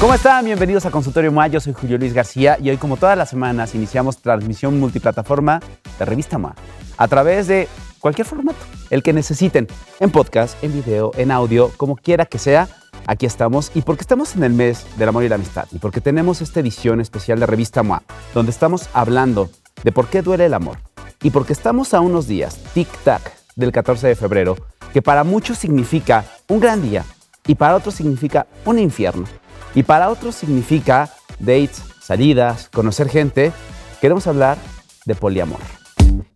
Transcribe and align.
¿Cómo 0.00 0.14
están? 0.14 0.46
Bienvenidos 0.46 0.86
a 0.86 0.90
Consultorio 0.90 1.30
MOA. 1.30 1.48
Yo 1.48 1.60
soy 1.60 1.74
Julio 1.74 1.98
Luis 1.98 2.14
García 2.14 2.56
y 2.58 2.70
hoy, 2.70 2.78
como 2.78 2.96
todas 2.96 3.18
las 3.18 3.28
semanas, 3.28 3.74
iniciamos 3.74 4.16
transmisión 4.16 4.80
multiplataforma 4.80 5.60
de 5.98 6.04
Revista 6.06 6.38
MOA 6.38 6.54
a 6.96 7.06
través 7.06 7.48
de 7.48 7.68
cualquier 7.98 8.26
formato, 8.26 8.58
el 8.88 9.02
que 9.02 9.12
necesiten, 9.12 9.68
en 10.00 10.10
podcast, 10.10 10.56
en 10.64 10.72
video, 10.72 11.10
en 11.18 11.30
audio, 11.30 11.70
como 11.76 11.96
quiera 11.96 12.24
que 12.24 12.38
sea. 12.38 12.66
Aquí 13.06 13.26
estamos 13.26 13.72
y 13.74 13.82
porque 13.82 14.00
estamos 14.00 14.36
en 14.36 14.44
el 14.44 14.54
mes 14.54 14.86
del 14.96 15.10
amor 15.10 15.22
y 15.22 15.28
la 15.28 15.34
amistad 15.34 15.66
y 15.70 15.78
porque 15.78 16.00
tenemos 16.00 16.40
esta 16.40 16.60
edición 16.60 17.02
especial 17.02 17.38
de 17.38 17.44
Revista 17.44 17.82
MOA, 17.82 18.02
donde 18.32 18.52
estamos 18.52 18.88
hablando 18.94 19.50
de 19.84 19.92
por 19.92 20.08
qué 20.08 20.22
duele 20.22 20.46
el 20.46 20.54
amor 20.54 20.78
y 21.22 21.28
porque 21.28 21.52
estamos 21.52 21.92
a 21.92 22.00
unos 22.00 22.26
días, 22.26 22.58
tic-tac, 22.74 23.20
del 23.54 23.70
14 23.70 24.06
de 24.08 24.16
febrero, 24.16 24.56
que 24.94 25.02
para 25.02 25.24
muchos 25.24 25.58
significa 25.58 26.24
un 26.48 26.58
gran 26.58 26.80
día 26.80 27.04
y 27.46 27.54
para 27.54 27.76
otros 27.76 27.96
significa 27.96 28.46
un 28.64 28.78
infierno 28.78 29.26
y 29.74 29.82
para 29.82 30.10
otros 30.10 30.34
significa 30.34 31.10
dates, 31.38 31.82
salidas, 32.00 32.68
conocer 32.72 33.08
gente. 33.08 33.52
Queremos 34.00 34.26
hablar 34.26 34.58
de 35.04 35.14
poliamor. 35.14 35.60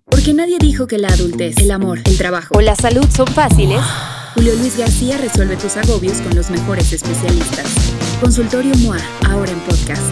Porque 0.06 0.32
nadie 0.32 0.58
dijo 0.58 0.86
que 0.86 0.98
la 0.98 1.08
adultez, 1.08 1.56
el 1.58 1.70
amor, 1.70 1.98
el 2.04 2.16
trabajo 2.16 2.54
o 2.56 2.60
la 2.60 2.76
salud 2.76 3.06
son 3.14 3.26
fáciles. 3.26 3.80
Julio 4.34 4.54
Luis 4.56 4.76
García 4.78 5.16
resuelve 5.18 5.56
tus 5.56 5.76
agobios 5.76 6.20
con 6.20 6.34
los 6.34 6.50
mejores 6.50 6.92
especialistas. 6.92 7.66
Consultorio 8.20 8.72
MOA, 8.78 8.98
ahora 9.28 9.50
en 9.50 9.58
podcast. 9.60 10.02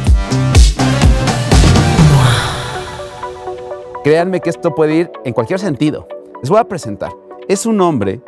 Créanme 4.05 4.41
que 4.41 4.51
esto 4.51 4.75
puede 4.75 4.97
ir 4.97 5.11
en 5.25 5.33
cualquier 5.33 5.61
sentido. 5.61 6.09
Les 6.41 6.51
voy 6.51 6.59
a 6.59 6.65
presentar. 6.65 7.13
Es 7.49 7.66
un 7.66 7.80
hombre 7.80 8.21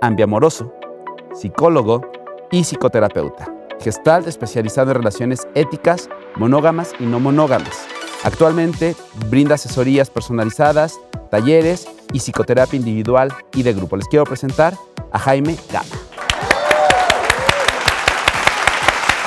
ambiamoroso, 0.00 0.72
psicólogo 1.34 2.02
y 2.50 2.64
psicoterapeuta. 2.64 3.59
Gestalt 3.80 4.26
especializado 4.26 4.90
en 4.90 4.98
relaciones 4.98 5.48
éticas, 5.54 6.10
monógamas 6.36 6.92
y 7.00 7.04
no 7.04 7.18
monógamas. 7.18 7.86
Actualmente 8.24 8.94
brinda 9.30 9.54
asesorías 9.54 10.10
personalizadas, 10.10 11.00
talleres 11.30 11.88
y 12.12 12.18
psicoterapia 12.18 12.76
individual 12.76 13.32
y 13.54 13.62
de 13.62 13.72
grupo. 13.72 13.96
Les 13.96 14.06
quiero 14.08 14.24
presentar 14.24 14.74
a 15.10 15.18
Jaime 15.18 15.56
Gama. 15.72 15.86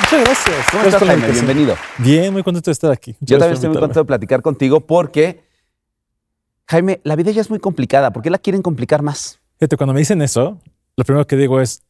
Muchas 0.01 0.23
gracias. 0.23 0.67
¿Cómo 0.69 0.83
estás, 0.83 1.03
Jaime? 1.03 1.31
Bienvenido. 1.31 1.75
Bien, 1.97 2.31
muy 2.31 2.43
contento 2.43 2.69
de 2.69 2.73
estar 2.73 2.91
aquí. 2.91 3.15
Muchas 3.19 3.27
Yo 3.27 3.39
también 3.39 3.55
estoy 3.55 3.69
muy 3.69 3.79
contento 3.79 4.01
de 4.01 4.05
platicar 4.05 4.43
contigo 4.43 4.81
porque, 4.81 5.43
Jaime, 6.67 7.01
la 7.03 7.15
vida 7.15 7.31
ya 7.31 7.41
es 7.41 7.49
muy 7.49 7.57
complicada. 7.57 8.13
¿Por 8.13 8.21
qué 8.21 8.29
la 8.29 8.37
quieren 8.37 8.61
complicar 8.61 9.01
más? 9.01 9.39
Fíjate, 9.57 9.77
cuando 9.77 9.93
me 9.93 10.01
dicen 10.01 10.21
eso, 10.21 10.59
lo 10.95 11.03
primero 11.03 11.25
que 11.25 11.35
digo 11.37 11.59
es, 11.59 11.81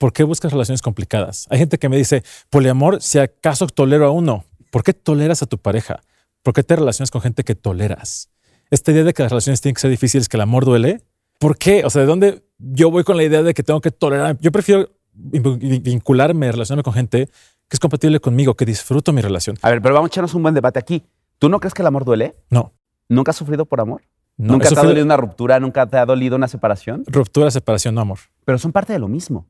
¿por 0.00 0.14
qué 0.14 0.24
buscas 0.24 0.50
relaciones 0.50 0.80
complicadas? 0.80 1.46
Hay 1.50 1.58
gente 1.58 1.76
que 1.78 1.90
me 1.90 1.98
dice, 1.98 2.24
poliamor, 2.48 3.02
si 3.02 3.18
acaso 3.18 3.66
tolero 3.66 4.06
a 4.06 4.10
uno, 4.10 4.44
¿por 4.70 4.82
qué 4.82 4.94
toleras 4.94 5.42
a 5.42 5.46
tu 5.46 5.58
pareja? 5.58 6.00
¿Por 6.42 6.54
qué 6.54 6.62
te 6.62 6.74
relacionas 6.74 7.10
con 7.10 7.20
gente 7.20 7.44
que 7.44 7.54
toleras? 7.54 8.30
Esta 8.70 8.92
idea 8.92 9.04
de 9.04 9.12
que 9.12 9.22
las 9.22 9.30
relaciones 9.30 9.60
tienen 9.60 9.74
que 9.74 9.80
ser 9.82 9.90
difíciles, 9.90 10.26
que 10.30 10.38
el 10.38 10.40
amor 10.40 10.64
duele, 10.64 11.02
¿por 11.38 11.58
qué? 11.58 11.84
O 11.84 11.90
sea, 11.90 12.00
¿de 12.00 12.06
dónde 12.06 12.42
yo 12.58 12.90
voy 12.90 13.04
con 13.04 13.18
la 13.18 13.24
idea 13.24 13.42
de 13.42 13.52
que 13.52 13.62
tengo 13.62 13.82
que 13.82 13.90
tolerar? 13.90 14.38
Yo 14.40 14.50
prefiero 14.50 14.88
vin- 15.14 15.82
vincularme, 15.82 16.50
relacionarme 16.50 16.82
con 16.82 16.94
gente 16.94 17.26
que 17.26 17.74
es 17.76 17.78
compatible 17.80 18.20
conmigo, 18.20 18.54
que 18.54 18.64
disfruto 18.64 19.12
mi 19.12 19.20
relación. 19.20 19.56
A 19.60 19.68
ver, 19.70 19.82
pero 19.82 19.94
vamos 19.94 20.08
a 20.08 20.12
echarnos 20.12 20.32
un 20.34 20.42
buen 20.42 20.54
debate 20.54 20.78
aquí. 20.78 21.04
¿Tú 21.38 21.48
no 21.50 21.60
crees 21.60 21.74
que 21.74 21.82
el 21.82 21.86
amor 21.86 22.04
duele? 22.04 22.36
No, 22.48 22.72
¿Nunca 23.08 23.30
has 23.32 23.36
sufrido 23.36 23.64
por 23.66 23.80
amor? 23.80 24.02
no. 24.38 24.54
¿Nunca 24.54 24.70
te 24.70 24.78
ha 24.80 24.82
dolido 24.82 25.04
una 25.04 25.16
ruptura? 25.18 25.60
¿Nunca 25.60 25.86
te 25.86 25.98
ha 25.98 26.06
dolido 26.06 26.36
una 26.36 26.48
separación? 26.48 27.04
ruptura, 27.06 27.50
separación, 27.50 27.94
no 27.94 28.00
amor. 28.00 28.18
Pero 28.46 28.56
son 28.58 28.72
parte 28.72 28.92
de 28.94 28.98
lo 28.98 29.06
mismo. 29.08 29.46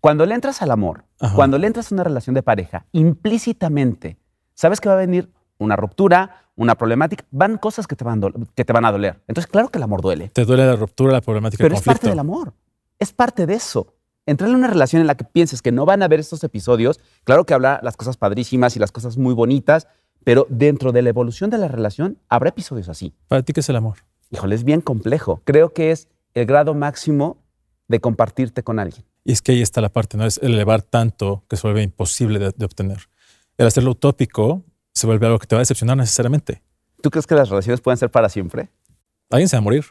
Cuando 0.00 0.26
le 0.26 0.34
entras 0.34 0.62
al 0.62 0.70
amor, 0.70 1.04
Ajá. 1.20 1.34
cuando 1.34 1.58
le 1.58 1.66
entras 1.66 1.90
a 1.90 1.94
una 1.94 2.04
relación 2.04 2.34
de 2.34 2.42
pareja, 2.42 2.86
implícitamente 2.92 4.18
sabes 4.54 4.80
que 4.80 4.88
va 4.88 4.94
a 4.94 4.98
venir 4.98 5.30
una 5.58 5.76
ruptura, 5.76 6.44
una 6.56 6.76
problemática, 6.76 7.24
van 7.30 7.58
cosas 7.58 7.86
que 7.86 7.96
te 7.96 8.04
van, 8.04 8.20
do- 8.20 8.32
que 8.54 8.64
te 8.64 8.72
van 8.72 8.84
a 8.84 8.92
doler. 8.92 9.20
Entonces, 9.28 9.50
claro 9.50 9.68
que 9.68 9.78
el 9.78 9.82
amor 9.84 10.00
duele, 10.02 10.28
Te 10.30 10.44
duele 10.44 10.66
la 10.66 10.76
ruptura, 10.76 11.12
la 11.12 11.20
problemática, 11.20 11.62
pero 11.62 11.74
el 11.74 11.78
es 11.80 11.84
parte 11.84 12.08
del 12.08 12.18
amor. 12.18 12.54
Es 12.98 13.12
parte 13.12 13.46
de 13.46 13.54
eso. 13.54 13.94
Entrar 14.26 14.50
en 14.50 14.56
una 14.56 14.66
relación 14.68 15.00
en 15.00 15.06
la 15.06 15.16
que 15.16 15.24
pienses 15.24 15.62
que 15.62 15.72
no 15.72 15.84
van 15.86 16.02
a 16.02 16.04
haber 16.06 16.20
estos 16.20 16.42
episodios, 16.44 17.00
claro 17.24 17.44
que 17.44 17.54
habla 17.54 17.80
las 17.82 17.96
cosas 17.96 18.16
padrísimas 18.16 18.76
y 18.76 18.78
las 18.78 18.92
cosas 18.92 19.16
muy 19.16 19.34
bonitas, 19.34 19.88
pero 20.24 20.46
dentro 20.50 20.92
de 20.92 21.02
la 21.02 21.08
evolución 21.08 21.48
de 21.50 21.58
la 21.58 21.68
relación 21.68 22.18
habrá 22.28 22.50
episodios 22.50 22.88
así. 22.88 23.14
Para 23.28 23.42
ti, 23.42 23.52
¿qué 23.52 23.60
es 23.60 23.68
el 23.68 23.76
amor? 23.76 23.98
Híjole, 24.30 24.54
es 24.54 24.64
bien 24.64 24.80
complejo. 24.80 25.40
Creo 25.44 25.72
que 25.72 25.90
es 25.92 26.08
el 26.34 26.44
grado 26.46 26.74
máximo 26.74 27.38
de 27.88 28.00
compartirte 28.00 28.62
con 28.62 28.78
alguien. 28.78 29.04
Y 29.28 29.32
es 29.32 29.42
que 29.42 29.52
ahí 29.52 29.60
está 29.60 29.82
la 29.82 29.90
parte, 29.90 30.16
¿no? 30.16 30.24
Es 30.24 30.38
elevar 30.38 30.80
tanto 30.80 31.44
que 31.50 31.56
se 31.58 31.66
vuelve 31.66 31.82
imposible 31.82 32.38
de, 32.38 32.50
de 32.56 32.64
obtener. 32.64 33.10
El 33.58 33.66
hacerlo 33.66 33.90
utópico 33.90 34.64
se 34.94 35.06
vuelve 35.06 35.26
algo 35.26 35.38
que 35.38 35.46
te 35.46 35.54
va 35.54 35.58
a 35.58 35.60
decepcionar 35.60 35.98
necesariamente. 35.98 36.62
¿Tú 37.02 37.10
crees 37.10 37.26
que 37.26 37.34
las 37.34 37.50
relaciones 37.50 37.82
pueden 37.82 37.98
ser 37.98 38.10
para 38.10 38.30
siempre? 38.30 38.70
Alguien 39.28 39.46
se 39.50 39.56
va 39.56 39.58
a 39.58 39.62
morir. 39.62 39.84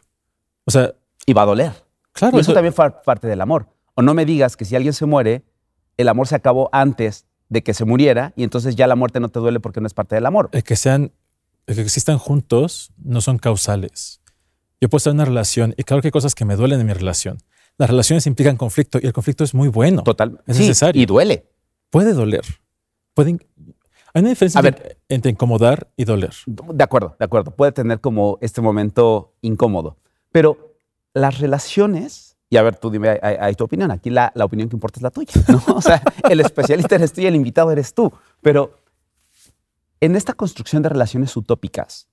O 0.66 0.72
sea, 0.72 0.96
Y 1.28 1.34
va 1.34 1.44
a 1.44 1.46
doler. 1.46 1.72
claro, 2.14 2.36
Y 2.36 2.40
eso 2.42 2.50
eso- 2.50 2.56
también 2.56 2.74
fue 2.74 2.90
parte 3.04 3.28
del 3.28 3.40
amor. 3.40 3.70
O 3.94 4.02
no 4.02 4.16
me 4.16 4.26
digas 4.26 4.58
que 4.58 4.66
si 4.66 4.76
alguien 4.76 4.94
se 4.94 5.06
muere, 5.06 5.44
el 5.98 6.08
amor 6.10 6.28
se 6.28 6.34
acabó 6.34 6.70
antes 6.72 7.28
de 7.50 7.62
que 7.62 7.76
se 7.76 7.86
muriera 7.86 8.34
y 8.36 8.44
entonces 8.44 8.76
ya 8.76 8.88
la 8.88 8.96
muerte 8.96 9.20
no 9.20 9.30
te 9.30 9.38
duele 9.40 9.60
porque 9.60 9.82
no 9.82 9.86
es 9.86 9.94
parte 9.94 10.16
del 10.16 10.26
amor. 10.26 10.50
el 10.52 10.64
que 10.64 10.76
sean, 10.76 11.12
el 11.68 11.76
que 11.76 11.82
existan 11.82 12.18
juntos 12.18 12.92
no 12.98 13.22
son 13.22 13.38
causales. 13.38 14.20
Yo 14.82 14.90
puedo 14.90 14.98
estar 14.98 15.12
en 15.12 15.18
una 15.18 15.26
relación 15.26 15.76
y 15.78 15.84
claro 15.84 16.02
que 16.02 16.08
hay 16.08 16.12
cosas 16.12 16.34
que 16.34 16.44
me 16.44 16.56
duelen 16.56 16.80
en 16.80 16.88
mi 16.88 16.94
relación. 16.94 17.38
Las 17.78 17.90
relaciones 17.90 18.26
implican 18.28 18.58
conflicto 18.58 19.00
y 19.02 19.06
el 19.06 19.14
conflicto 19.14 19.44
es 19.44 19.54
muy 19.54 19.68
bueno. 19.68 20.04
Total. 20.04 20.42
Es 20.48 20.58
Sí, 20.58 20.64
necesario. 20.64 21.02
Y 21.02 21.06
duele. 21.06 21.46
Puede 21.90 22.14
doler. 22.14 22.42
Puede 23.14 23.32
in- 23.32 23.40
hay 24.14 24.22
una 24.22 24.30
diferencia 24.30 24.60
entre, 24.62 24.98
entre 25.10 25.32
incomodar 25.32 25.90
y 25.96 26.06
doler. 26.06 26.34
De 26.48 26.84
acuerdo, 26.84 27.16
de 27.20 27.26
acuerdo. 27.26 27.52
Puede 27.52 27.72
tener 27.72 28.00
como 28.02 28.40
este 28.42 28.62
momento 28.62 29.36
incómodo. 29.42 29.98
Pero 30.32 30.76
las 31.14 31.40
relaciones, 31.40 32.36
y 32.50 32.58
a 32.58 32.64
ver, 32.64 32.78
tú 32.78 32.90
dime 32.90 33.10
hay, 33.22 33.36
hay 33.40 33.54
tu 33.54 33.66
opinión. 33.66 33.92
Aquí 33.92 34.10
la, 34.10 34.32
la 34.34 34.46
opinión 34.46 34.70
que 34.70 34.76
importa 34.76 34.98
es 35.00 35.04
la 35.04 35.12
tuya. 35.12 35.34
¿no? 35.48 35.62
O 35.76 35.82
sea, 35.82 36.02
el 36.30 36.40
especialista 36.40 36.96
eres 36.96 37.14
tú 37.14 37.22
y 37.22 37.28
el 37.28 37.36
invitado 37.36 37.72
eres 37.72 37.94
tú. 37.94 38.12
Pero 38.42 38.80
en 40.02 40.16
esta 40.16 40.34
construcción 40.34 40.82
de 40.82 40.90
relaciones 40.90 41.36
utópicas, 41.38 42.08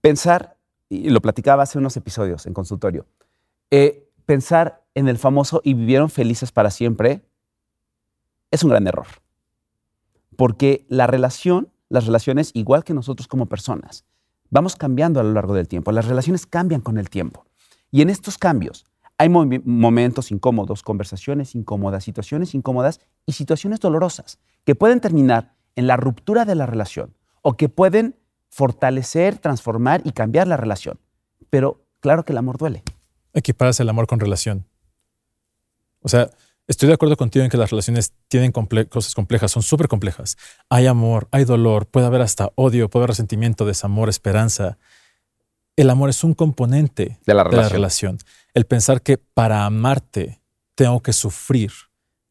pensar, 0.00 0.56
y 0.88 1.10
lo 1.10 1.20
platicaba 1.20 1.62
hace 1.64 1.78
unos 1.78 1.96
episodios 1.96 2.46
en 2.46 2.54
consultorio, 2.54 3.06
eh, 3.70 4.08
pensar 4.26 4.83
en 4.94 5.08
el 5.08 5.18
famoso 5.18 5.60
y 5.64 5.74
vivieron 5.74 6.10
felices 6.10 6.52
para 6.52 6.70
siempre 6.70 7.22
es 8.50 8.62
un 8.62 8.70
gran 8.70 8.86
error. 8.86 9.06
Porque 10.36 10.86
la 10.88 11.06
relación, 11.06 11.72
las 11.88 12.06
relaciones, 12.06 12.50
igual 12.54 12.84
que 12.84 12.94
nosotros 12.94 13.28
como 13.28 13.46
personas, 13.46 14.04
vamos 14.50 14.76
cambiando 14.76 15.20
a 15.20 15.22
lo 15.22 15.32
largo 15.32 15.54
del 15.54 15.68
tiempo. 15.68 15.92
Las 15.92 16.06
relaciones 16.06 16.46
cambian 16.46 16.80
con 16.80 16.98
el 16.98 17.10
tiempo. 17.10 17.46
Y 17.90 18.02
en 18.02 18.10
estos 18.10 18.38
cambios 18.38 18.86
hay 19.18 19.28
momentos 19.28 20.32
incómodos, 20.32 20.82
conversaciones 20.82 21.54
incómodas, 21.54 22.02
situaciones 22.02 22.54
incómodas 22.54 23.00
y 23.26 23.32
situaciones 23.32 23.80
dolorosas 23.80 24.38
que 24.64 24.74
pueden 24.74 25.00
terminar 25.00 25.54
en 25.76 25.86
la 25.86 25.96
ruptura 25.96 26.44
de 26.44 26.54
la 26.54 26.66
relación 26.66 27.14
o 27.42 27.56
que 27.56 27.68
pueden 27.68 28.16
fortalecer, 28.48 29.38
transformar 29.38 30.02
y 30.04 30.12
cambiar 30.12 30.48
la 30.48 30.56
relación. 30.56 30.98
Pero 31.50 31.84
claro 32.00 32.24
que 32.24 32.32
el 32.32 32.38
amor 32.38 32.58
duele. 32.58 32.82
equiparas 33.32 33.78
el 33.80 33.88
amor 33.88 34.06
con 34.06 34.20
relación. 34.20 34.66
O 36.04 36.08
sea, 36.08 36.30
estoy 36.68 36.88
de 36.88 36.94
acuerdo 36.94 37.16
contigo 37.16 37.44
en 37.44 37.50
que 37.50 37.56
las 37.56 37.70
relaciones 37.70 38.12
tienen 38.28 38.52
comple- 38.52 38.88
cosas 38.88 39.14
complejas, 39.14 39.50
son 39.50 39.62
súper 39.62 39.88
complejas. 39.88 40.36
Hay 40.68 40.86
amor, 40.86 41.28
hay 41.30 41.44
dolor, 41.44 41.86
puede 41.86 42.06
haber 42.06 42.20
hasta 42.20 42.50
odio, 42.56 42.90
puede 42.90 43.02
haber 43.04 43.10
resentimiento, 43.10 43.64
desamor, 43.64 44.10
esperanza. 44.10 44.76
El 45.76 45.88
amor 45.88 46.10
es 46.10 46.22
un 46.22 46.34
componente 46.34 47.18
De 47.26 47.32
la 47.34 47.42
de 47.44 47.50
la 47.56 47.68
relación. 47.68 47.72
relación. 47.72 48.18
El 48.52 48.66
pensar 48.66 49.00
que 49.00 49.16
para 49.18 49.64
amarte 49.64 50.40
tengo 50.74 51.00
que 51.00 51.12
sufrir 51.14 51.72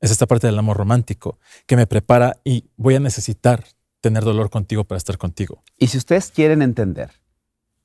es 0.01 0.11
esta 0.11 0.27
parte 0.27 0.45
del 0.47 0.59
amor 0.59 0.77
romántico 0.77 1.39
que 1.65 1.75
me 1.75 1.87
prepara 1.87 2.37
y 2.43 2.65
voy 2.77 2.95
a 2.95 2.99
necesitar 2.99 3.63
tener 4.01 4.23
dolor 4.23 4.49
contigo 4.49 4.83
para 4.83 4.97
estar 4.97 5.17
contigo. 5.17 5.63
Y 5.77 5.87
si 5.87 5.97
ustedes 5.97 6.29
quieren 6.29 6.61
entender 6.61 7.09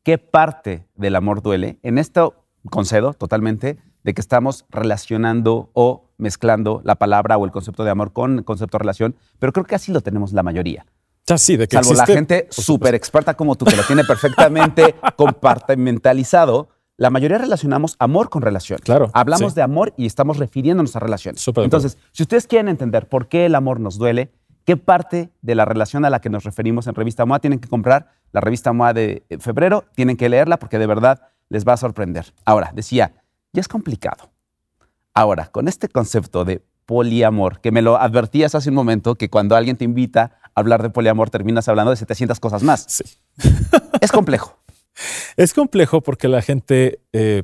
qué 0.03 0.19
parte 0.19 0.87
del 0.97 1.15
amor 1.17 1.43
duele, 1.43 1.79
en 1.83 1.97
esto 1.97 2.45
concedo 2.71 3.15
totalmente 3.15 3.79
de 4.05 4.15
que 4.15 4.21
estamos 4.21 4.65
relacionando 4.71 5.71
o 5.73 6.05
mezclando 6.19 6.81
la 6.85 6.97
palabra 6.97 7.37
o 7.39 7.45
el 7.45 7.53
concepto 7.53 7.85
de 7.85 7.91
amor 7.91 8.13
con 8.13 8.39
el 8.39 8.45
concepto 8.45 8.79
de 8.79 8.83
relación, 8.83 9.17
pero 9.39 9.53
creo 9.53 9.65
que 9.65 9.75
así 9.75 9.93
lo 9.93 10.01
tenemos 10.01 10.33
la 10.33 10.43
mayoría. 10.43 10.87
Ya 11.27 11.37
sí, 11.37 11.57
de 11.57 11.69
que 11.69 11.77
Salvo 11.77 11.93
la 11.93 12.05
existe, 12.05 12.15
gente 12.15 12.35
por 12.37 12.55
supuesto. 12.55 12.73
súper 12.73 12.95
experta 12.95 13.35
como 13.35 13.55
tú, 13.55 13.67
que 13.67 13.77
lo 13.77 13.85
tiene 13.85 14.03
perfectamente 14.05 14.95
compartimentalizado, 15.17 16.69
la 16.97 17.11
mayoría 17.11 17.39
relacionamos 17.39 17.97
amor 17.99 18.29
con 18.29 18.43
relación. 18.43 18.81
Claro, 18.83 19.11
Hablamos 19.13 19.53
sí. 19.53 19.57
de 19.57 19.63
amor 19.63 19.95
y 19.97 20.07
estamos 20.07 20.39
refiriéndonos 20.39 20.97
a 20.97 21.01
relaciones. 21.01 21.41
Súper. 21.41 21.65
Entonces, 21.65 21.99
si 22.13 22.23
ustedes 22.23 22.47
quieren 22.47 22.69
entender 22.69 23.09
por 23.09 23.29
qué 23.29 23.47
el 23.47 23.55
amor 23.55 23.79
nos 23.79 23.99
duele, 23.99 24.33
qué 24.65 24.77
parte 24.77 25.31
de 25.43 25.55
la 25.55 25.65
relación 25.65 26.05
a 26.05 26.11
la 26.11 26.21
que 26.21 26.29
nos 26.29 26.45
referimos 26.45 26.87
en 26.87 26.95
Revista 26.95 27.25
MOA 27.25 27.39
tienen 27.39 27.61
que 27.61 27.69
comprar 27.69 28.11
la 28.33 28.41
revista 28.41 28.73
MOA 28.73 28.93
de 28.93 29.25
eh, 29.29 29.39
febrero, 29.39 29.85
tienen 29.95 30.17
que 30.17 30.29
leerla 30.29 30.59
porque 30.59 30.79
de 30.79 30.87
verdad 30.87 31.23
les 31.49 31.67
va 31.67 31.75
a 31.75 31.77
sorprender. 31.77 32.35
Ahora, 32.45 32.73
decía, 32.75 33.13
ya 33.53 33.61
es 33.61 33.69
complicado. 33.69 34.31
Ahora, 35.15 35.47
con 35.47 35.69
este 35.69 35.89
concepto 35.89 36.45
de 36.45 36.63
poliamor, 36.87 37.61
que 37.61 37.71
me 37.71 37.83
lo 37.83 38.01
advertías 38.01 38.55
hace 38.55 38.71
un 38.71 38.75
momento, 38.75 39.15
que 39.15 39.29
cuando 39.29 39.57
alguien 39.57 39.77
te 39.77 39.85
invita 39.85 40.41
a 40.43 40.61
hablar 40.61 40.83
de 40.83 40.91
poliamor 40.91 41.29
terminas 41.29 41.69
hablando 41.69 41.91
de 41.91 41.97
700 41.97 42.41
cosas 42.41 42.63
más. 42.63 42.87
Sí. 42.89 43.05
Es 44.01 44.13
complejo. 44.13 44.57
Es 45.37 45.53
complejo 45.55 46.01
porque 46.01 46.29
la 46.29 46.41
gente, 46.41 47.01
eh, 47.13 47.43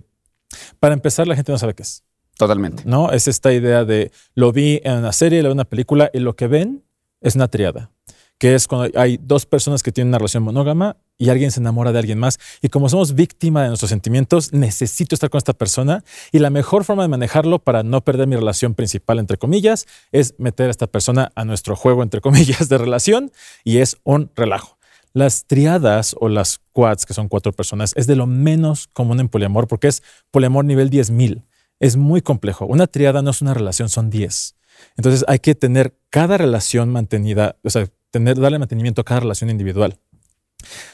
para 0.80 0.94
empezar, 0.94 1.26
la 1.26 1.34
gente 1.34 1.52
no 1.52 1.58
sabe 1.58 1.74
qué 1.74 1.82
es. 1.82 2.04
Totalmente. 2.36 2.84
¿no? 2.86 3.12
Es 3.12 3.28
esta 3.28 3.52
idea 3.52 3.84
de 3.84 4.12
lo 4.34 4.52
vi 4.52 4.80
en 4.84 4.98
una 4.98 5.12
serie, 5.12 5.42
lo 5.42 5.48
vi 5.48 5.52
en 5.52 5.58
una 5.58 5.64
película 5.64 6.10
y 6.12 6.20
lo 6.20 6.36
que 6.36 6.46
ven 6.46 6.84
es 7.20 7.34
una 7.36 7.48
triada, 7.48 7.90
que 8.38 8.54
es 8.54 8.66
cuando 8.66 8.98
hay 8.98 9.18
dos 9.22 9.46
personas 9.46 9.82
que 9.82 9.92
tienen 9.92 10.08
una 10.08 10.18
relación 10.18 10.42
monógama 10.42 10.96
y 11.16 11.28
alguien 11.28 11.50
se 11.50 11.60
enamora 11.60 11.92
de 11.92 11.98
alguien 11.98 12.18
más. 12.18 12.38
Y 12.60 12.68
como 12.68 12.88
somos 12.88 13.14
víctima 13.14 13.62
de 13.62 13.68
nuestros 13.68 13.90
sentimientos, 13.90 14.52
necesito 14.52 15.14
estar 15.14 15.30
con 15.30 15.38
esta 15.38 15.52
persona 15.52 16.04
y 16.32 16.40
la 16.40 16.50
mejor 16.50 16.84
forma 16.84 17.02
de 17.02 17.08
manejarlo 17.08 17.58
para 17.58 17.82
no 17.82 18.02
perder 18.02 18.26
mi 18.26 18.36
relación 18.36 18.74
principal, 18.74 19.18
entre 19.18 19.38
comillas, 19.38 19.86
es 20.12 20.34
meter 20.38 20.68
a 20.68 20.70
esta 20.70 20.86
persona 20.86 21.32
a 21.34 21.44
nuestro 21.44 21.76
juego, 21.76 22.02
entre 22.02 22.20
comillas, 22.20 22.68
de 22.68 22.78
relación 22.78 23.32
y 23.62 23.78
es 23.78 23.98
un 24.04 24.30
relajo. 24.34 24.78
Las 25.12 25.46
triadas 25.46 26.16
o 26.18 26.28
las 26.28 26.60
quads, 26.72 27.06
que 27.06 27.14
son 27.14 27.28
cuatro 27.28 27.52
personas, 27.52 27.92
es 27.94 28.08
de 28.08 28.16
lo 28.16 28.26
menos 28.26 28.88
común 28.92 29.20
en 29.20 29.28
poliamor 29.28 29.68
porque 29.68 29.86
es 29.86 30.02
poliamor 30.32 30.64
nivel 30.64 30.90
10.000 30.90 31.44
es 31.80 31.96
muy 31.96 32.22
complejo. 32.22 32.66
Una 32.66 32.86
triada 32.86 33.22
no 33.22 33.30
es 33.30 33.42
una 33.42 33.54
relación, 33.54 33.88
son 33.88 34.10
10. 34.10 34.56
Entonces 34.96 35.24
hay 35.28 35.38
que 35.38 35.54
tener 35.54 35.96
cada 36.10 36.38
relación 36.38 36.90
mantenida, 36.90 37.56
o 37.62 37.70
sea, 37.70 37.86
darle 38.18 38.58
mantenimiento 38.58 39.00
a 39.00 39.04
cada 39.04 39.20
relación 39.20 39.50
individual. 39.50 39.98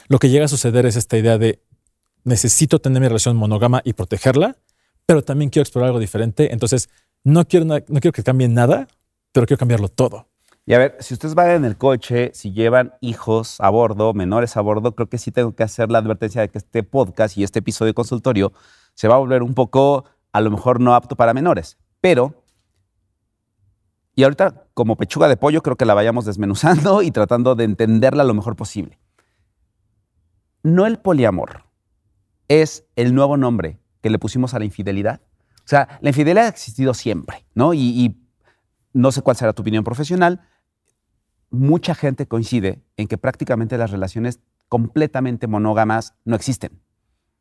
Lo 0.07 0.19
que 0.19 0.29
llega 0.29 0.45
a 0.45 0.49
suceder 0.49 0.85
es 0.85 0.95
esta 0.95 1.17
idea 1.17 1.37
de 1.37 1.61
necesito 2.23 2.79
tener 2.79 3.01
mi 3.01 3.07
relación 3.07 3.35
monógama 3.35 3.81
y 3.83 3.93
protegerla, 3.93 4.57
pero 5.05 5.23
también 5.23 5.49
quiero 5.49 5.63
explorar 5.63 5.87
algo 5.87 5.99
diferente. 5.99 6.53
Entonces, 6.53 6.89
no 7.23 7.47
quiero, 7.47 7.65
no 7.65 7.81
quiero 7.81 8.11
que 8.11 8.23
cambie 8.23 8.47
nada, 8.47 8.87
pero 9.31 9.45
quiero 9.45 9.59
cambiarlo 9.59 9.89
todo. 9.89 10.27
Y 10.65 10.73
a 10.73 10.77
ver, 10.77 10.97
si 10.99 11.15
ustedes 11.15 11.33
van 11.33 11.49
en 11.51 11.65
el 11.65 11.75
coche, 11.75 12.31
si 12.33 12.51
llevan 12.51 12.93
hijos 13.01 13.59
a 13.59 13.69
bordo, 13.69 14.13
menores 14.13 14.57
a 14.57 14.61
bordo, 14.61 14.93
creo 14.95 15.09
que 15.09 15.17
sí 15.17 15.31
tengo 15.31 15.55
que 15.55 15.63
hacer 15.63 15.89
la 15.89 15.97
advertencia 15.97 16.41
de 16.41 16.49
que 16.49 16.59
este 16.59 16.83
podcast 16.83 17.37
y 17.37 17.43
este 17.43 17.59
episodio 17.59 17.89
de 17.89 17.93
consultorio 17.95 18.53
se 18.93 19.07
va 19.07 19.15
a 19.15 19.17
volver 19.17 19.41
un 19.41 19.55
poco 19.55 20.05
a 20.31 20.41
lo 20.41 20.51
mejor 20.51 20.79
no 20.79 20.93
apto 20.93 21.15
para 21.15 21.33
menores, 21.33 21.77
pero, 21.99 22.40
y 24.21 24.23
ahorita 24.23 24.67
como 24.75 24.97
pechuga 24.97 25.27
de 25.27 25.35
pollo 25.35 25.63
creo 25.63 25.75
que 25.75 25.85
la 25.85 25.95
vayamos 25.95 26.25
desmenuzando 26.25 27.01
y 27.01 27.09
tratando 27.09 27.55
de 27.55 27.63
entenderla 27.63 28.23
lo 28.23 28.35
mejor 28.35 28.55
posible. 28.55 28.99
No 30.61 30.85
el 30.85 30.99
poliamor 30.99 31.63
es 32.47 32.85
el 32.95 33.15
nuevo 33.15 33.35
nombre 33.35 33.79
que 33.99 34.11
le 34.11 34.19
pusimos 34.19 34.53
a 34.53 34.59
la 34.59 34.65
infidelidad. 34.65 35.21
O 35.65 35.67
sea, 35.67 35.97
la 36.01 36.09
infidelidad 36.09 36.45
ha 36.45 36.49
existido 36.49 36.93
siempre, 36.93 37.47
¿no? 37.55 37.73
Y, 37.73 37.79
y 37.79 38.27
no 38.93 39.11
sé 39.11 39.23
cuál 39.23 39.37
será 39.37 39.53
tu 39.53 39.63
opinión 39.63 39.83
profesional. 39.83 40.47
Mucha 41.49 41.95
gente 41.95 42.27
coincide 42.27 42.83
en 42.97 43.07
que 43.07 43.17
prácticamente 43.17 43.75
las 43.79 43.89
relaciones 43.89 44.39
completamente 44.69 45.47
monógamas 45.47 46.13
no 46.25 46.35
existen. 46.35 46.79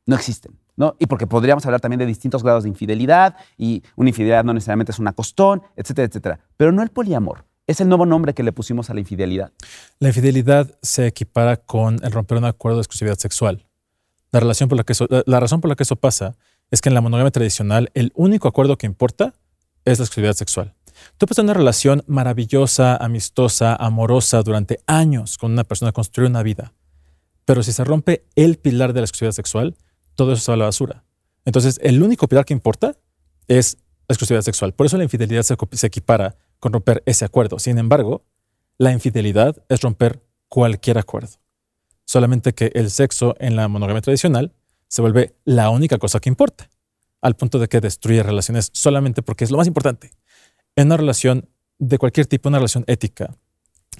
No 0.07 0.17
existen. 0.17 0.59
Y 0.99 1.07
porque 1.07 1.27
podríamos 1.27 1.65
hablar 1.67 1.81
también 1.81 1.99
de 1.99 2.07
distintos 2.07 2.43
grados 2.43 2.63
de 2.63 2.71
infidelidad 2.71 3.37
y 3.59 3.83
una 3.97 4.11
infidelidad 4.11 4.45
no 4.45 4.55
necesariamente 4.55 4.93
es 4.93 4.99
una 4.99 5.13
costón, 5.13 5.63
etcétera, 5.77 6.07
etcétera. 6.07 6.41
Pero 6.57 6.73
no 6.73 6.83
el 6.83 6.89
poliamor. 6.89 7.45
Es 7.67 7.81
el 7.81 7.89
nuevo 7.89 8.07
nombre 8.07 8.35
que 8.35 8.43
le 8.43 8.53
pusimos 8.53 8.89
a 8.91 8.95
la 8.95 9.01
infidelidad. 9.01 9.53
La 9.99 10.09
infidelidad 10.09 10.75
se 10.83 11.07
equipara 11.07 11.57
con 11.59 12.03
el 12.03 12.13
romper 12.13 12.39
un 12.39 12.47
acuerdo 12.47 12.79
de 12.79 12.83
exclusividad 12.83 13.19
sexual. 13.19 13.67
La, 14.33 14.41
relación 14.41 14.69
por 14.69 14.79
la, 14.79 14.85
que 14.85 14.95
la 15.27 15.41
razón 15.41 15.61
por 15.61 15.69
la 15.69 15.77
que 15.77 15.83
eso 15.83 15.97
pasa 15.97 16.37
es 16.71 16.81
que 16.81 16.89
en 16.89 16.95
la 16.95 17.01
monogamia 17.01 17.31
tradicional 17.31 17.91
el 17.95 18.13
único 18.15 18.49
acuerdo 18.49 18.79
que 18.79 18.87
importa 18.87 19.35
es 19.85 19.99
la 19.99 20.05
exclusividad 20.05 20.35
sexual. 20.35 20.75
Tú 21.19 21.27
puedes 21.27 21.37
tener 21.37 21.51
una 21.51 21.59
relación 21.59 22.03
maravillosa, 22.07 22.97
amistosa, 22.97 23.77
amorosa 23.77 24.43
durante 24.43 24.81
años 24.87 25.39
con 25.39 25.53
una 25.53 25.65
persona, 25.65 25.93
construir 25.93 26.31
una 26.31 26.43
vida. 26.43 26.73
Pero 27.45 27.63
si 27.63 27.73
se 27.73 27.85
rompe 27.85 28.25
el 28.35 28.57
pilar 28.57 28.93
de 28.93 29.01
la 29.01 29.05
exclusividad 29.05 29.33
sexual, 29.33 29.77
todo 30.21 30.35
eso 30.35 30.43
se 30.43 30.53
a 30.53 30.57
la 30.57 30.67
basura. 30.67 31.03
Entonces, 31.47 31.81
el 31.83 32.03
único 32.03 32.29
pilar 32.29 32.45
que 32.45 32.53
importa 32.53 32.95
es 33.49 33.79
la 34.07 34.13
exclusividad 34.13 34.43
sexual. 34.43 34.75
Por 34.75 34.85
eso 34.85 34.99
la 34.99 35.05
infidelidad 35.05 35.43
se, 35.45 35.87
equipara 35.87 36.37
con 36.59 36.75
romper 36.75 37.03
ese 37.07 37.25
acuerdo. 37.25 37.59
Sin 37.59 37.79
embargo, 37.79 38.27
la 38.77 38.93
infidelidad 38.93 39.57
es 39.71 39.81
romper 39.81 40.23
cualquier 40.49 40.99
acuerdo. 40.99 41.39
Solamente 42.05 42.53
que 42.53 42.71
el 42.75 42.91
sexo 42.91 43.35
en 43.39 43.57
la 43.57 43.67
monogamia 43.69 44.03
tradicional 44.03 44.53
se 44.89 45.01
vuelve 45.01 45.37
la 45.47 45.71
única 45.71 45.97
cosa 45.97 46.21
que 46.21 46.29
importa, 46.29 46.69
al 47.23 47.35
punto 47.35 47.59
de 47.59 47.69
que 47.69 47.81
destruye 47.81 48.23
relaciones 48.23 48.69
solamente 48.75 49.23
porque 49.23 49.45
es 49.45 49.51
lo 49.51 49.57
más 49.57 49.69
importante. 49.69 50.11
En 50.77 50.89
una 50.89 50.99
relación 50.99 51.49
de 51.79 51.97
cualquier 51.97 52.27
tipo, 52.27 52.51
una 52.51 52.59
relación 52.59 52.85
ética, 52.89 53.39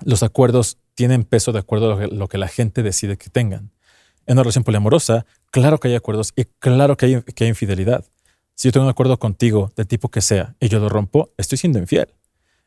los 0.05 0.23
acuerdos 0.23 0.77
tienen 0.95 1.25
peso 1.25 1.53
de 1.53 1.61
acuerdo 1.61 1.95
a 1.95 2.07
lo 2.09 2.29
que 2.29 2.37
la 2.37 2.49
gente 2.49 2.83
decide 2.83 3.17
que 3.17 3.31
tengan. 3.31 3.73
En 4.31 4.35
una 4.35 4.45
relación 4.45 4.63
poliamorosa, 4.63 5.27
claro 5.51 5.81
que 5.81 5.89
hay 5.89 5.97
acuerdos 5.97 6.33
y 6.37 6.45
claro 6.45 6.97
que 6.97 7.07
hay, 7.07 7.23
que 7.23 7.43
hay 7.43 7.51
infidelidad. 7.51 8.05
Si 8.55 8.69
yo 8.69 8.73
tengo 8.73 8.87
un 8.87 8.91
acuerdo 8.91 9.19
contigo 9.19 9.73
del 9.75 9.89
tipo 9.89 10.09
que 10.09 10.21
sea 10.21 10.55
y 10.61 10.69
yo 10.69 10.79
lo 10.79 10.89
rompo, 10.89 11.33
estoy 11.37 11.59
siendo 11.59 11.81
infiel. 11.81 12.15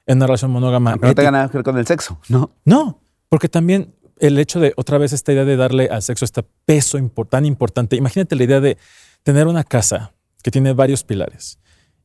En 0.05 0.17
una 0.17 0.27
relación 0.27 0.51
monógama. 0.51 0.95
Pero 0.95 1.07
no 1.07 1.15
tenga 1.15 1.31
nada 1.31 1.47
que 1.47 1.59
ver 1.59 1.63
con 1.63 1.77
el 1.77 1.87
sexo, 1.87 2.19
¿no? 2.27 2.51
No, 2.65 3.01
porque 3.29 3.47
también 3.47 3.95
el 4.19 4.37
hecho 4.39 4.59
de, 4.59 4.73
otra 4.75 4.97
vez, 4.97 5.13
esta 5.13 5.31
idea 5.31 5.45
de 5.45 5.55
darle 5.55 5.87
al 5.87 6.01
sexo 6.01 6.25
este 6.25 6.43
peso 6.65 6.97
tan 7.29 7.45
importante. 7.45 7.95
Imagínate 7.95 8.35
la 8.35 8.43
idea 8.43 8.59
de 8.59 8.77
tener 9.23 9.47
una 9.47 9.63
casa 9.63 10.13
que 10.43 10.51
tiene 10.51 10.73
varios 10.73 11.05
pilares 11.05 11.59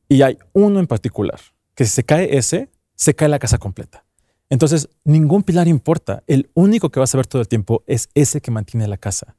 y 0.07 0.21
hay 0.21 0.37
uno 0.53 0.79
en 0.79 0.87
particular 0.87 1.41
que 1.75 1.83
si 1.83 1.91
se 1.91 2.05
cae 2.05 2.37
ese, 2.37 2.71
se 2.95 3.13
cae 3.13 3.27
la 3.27 3.39
casa 3.39 3.57
completa. 3.57 4.05
Entonces, 4.49 4.87
ningún 5.03 5.43
pilar 5.43 5.67
importa. 5.67 6.23
El 6.27 6.49
único 6.53 6.91
que 6.91 7.01
vas 7.01 7.13
a 7.13 7.17
ver 7.17 7.27
todo 7.27 7.41
el 7.41 7.49
tiempo 7.49 7.83
es 7.87 8.07
ese 8.13 8.39
que 8.39 8.51
mantiene 8.51 8.87
la 8.87 8.95
casa. 8.95 9.35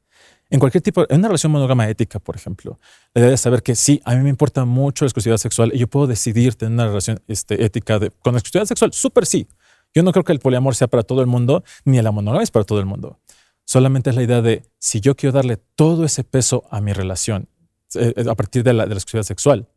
En 0.51 0.59
cualquier 0.59 0.81
tipo, 0.81 1.05
en 1.09 1.19
una 1.19 1.29
relación 1.29 1.49
monógama 1.53 1.87
ética, 1.87 2.19
por 2.19 2.35
ejemplo, 2.35 2.77
la 3.13 3.21
idea 3.21 3.31
de 3.31 3.37
saber 3.37 3.63
que 3.63 3.73
sí, 3.73 4.01
a 4.03 4.15
mí 4.15 4.21
me 4.21 4.29
importa 4.29 4.65
mucho 4.65 5.05
la 5.05 5.07
exclusividad 5.07 5.37
sexual 5.37 5.71
y 5.73 5.79
yo 5.79 5.87
puedo 5.87 6.07
decidir 6.07 6.55
tener 6.55 6.73
una 6.73 6.87
relación 6.87 7.21
este, 7.29 7.63
ética 7.63 7.97
con 8.21 8.33
la 8.33 8.39
exclusividad 8.39 8.65
sexual, 8.65 8.91
súper 8.91 9.25
sí. 9.25 9.47
Yo 9.93 10.03
no 10.03 10.11
creo 10.11 10.25
que 10.25 10.33
el 10.33 10.39
poliamor 10.39 10.75
sea 10.75 10.89
para 10.89 11.03
todo 11.03 11.21
el 11.21 11.27
mundo, 11.27 11.63
ni 11.85 12.01
la 12.01 12.11
monogamia 12.11 12.43
es 12.43 12.51
para 12.51 12.65
todo 12.65 12.81
el 12.81 12.85
mundo. 12.85 13.17
Solamente 13.63 14.09
es 14.09 14.15
la 14.17 14.23
idea 14.23 14.41
de 14.41 14.65
si 14.77 14.99
yo 14.99 15.15
quiero 15.15 15.31
darle 15.31 15.55
todo 15.55 16.03
ese 16.03 16.25
peso 16.25 16.65
a 16.69 16.81
mi 16.81 16.91
relación 16.91 17.47
eh, 17.95 18.13
a 18.29 18.35
partir 18.35 18.63
de 18.63 18.73
la, 18.73 18.85
de 18.85 18.93
exclusividad 18.93 19.23
sexual, 19.23 19.69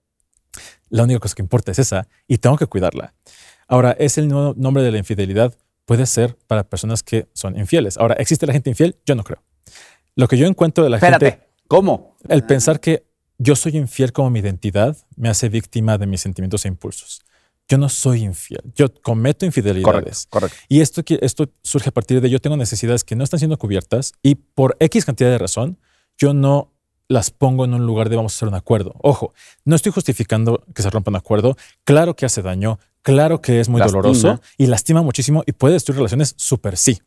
la 0.89 1.05
única 1.05 1.21
cosa 1.21 1.37
que 1.37 1.43
importa 1.43 1.71
es 1.71 1.79
esa 1.79 2.09
y 2.27 2.39
tengo 2.39 2.57
que 2.57 2.67
cuidarla. 2.67 3.15
Ahora, 3.69 3.93
¿es 3.93 4.19
el 4.19 4.27
nombre 4.27 4.83
de 4.83 4.91
la 4.91 4.99
infidelidad? 4.99 5.55
Puede 5.85 6.07
ser 6.07 6.37
para 6.49 6.65
personas 6.65 7.05
que 7.05 7.29
son 7.33 7.57
infieles. 7.57 7.97
Ahora, 7.97 8.17
¿existe 8.17 8.45
la 8.45 8.53
gente 8.53 8.71
infiel? 8.71 8.97
Yo 9.07 9.15
no 9.15 9.23
creo. 9.23 9.41
Lo 10.17 10.29
que 10.29 10.37
yo 10.37 10.47
encuentro 10.47 10.85
de 10.85 10.91
la 10.91 10.97
Espérate, 10.97 11.41
¿cómo? 11.67 12.17
El 12.29 12.45
pensar 12.45 12.81
que 12.81 13.07
yo 13.39 13.57
soy 13.57 13.77
infiel 13.77 14.13
como 14.13 14.31
mi 14.31 14.41
identidad 14.41 14.97
me 15.17 15.29
hace 15.29 15.49
víctima 15.49 15.99
de 15.99 16.07
mis 16.07 16.21
sentimientos 16.21 16.65
e 16.65 16.69
impulsos. 16.69 17.23
Yo 17.69 17.79
no 17.79 17.89
soy 17.89 18.23
infiel, 18.23 18.63
yo 18.75 18.93
cometo 18.93 19.47
infidelidades. 19.47 20.27
Correcto, 20.29 20.57
Y 20.69 20.83
esto, 20.83 21.03
esto 21.21 21.51
surge 21.63 21.89
a 21.89 21.93
partir 21.93 22.21
de 22.21 22.29
yo 22.29 22.41
tengo 22.41 22.57
necesidades 22.57 23.05
que 23.05 23.17
no 23.17 23.25
están 23.25 23.39
siendo 23.39 23.57
cubiertas 23.57 24.13
y 24.23 24.35
por 24.35 24.77
X 24.81 25.05
cantidad 25.05 25.31
de 25.31 25.39
razón, 25.39 25.79
yo 26.19 26.35
no 26.35 26.73
las 27.09 27.31
pongo 27.31 27.65
en 27.65 27.75
un 27.75 27.87
lugar 27.87 28.09
de 28.09 28.17
vamos 28.17 28.35
a 28.35 28.37
hacer 28.37 28.49
un 28.49 28.55
acuerdo. 28.55 28.95
Ojo, 29.03 29.33
no 29.65 29.77
estoy 29.77 29.93
justificando 29.93 30.63
que 30.75 30.83
se 30.83 30.91
rompa 30.91 31.11
un 31.11 31.17
acuerdo. 31.17 31.57
Claro 31.85 32.15
que 32.17 32.27
hace 32.27 32.43
daño, 32.43 32.79
claro 33.03 33.41
que 33.41 33.61
es 33.61 33.69
muy 33.69 33.81
doloroso 33.81 34.41
y 34.59 34.67
lastima 34.67 35.03
muchísimo 35.03 35.43
y 35.47 35.53
puede 35.53 35.75
destruir 35.75 35.99
relaciones 35.99 36.35
súper 36.37 36.77
sí. 36.77 37.01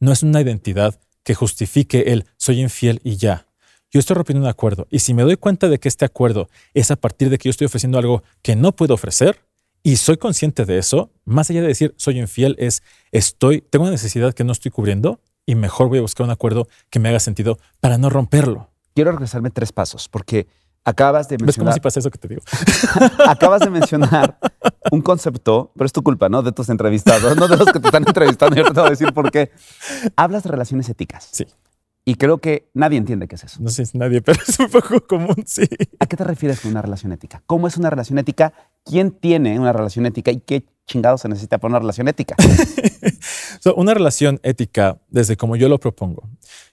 No 0.00 0.12
es 0.12 0.22
una 0.22 0.42
identidad 0.42 1.00
que 1.26 1.34
justifique 1.34 2.12
el 2.12 2.24
soy 2.36 2.60
infiel 2.60 3.00
y 3.02 3.16
ya. 3.16 3.48
Yo 3.90 3.98
estoy 3.98 4.14
rompiendo 4.14 4.44
un 4.44 4.48
acuerdo 4.48 4.86
y 4.90 5.00
si 5.00 5.12
me 5.12 5.24
doy 5.24 5.36
cuenta 5.36 5.68
de 5.68 5.80
que 5.80 5.88
este 5.88 6.04
acuerdo 6.04 6.48
es 6.72 6.92
a 6.92 6.96
partir 6.96 7.30
de 7.30 7.36
que 7.36 7.48
yo 7.48 7.50
estoy 7.50 7.64
ofreciendo 7.64 7.98
algo 7.98 8.22
que 8.42 8.54
no 8.54 8.70
puedo 8.70 8.94
ofrecer 8.94 9.40
y 9.82 9.96
soy 9.96 10.18
consciente 10.18 10.64
de 10.64 10.78
eso, 10.78 11.10
más 11.24 11.50
allá 11.50 11.62
de 11.62 11.66
decir 11.66 11.94
soy 11.96 12.20
infiel 12.20 12.54
es 12.60 12.84
estoy 13.10 13.60
tengo 13.60 13.86
una 13.86 13.90
necesidad 13.90 14.34
que 14.34 14.44
no 14.44 14.52
estoy 14.52 14.70
cubriendo 14.70 15.20
y 15.44 15.56
mejor 15.56 15.88
voy 15.88 15.98
a 15.98 16.02
buscar 16.02 16.24
un 16.24 16.30
acuerdo 16.30 16.68
que 16.90 17.00
me 17.00 17.08
haga 17.08 17.18
sentido 17.18 17.58
para 17.80 17.98
no 17.98 18.08
romperlo. 18.08 18.70
Quiero 18.94 19.10
regresarme 19.10 19.50
tres 19.50 19.72
pasos 19.72 20.08
porque 20.08 20.46
acabas 20.86 21.28
de 21.28 21.36
mencionar. 21.36 21.46
¿Ves 21.46 21.58
cómo 21.58 21.72
si 21.72 21.80
pasa 21.80 22.00
eso 22.00 22.10
que 22.10 22.18
te 22.18 22.28
digo? 22.28 22.42
acabas 23.28 23.60
de 23.60 23.70
mencionar 23.70 24.38
un 24.90 25.02
concepto, 25.02 25.72
pero 25.74 25.86
es 25.86 25.92
tu 25.92 26.02
culpa, 26.02 26.28
¿no? 26.28 26.42
De 26.42 26.52
tus 26.52 26.68
entrevistados, 26.68 27.36
no 27.36 27.48
de 27.48 27.56
los 27.56 27.70
que 27.72 27.80
te 27.80 27.88
están 27.88 28.04
entrevistando. 28.06 28.56
Yo 28.56 28.64
te 28.64 28.80
voy 28.80 28.86
a 28.86 28.90
decir 28.90 29.12
por 29.12 29.30
qué. 29.30 29.50
Hablas 30.16 30.44
de 30.44 30.50
relaciones 30.50 30.88
éticas. 30.88 31.28
Sí. 31.32 31.44
Y 32.08 32.14
creo 32.14 32.38
que 32.38 32.70
nadie 32.72 32.98
entiende 32.98 33.26
qué 33.26 33.34
es 33.34 33.42
eso. 33.42 33.60
No 33.60 33.68
sé 33.68 33.84
si 33.84 33.98
nadie, 33.98 34.22
pero 34.22 34.40
es 34.40 34.58
un 34.60 34.70
poco 34.70 35.04
común, 35.04 35.42
sí. 35.44 35.68
¿A 35.98 36.06
qué 36.06 36.16
te 36.16 36.22
refieres 36.22 36.60
con 36.60 36.70
una 36.70 36.80
relación 36.80 37.10
ética? 37.10 37.42
¿Cómo 37.46 37.66
es 37.66 37.76
una 37.76 37.90
relación 37.90 38.16
ética? 38.18 38.52
¿Quién 38.84 39.10
tiene 39.10 39.58
una 39.58 39.72
relación 39.72 40.06
ética 40.06 40.30
y 40.30 40.38
qué 40.38 40.64
chingado 40.86 41.18
se 41.18 41.28
necesita 41.28 41.58
para 41.58 41.72
una 41.72 41.80
relación 41.80 42.06
ética? 42.06 42.36
una 43.76 43.92
relación 43.92 44.38
ética, 44.44 45.00
desde 45.08 45.36
como 45.36 45.56
yo 45.56 45.68
lo 45.68 45.80
propongo. 45.80 46.30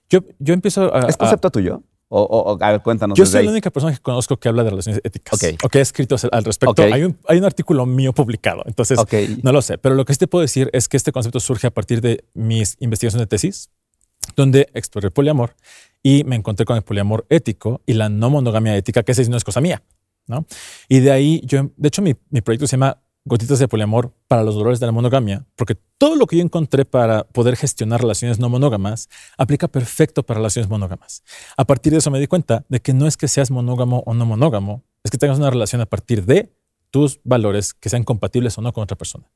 Yo, 0.08 0.20
yo 0.38 0.54
empiezo 0.54 0.94
a... 0.96 1.08
¿Es 1.10 1.18
concepto 1.18 1.50
tuyo? 1.50 1.82
O, 2.16 2.22
o- 2.22 2.54
o- 2.54 2.58
a 2.64 2.72
ver, 2.72 2.82
cuéntanos. 2.84 3.18
Yo 3.18 3.26
soy 3.26 3.40
ahí. 3.40 3.46
la 3.46 3.52
única 3.52 3.72
persona 3.72 3.92
que 3.92 4.00
conozco 4.00 4.38
que 4.38 4.48
habla 4.48 4.64
de 4.64 4.70
relaciones 4.70 5.02
éticas. 5.04 5.40
O 5.64 5.70
que 5.70 5.80
ha 5.80 5.82
escrito 5.82 6.16
al 6.32 6.44
respecto. 6.44 6.84
Ok. 6.84 6.92
Hay, 6.94 7.04
un, 7.04 7.18
hay 7.28 7.40
un 7.40 7.46
artículo 7.46 7.88
mío 7.88 8.14
publicado. 8.14 8.62
Entonces, 8.68 9.00
no 9.42 9.52
lo 9.52 9.62
sé. 9.64 9.80
Pero 9.80 9.96
lo 9.96 10.06
que 10.06 10.14
sí 10.14 10.20
te 10.20 10.28
puedo 10.28 10.44
decir 10.44 10.70
es 10.74 10.88
que 10.88 10.96
este 10.98 11.12
concepto 11.12 11.40
surge 11.40 11.66
a 11.66 11.72
partir 11.72 12.02
de 12.02 12.24
mis 12.36 12.78
investigaciones 12.80 13.24
de 13.24 13.28
tesis, 13.28 13.70
donde 14.36 14.70
exploré 14.76 15.08
el 15.08 15.12
poliamor 15.12 15.56
y 16.04 16.24
me 16.26 16.36
encontré 16.36 16.66
con 16.66 16.78
el 16.78 16.84
poliamor 16.84 17.26
ético 17.30 17.82
y 17.88 17.94
la 17.94 18.10
no 18.10 18.30
monogamia 18.30 18.76
ética, 18.78 19.02
que 19.02 19.14
esa 19.14 19.24
no 19.24 19.38
es 19.38 19.44
cosa 19.44 19.60
mía. 19.60 19.82
¿no? 20.28 20.46
Y 20.88 21.00
de 21.00 21.12
ahí, 21.12 21.42
yo, 21.46 21.72
de 21.76 21.88
hecho, 21.88 22.02
mi, 22.04 22.14
mi 22.30 22.42
proyecto 22.42 22.68
se 22.68 22.74
llama 22.78 23.02
Gotitas 23.26 23.60
de 23.60 23.70
Poliamor 23.70 24.14
para 24.28 24.44
los 24.44 24.56
dolores 24.56 24.82
de 24.82 24.86
la 24.86 24.92
monogamia, 24.92 25.46
porque 25.56 25.76
todo 25.98 26.18
lo 26.18 26.28
que 26.28 26.36
yo 26.36 26.44
encontré 26.44 26.84
para 26.84 27.24
poder 27.24 27.56
gestionar 27.56 28.02
relaciones 28.02 28.38
no 28.38 28.50
monógamas 28.50 29.08
aplica 29.38 29.70
perfecto 29.70 30.24
para 30.24 30.40
relaciones 30.40 30.70
monógamas. 30.70 31.24
A 31.56 31.64
partir 31.64 31.94
de 31.94 32.00
eso 32.00 32.12
me 32.12 32.20
di 32.20 32.28
cuenta 32.28 32.66
de 32.68 32.82
que 32.82 32.94
no 32.94 33.08
es 33.08 33.16
que 33.16 33.30
seas 33.30 33.50
monógamo 33.50 34.04
o 34.06 34.14
no 34.14 34.26
monógamo, 34.26 34.84
es 35.06 35.12
que 35.12 35.18
tengas 35.18 35.38
una 35.38 35.50
relación 35.50 35.80
a 35.80 35.86
partir 35.86 36.26
de 36.26 36.54
tus 36.92 37.22
valores 37.24 37.74
que 37.74 37.88
sean 37.88 38.04
compatibles 38.04 38.58
o 38.58 38.62
no 38.62 38.74
con 38.74 38.84
otra 38.84 38.98
persona. 38.98 39.32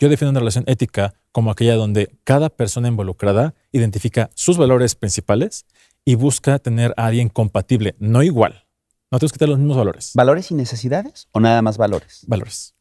Yo 0.00 0.08
defino 0.08 0.30
una 0.30 0.40
relación 0.40 0.64
ética 0.66 1.14
como 1.30 1.52
aquella 1.52 1.76
donde 1.76 2.18
cada 2.24 2.50
persona 2.50 2.88
involucrada 2.88 3.54
identifica 3.70 4.30
sus 4.34 4.58
valores 4.58 4.96
principales 4.96 5.66
y 6.04 6.16
busca 6.16 6.58
tener 6.58 6.94
a 6.96 7.06
alguien 7.06 7.28
compatible, 7.28 7.94
no 8.00 8.24
igual. 8.24 8.66
No 9.12 9.18
tenemos 9.18 9.32
que 9.32 9.38
tener 9.38 9.50
los 9.50 9.58
mismos 9.58 9.76
valores. 9.76 10.12
¿Valores 10.14 10.50
y 10.50 10.54
necesidades 10.54 11.28
o 11.30 11.38
nada 11.38 11.62
más 11.62 11.78
valores? 11.78 12.24
valores. 12.26 12.74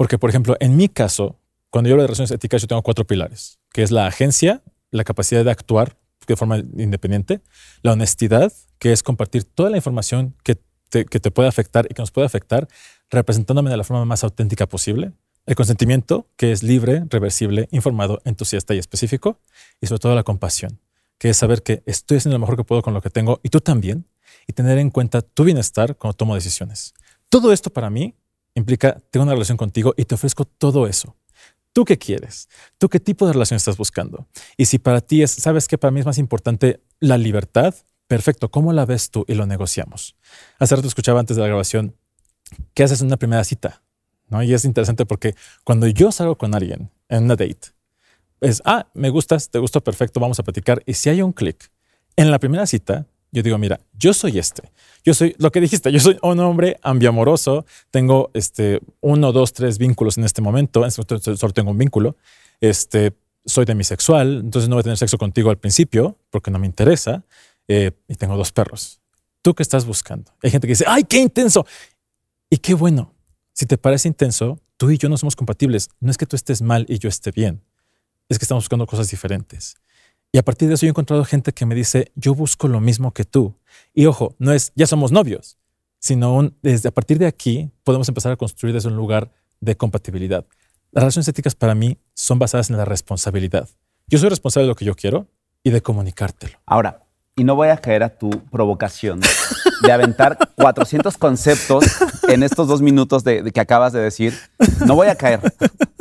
Porque, 0.00 0.16
por 0.16 0.30
ejemplo, 0.30 0.56
en 0.60 0.78
mi 0.78 0.88
caso, 0.88 1.38
cuando 1.68 1.88
yo 1.88 1.92
hablo 1.92 2.04
de 2.04 2.06
relaciones 2.06 2.30
éticas, 2.30 2.62
yo 2.62 2.68
tengo 2.68 2.80
cuatro 2.80 3.06
pilares, 3.06 3.58
que 3.70 3.82
es 3.82 3.90
la 3.90 4.06
agencia, 4.06 4.62
la 4.90 5.04
capacidad 5.04 5.44
de 5.44 5.50
actuar 5.50 5.98
de 6.26 6.36
forma 6.36 6.56
independiente, 6.56 7.42
la 7.82 7.92
honestidad, 7.92 8.50
que 8.78 8.92
es 8.92 9.02
compartir 9.02 9.44
toda 9.44 9.68
la 9.68 9.76
información 9.76 10.34
que 10.42 10.56
te, 10.88 11.04
que 11.04 11.20
te 11.20 11.30
puede 11.30 11.50
afectar 11.50 11.84
y 11.84 11.92
que 11.92 12.00
nos 12.00 12.12
puede 12.12 12.24
afectar, 12.24 12.66
representándome 13.10 13.68
de 13.68 13.76
la 13.76 13.84
forma 13.84 14.06
más 14.06 14.24
auténtica 14.24 14.66
posible, 14.66 15.12
el 15.44 15.54
consentimiento, 15.54 16.26
que 16.38 16.50
es 16.50 16.62
libre, 16.62 17.04
reversible, 17.10 17.68
informado, 17.70 18.22
entusiasta 18.24 18.74
y 18.74 18.78
específico, 18.78 19.38
y 19.82 19.86
sobre 19.88 20.00
todo 20.00 20.14
la 20.14 20.22
compasión, 20.22 20.80
que 21.18 21.28
es 21.28 21.36
saber 21.36 21.62
que 21.62 21.82
estoy 21.84 22.16
haciendo 22.16 22.36
lo 22.36 22.40
mejor 22.40 22.56
que 22.56 22.64
puedo 22.64 22.80
con 22.80 22.94
lo 22.94 23.02
que 23.02 23.10
tengo 23.10 23.38
y 23.42 23.50
tú 23.50 23.60
también, 23.60 24.06
y 24.46 24.54
tener 24.54 24.78
en 24.78 24.88
cuenta 24.88 25.20
tu 25.20 25.44
bienestar 25.44 25.94
cuando 25.98 26.16
tomo 26.16 26.34
decisiones. 26.34 26.94
Todo 27.28 27.52
esto 27.52 27.68
para 27.68 27.90
mí 27.90 28.14
implica, 28.54 28.98
tengo 29.10 29.24
una 29.24 29.32
relación 29.32 29.56
contigo 29.56 29.94
y 29.96 30.04
te 30.04 30.14
ofrezco 30.14 30.44
todo 30.44 30.86
eso. 30.86 31.16
¿Tú 31.72 31.84
qué 31.84 31.98
quieres? 31.98 32.48
¿Tú 32.78 32.88
qué 32.88 32.98
tipo 32.98 33.26
de 33.26 33.32
relación 33.32 33.56
estás 33.56 33.76
buscando? 33.76 34.26
Y 34.56 34.66
si 34.66 34.78
para 34.78 35.00
ti 35.00 35.22
es, 35.22 35.30
sabes 35.30 35.68
que 35.68 35.78
para 35.78 35.92
mí 35.92 36.00
es 36.00 36.06
más 36.06 36.18
importante 36.18 36.82
la 36.98 37.16
libertad, 37.16 37.74
perfecto, 38.08 38.50
¿cómo 38.50 38.72
la 38.72 38.86
ves 38.86 39.10
tú? 39.10 39.24
Y 39.28 39.34
lo 39.34 39.46
negociamos. 39.46 40.16
Hace 40.58 40.74
rato 40.74 40.88
escuchaba 40.88 41.20
antes 41.20 41.36
de 41.36 41.42
la 41.42 41.48
grabación, 41.48 41.96
¿qué 42.74 42.82
haces 42.82 43.00
en 43.00 43.06
una 43.06 43.18
primera 43.18 43.44
cita? 43.44 43.82
¿No? 44.28 44.42
Y 44.42 44.52
es 44.52 44.64
interesante 44.64 45.06
porque 45.06 45.34
cuando 45.64 45.86
yo 45.86 46.10
salgo 46.10 46.36
con 46.36 46.54
alguien 46.54 46.90
en 47.08 47.24
una 47.24 47.36
date, 47.36 47.72
es, 48.40 48.62
ah, 48.64 48.88
me 48.94 49.10
gustas, 49.10 49.50
te 49.50 49.58
gusto, 49.58 49.82
perfecto, 49.82 50.18
vamos 50.18 50.40
a 50.40 50.42
platicar. 50.42 50.82
Y 50.86 50.94
si 50.94 51.08
hay 51.08 51.22
un 51.22 51.32
clic, 51.32 51.70
en 52.16 52.30
la 52.30 52.38
primera 52.38 52.66
cita, 52.66 53.06
yo 53.32 53.42
digo, 53.42 53.58
mira, 53.58 53.80
yo 53.92 54.12
soy 54.12 54.38
este. 54.38 54.70
Yo 55.04 55.14
soy 55.14 55.34
lo 55.38 55.50
que 55.50 55.60
dijiste, 55.60 55.90
yo 55.92 56.00
soy 56.00 56.18
un 56.22 56.40
hombre 56.40 56.78
ambiamoroso, 56.82 57.64
tengo 57.90 58.30
este 58.34 58.80
uno, 59.00 59.32
dos, 59.32 59.52
tres 59.52 59.78
vínculos 59.78 60.18
en 60.18 60.24
este 60.24 60.42
momento, 60.42 60.82
en 60.82 60.88
este 60.88 61.02
momento 61.02 61.36
solo 61.36 61.52
tengo 61.52 61.70
un 61.70 61.78
vínculo, 61.78 62.16
este, 62.60 63.14
soy 63.46 63.64
demisexual, 63.64 64.40
entonces 64.40 64.68
no 64.68 64.76
voy 64.76 64.80
a 64.80 64.82
tener 64.84 64.98
sexo 64.98 65.16
contigo 65.16 65.50
al 65.50 65.58
principio 65.58 66.18
porque 66.30 66.50
no 66.50 66.58
me 66.58 66.66
interesa 66.66 67.24
eh, 67.66 67.92
y 68.08 68.14
tengo 68.16 68.36
dos 68.36 68.52
perros. 68.52 69.00
¿Tú 69.42 69.54
qué 69.54 69.62
estás 69.62 69.86
buscando? 69.86 70.32
Hay 70.42 70.50
gente 70.50 70.66
que 70.66 70.72
dice, 70.72 70.84
¡ay, 70.86 71.04
qué 71.04 71.18
intenso! 71.18 71.66
Y 72.50 72.58
qué 72.58 72.74
bueno. 72.74 73.14
Si 73.54 73.64
te 73.64 73.78
parece 73.78 74.08
intenso, 74.08 74.58
tú 74.76 74.90
y 74.90 74.98
yo 74.98 75.08
no 75.08 75.16
somos 75.16 75.34
compatibles. 75.34 75.88
No 75.98 76.10
es 76.10 76.18
que 76.18 76.26
tú 76.26 76.36
estés 76.36 76.60
mal 76.60 76.84
y 76.88 76.98
yo 76.98 77.08
esté 77.08 77.30
bien, 77.30 77.62
es 78.28 78.38
que 78.38 78.44
estamos 78.44 78.64
buscando 78.64 78.86
cosas 78.86 79.10
diferentes. 79.10 79.76
Y 80.32 80.38
a 80.38 80.44
partir 80.44 80.68
de 80.68 80.74
eso 80.74 80.86
he 80.86 80.88
encontrado 80.88 81.24
gente 81.24 81.52
que 81.52 81.66
me 81.66 81.74
dice, 81.74 82.12
yo 82.14 82.34
busco 82.34 82.68
lo 82.68 82.80
mismo 82.80 83.12
que 83.12 83.24
tú. 83.24 83.56
Y 83.94 84.06
ojo, 84.06 84.36
no 84.38 84.52
es, 84.52 84.72
ya 84.76 84.86
somos 84.86 85.10
novios, 85.10 85.58
sino 85.98 86.52
desde 86.62 86.88
a 86.88 86.92
partir 86.92 87.18
de 87.18 87.26
aquí 87.26 87.70
podemos 87.82 88.08
empezar 88.08 88.30
a 88.32 88.36
construir 88.36 88.74
desde 88.74 88.88
un 88.88 88.96
lugar 88.96 89.32
de 89.60 89.76
compatibilidad. 89.76 90.46
Las 90.92 91.02
relaciones 91.02 91.28
éticas 91.28 91.54
para 91.54 91.74
mí 91.74 91.98
son 92.14 92.38
basadas 92.38 92.70
en 92.70 92.76
la 92.76 92.84
responsabilidad. 92.84 93.68
Yo 94.06 94.18
soy 94.18 94.28
responsable 94.28 94.64
de 94.64 94.68
lo 94.68 94.74
que 94.76 94.84
yo 94.84 94.94
quiero 94.94 95.26
y 95.62 95.70
de 95.70 95.80
comunicártelo. 95.82 96.58
Ahora, 96.64 97.04
y 97.36 97.44
no 97.44 97.54
voy 97.54 97.68
a 97.68 97.76
caer 97.76 98.02
a 98.02 98.10
tu 98.10 98.30
provocación 98.50 99.20
de 99.82 99.92
aventar 99.92 100.38
400 100.56 101.16
conceptos 101.16 101.84
en 102.32 102.42
estos 102.42 102.68
dos 102.68 102.82
minutos 102.82 103.24
de, 103.24 103.42
de 103.42 103.50
que 103.52 103.60
acabas 103.60 103.92
de 103.92 104.00
decir. 104.00 104.34
No 104.86 104.94
voy 104.94 105.08
a 105.08 105.14
caer, 105.14 105.40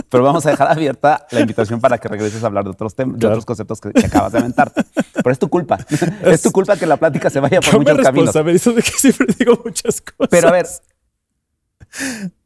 pero 0.09 0.23
vamos 0.23 0.45
a 0.45 0.51
dejar 0.51 0.71
abierta 0.71 1.27
la 1.31 1.41
invitación 1.41 1.79
para 1.79 1.97
que 1.97 2.07
regreses 2.07 2.43
a 2.43 2.47
hablar 2.47 2.63
de 2.63 2.71
otros 2.71 2.95
temas, 2.95 3.19
de 3.19 3.27
otros 3.27 3.45
conceptos 3.45 3.79
que, 3.79 3.91
que 3.91 4.05
acabas 4.05 4.31
de 4.31 4.39
aventar. 4.39 4.71
Pero 5.13 5.31
es 5.31 5.39
tu 5.39 5.49
culpa. 5.49 5.77
Es 6.23 6.41
tu 6.41 6.51
culpa 6.51 6.77
que 6.77 6.85
la 6.85 6.97
plática 6.97 7.29
se 7.29 7.39
vaya 7.39 7.59
por 7.61 7.77
muchos 7.79 7.97
caminos. 7.97 8.33
responsabilizo 8.33 8.73
de 8.73 8.81
que 8.81 8.91
siempre 8.91 9.27
digo 9.37 9.61
muchas 9.63 10.01
cosas. 10.01 10.29
Pero 10.29 10.47
a 10.47 10.51
ver, 10.51 10.67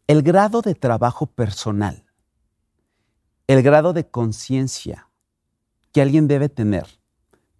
el 0.08 0.22
grado 0.24 0.62
de 0.62 0.75
trabajo 0.75 1.28
personal, 1.28 2.04
el 3.48 3.62
grado 3.62 3.94
de 3.94 4.08
conciencia 4.08 5.10
que 5.92 6.02
alguien 6.02 6.28
debe 6.28 6.50
tener 6.50 6.88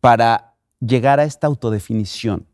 para 0.02 0.56
llegar 0.80 1.20
a 1.20 1.24
esta 1.24 1.48
autodefinición 1.48 2.48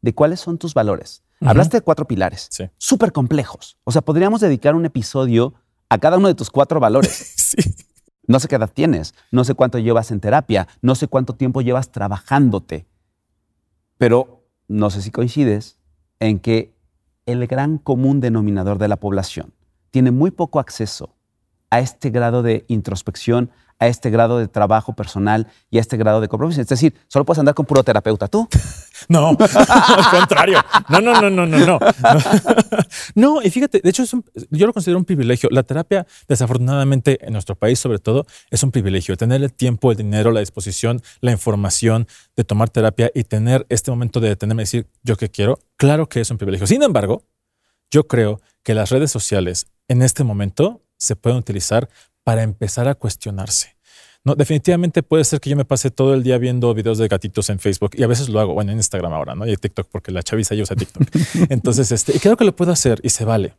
de 0.00 0.14
cuáles 0.14 0.40
son 0.40 0.56
tus 0.56 0.72
valores. 0.72 1.22
Hablaste 1.40 1.76
de 1.78 1.80
cuatro 1.82 2.06
pilares, 2.06 2.48
Sí. 2.50 2.64
súper 2.78 3.12
complejos. 3.12 3.76
O 3.84 3.92
sea, 3.92 4.02
podríamos 4.02 4.40
dedicar 4.40 4.74
un 4.74 4.86
episodio 4.86 5.54
a 5.88 5.98
cada 5.98 6.16
uno 6.18 6.28
de 6.28 6.34
tus 6.34 6.50
cuatro 6.50 6.80
valores. 6.80 7.34
Sí. 7.46 7.74
No 8.28 8.40
sé 8.40 8.48
qué 8.48 8.56
edad 8.56 8.70
tienes, 8.74 9.14
no 9.30 9.44
sé 9.44 9.54
cuánto 9.54 9.78
llevas 9.78 10.10
en 10.10 10.18
terapia, 10.18 10.66
no 10.82 10.96
sé 10.96 11.06
cuánto 11.06 11.34
tiempo 11.36 11.60
llevas 11.60 11.92
trabajándote, 11.92 12.88
pero 13.98 14.44
no 14.68 14.90
sé 14.90 15.00
si 15.02 15.10
coincides 15.12 15.78
en 16.18 16.40
que 16.40 16.74
el 17.26 17.46
gran 17.46 17.78
común 17.78 18.20
denominador 18.20 18.78
de 18.78 18.88
la 18.88 18.96
población 18.96 19.54
tiene 19.92 20.10
muy 20.10 20.30
poco 20.32 20.58
acceso 20.58 21.14
a 21.70 21.78
este 21.80 22.10
grado 22.10 22.42
de 22.42 22.64
introspección, 22.68 23.50
a 23.78 23.86
este 23.86 24.10
grado 24.10 24.38
de 24.38 24.48
trabajo 24.48 24.94
personal 24.94 25.46
y 25.70 25.78
a 25.78 25.80
este 25.80 25.96
grado 25.96 26.20
de 26.20 26.28
compromiso. 26.28 26.60
Es 26.60 26.68
decir, 26.68 26.94
solo 27.08 27.24
puedes 27.24 27.38
andar 27.38 27.54
con 27.54 27.66
puro 27.66 27.82
terapeuta 27.82 28.28
tú. 28.28 28.48
No, 29.08 29.28
al 29.38 30.10
contrario. 30.10 30.58
No, 30.88 31.00
no, 31.00 31.20
no, 31.20 31.30
no, 31.30 31.46
no, 31.46 31.58
no. 31.58 31.78
No, 33.14 33.42
y 33.42 33.50
fíjate, 33.50 33.80
de 33.80 33.90
hecho, 33.90 34.04
yo 34.50 34.66
lo 34.66 34.72
considero 34.72 34.98
un 34.98 35.04
privilegio. 35.04 35.48
La 35.52 35.62
terapia, 35.62 36.06
desafortunadamente, 36.26 37.18
en 37.24 37.34
nuestro 37.34 37.54
país, 37.56 37.78
sobre 37.78 37.98
todo, 37.98 38.26
es 38.50 38.62
un 38.62 38.70
privilegio. 38.70 39.16
Tener 39.16 39.42
el 39.42 39.52
tiempo, 39.52 39.90
el 39.90 39.98
dinero, 39.98 40.32
la 40.32 40.40
disposición, 40.40 41.02
la 41.20 41.30
información 41.30 42.08
de 42.36 42.44
tomar 42.44 42.70
terapia 42.70 43.10
y 43.14 43.24
tener 43.24 43.66
este 43.68 43.90
momento 43.90 44.18
de 44.18 44.30
detenerme 44.30 44.62
y 44.62 44.64
decir, 44.64 44.86
yo 45.02 45.16
qué 45.16 45.28
quiero, 45.28 45.58
claro 45.76 46.08
que 46.08 46.20
es 46.22 46.30
un 46.30 46.38
privilegio. 46.38 46.66
Sin 46.66 46.82
embargo, 46.82 47.22
yo 47.90 48.06
creo 48.08 48.40
que 48.62 48.74
las 48.74 48.90
redes 48.90 49.10
sociales 49.10 49.66
en 49.88 50.02
este 50.02 50.24
momento 50.24 50.82
se 50.96 51.16
pueden 51.16 51.38
utilizar 51.38 51.88
para 52.26 52.42
empezar 52.42 52.88
a 52.88 52.96
cuestionarse. 52.96 53.76
No, 54.24 54.34
definitivamente 54.34 55.04
puede 55.04 55.22
ser 55.22 55.38
que 55.38 55.48
yo 55.48 55.54
me 55.54 55.64
pase 55.64 55.92
todo 55.92 56.12
el 56.12 56.24
día 56.24 56.38
viendo 56.38 56.74
videos 56.74 56.98
de 56.98 57.06
gatitos 57.06 57.48
en 57.50 57.60
Facebook 57.60 57.92
y 57.94 58.02
a 58.02 58.08
veces 58.08 58.28
lo 58.28 58.40
hago, 58.40 58.52
bueno, 58.52 58.72
en 58.72 58.78
Instagram 58.78 59.12
ahora, 59.12 59.36
¿no? 59.36 59.46
Y 59.46 59.50
en 59.50 59.56
TikTok, 59.56 59.88
porque 59.88 60.10
la 60.10 60.24
chaviza 60.24 60.56
ya 60.56 60.64
usa 60.64 60.74
TikTok. 60.74 61.04
Entonces, 61.50 61.92
este, 61.92 62.16
y 62.16 62.18
creo 62.18 62.36
que 62.36 62.44
lo 62.44 62.56
puedo 62.56 62.72
hacer 62.72 62.98
y 63.04 63.10
se 63.10 63.24
vale. 63.24 63.54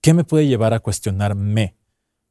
¿Qué 0.00 0.14
me 0.14 0.22
puede 0.22 0.46
llevar 0.46 0.72
a 0.72 0.78
cuestionarme? 0.78 1.74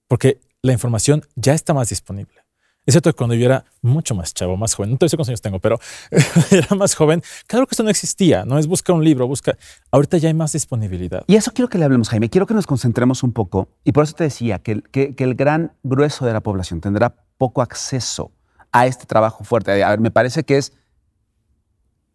Porque 0.08 0.40
la 0.62 0.72
información 0.72 1.25
ya 1.36 1.54
está 1.54 1.74
más 1.74 1.90
disponible. 1.90 2.45
Es 2.86 2.94
cierto 2.94 3.12
que 3.12 3.15
cuando 3.18 3.34
yo 3.34 3.46
era 3.46 3.65
mucho 3.82 4.13
más 4.13 4.34
chavo, 4.34 4.58
más 4.58 4.75
joven, 4.75 4.92
no 4.92 4.98
te 4.98 5.10
sé 5.10 5.18
cuántos 5.18 5.30
años 5.30 5.42
tengo, 5.42 5.60
pero 5.60 5.80
era 6.51 6.75
más 6.75 6.94
joven, 6.94 7.24
claro 7.48 7.65
que 7.65 7.72
esto 7.74 7.84
no 7.84 7.89
existía, 7.89 8.46
no 8.46 8.60
es 8.60 8.68
busca 8.68 8.94
un 8.94 9.04
libro, 9.04 9.27
busca. 9.27 9.58
Ahorita 9.92 10.18
ya 10.18 10.27
hay 10.27 10.36
más 10.36 10.51
disponibilidad. 10.54 11.24
Y 11.25 11.36
eso 11.36 11.51
quiero 11.51 11.68
que 11.68 11.80
le 11.80 11.86
hablemos, 11.86 12.10
Jaime. 12.10 12.30
Quiero 12.30 12.46
que 12.46 12.54
nos 12.54 12.68
concentremos 12.68 13.24
un 13.24 13.32
poco. 13.32 13.70
Y 13.84 13.92
por 13.92 14.04
eso 14.04 14.13
te 14.13 14.25
decía 14.25 14.60
que, 14.60 14.84
el- 15.18 15.36
gran 15.36 15.74
grueso 15.82 16.25
de 16.25 16.34
la 16.34 16.42
población 16.42 16.80
tendrá 16.80 17.15
poco 17.38 17.62
acceso 17.63 18.32
a 18.72 18.86
este 18.86 19.06
trabajo 19.06 19.44
fuerte. 19.44 19.84
A 19.84 19.89
ver, 19.89 20.00
me 20.00 20.12
parece 20.12 20.44
que 20.44 20.58
es 20.58 20.74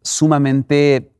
sumamente 0.03 1.11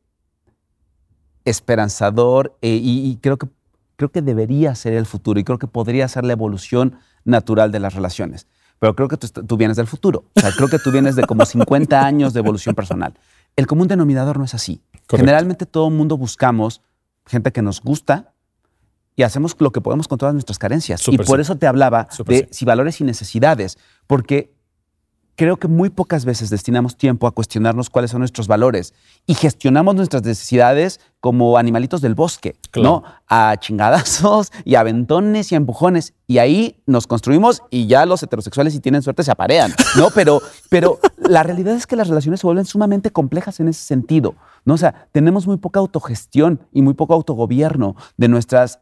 esperanzador 1.45 2.57
eh, 2.61 2.79
y, 2.81 3.09
y 3.11 3.17
creo, 3.17 3.37
que, 3.37 3.47
creo 3.95 4.11
que 4.11 4.21
debería 4.21 4.75
ser 4.75 4.93
el 4.93 5.05
futuro 5.05 5.39
y 5.39 5.43
creo 5.43 5.59
que 5.59 5.67
podría 5.67 6.07
ser 6.07 6.23
la 6.23 6.33
evolución 6.33 6.97
natural 7.25 7.71
de 7.71 7.79
las 7.79 7.93
relaciones. 7.93 8.47
Pero 8.81 8.95
creo 8.95 9.07
que 9.07 9.17
tú, 9.17 9.57
vienes 9.57 9.77
del 9.77 9.85
futuro. 9.85 10.25
O 10.33 10.39
sea, 10.39 10.51
creo 10.57 10.67
que 10.67 10.79
tú 10.79 10.91
vienes 10.91 11.15
de 11.15 11.27
como 11.27 11.45
50 11.45 12.03
años 12.03 12.33
de 12.33 12.39
evolución 12.39 12.73
personal. 12.73 13.13
El 13.55 13.67
común 13.67 13.87
denominador 13.87 14.39
no 14.39 14.45
es 14.45 14.55
así. 14.55 14.81
Correcto. 14.91 15.17
Generalmente 15.17 15.67
todo 15.67 15.89
el 15.89 15.93
mundo 15.93 16.17
buscamos 16.17 16.81
gente 17.27 17.51
que 17.51 17.61
nos 17.61 17.79
gusta 17.79 18.33
y 19.15 19.21
hacemos 19.21 19.55
lo 19.59 19.71
que 19.71 19.81
podemos 19.81 20.07
con 20.07 20.17
todas 20.17 20.33
nuestras 20.33 20.57
carencias. 20.57 21.07
Y 21.09 21.17
por 21.17 21.37
sí. 21.37 21.41
eso 21.41 21.57
te 21.57 21.67
hablaba 21.67 22.07
de 22.25 22.37
sí. 22.39 22.47
si 22.49 22.65
valores 22.65 22.99
y 23.01 23.03
necesidades, 23.03 23.77
porque 24.07 24.51
creo 25.41 25.57
que 25.57 25.67
muy 25.67 25.89
pocas 25.89 26.23
veces 26.23 26.51
destinamos 26.51 26.95
tiempo 26.95 27.25
a 27.25 27.31
cuestionarnos 27.31 27.89
cuáles 27.89 28.11
son 28.11 28.19
nuestros 28.19 28.47
valores 28.47 28.93
y 29.25 29.33
gestionamos 29.33 29.95
nuestras 29.95 30.21
necesidades 30.21 30.99
como 31.19 31.57
animalitos 31.57 31.99
del 31.99 32.13
bosque, 32.13 32.57
¿no? 32.75 33.01
A 33.27 33.55
chingadazos 33.59 34.51
y 34.65 34.75
a 34.75 34.81
aventones 34.81 35.51
y 35.51 35.55
a 35.55 35.57
empujones. 35.57 36.13
Y 36.27 36.37
ahí 36.37 36.83
nos 36.85 37.07
construimos 37.07 37.63
y 37.71 37.87
ya 37.87 38.05
los 38.05 38.21
heterosexuales, 38.21 38.73
si 38.73 38.81
tienen 38.81 39.01
suerte, 39.01 39.23
se 39.23 39.31
aparean, 39.31 39.73
¿no? 39.97 40.09
Pero, 40.13 40.43
pero 40.69 40.99
la 41.17 41.41
realidad 41.41 41.73
es 41.73 41.87
que 41.87 41.95
las 41.95 42.07
relaciones 42.07 42.41
se 42.41 42.45
vuelven 42.45 42.65
sumamente 42.65 43.09
complejas 43.09 43.59
en 43.59 43.67
ese 43.67 43.83
sentido, 43.83 44.35
¿no? 44.63 44.75
O 44.75 44.77
sea, 44.77 45.07
tenemos 45.11 45.47
muy 45.47 45.57
poca 45.57 45.79
autogestión 45.79 46.59
y 46.71 46.83
muy 46.83 46.93
poco 46.93 47.15
autogobierno 47.15 47.95
de 48.15 48.27
nuestras 48.27 48.81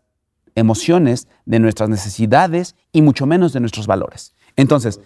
emociones, 0.55 1.29
de 1.45 1.59
nuestras 1.59 1.87
necesidades 1.87 2.75
y 2.91 3.01
mucho 3.01 3.25
menos 3.25 3.53
de 3.53 3.61
nuestros 3.61 3.87
valores. 3.87 4.33
Entonces, 4.57 4.99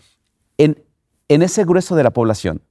en, 0.57 0.83
en 1.27 1.41
ese 1.41 1.65
grueso 1.65 1.95
de 1.95 2.03
la 2.03 2.11
población, 2.11 2.61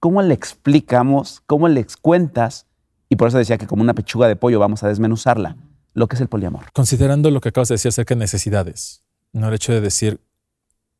¿cómo 0.00 0.22
le 0.22 0.34
explicamos, 0.34 1.42
cómo 1.46 1.68
le 1.68 1.86
cuentas? 2.00 2.66
Y 3.08 3.16
por 3.16 3.28
eso 3.28 3.38
decía 3.38 3.58
que 3.58 3.66
como 3.66 3.82
una 3.82 3.94
pechuga 3.94 4.28
de 4.28 4.36
pollo 4.36 4.58
vamos 4.58 4.82
a 4.82 4.88
desmenuzarla, 4.88 5.56
lo 5.94 6.06
que 6.08 6.16
es 6.16 6.20
el 6.20 6.28
poliamor. 6.28 6.72
Considerando 6.72 7.30
lo 7.30 7.40
que 7.40 7.50
acabas 7.50 7.68
de 7.68 7.74
decir 7.74 7.90
acerca 7.90 8.14
de 8.14 8.20
necesidades, 8.20 9.02
no 9.32 9.48
el 9.48 9.54
hecho 9.54 9.72
de 9.72 9.80
decir, 9.80 10.20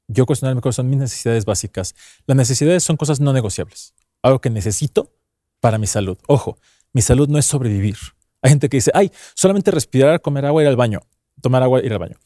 yo 0.08 0.26
cuestionarme 0.26 0.60
cuáles 0.60 0.76
son 0.76 0.88
mis 0.88 0.98
necesidades 0.98 1.44
básicas. 1.44 1.94
Las 2.26 2.36
necesidades 2.36 2.82
son 2.82 2.96
cosas 2.96 3.20
no 3.20 3.32
negociables, 3.32 3.94
algo 4.22 4.40
que 4.40 4.50
necesito 4.50 5.12
para 5.60 5.78
mi 5.78 5.86
salud. 5.86 6.18
Ojo, 6.26 6.58
mi 6.92 7.02
salud 7.02 7.28
no 7.28 7.38
es 7.38 7.44
sobrevivir. 7.44 7.96
Hay 8.40 8.50
gente 8.50 8.68
que 8.68 8.78
dice, 8.78 8.90
ay, 8.94 9.12
solamente 9.34 9.70
respirar, 9.70 10.20
comer 10.20 10.46
agua, 10.46 10.62
ir 10.62 10.68
al 10.68 10.76
baño, 10.76 11.00
tomar 11.42 11.62
agua, 11.62 11.80
ir 11.84 11.92
al 11.92 11.98
baño. 11.98 12.16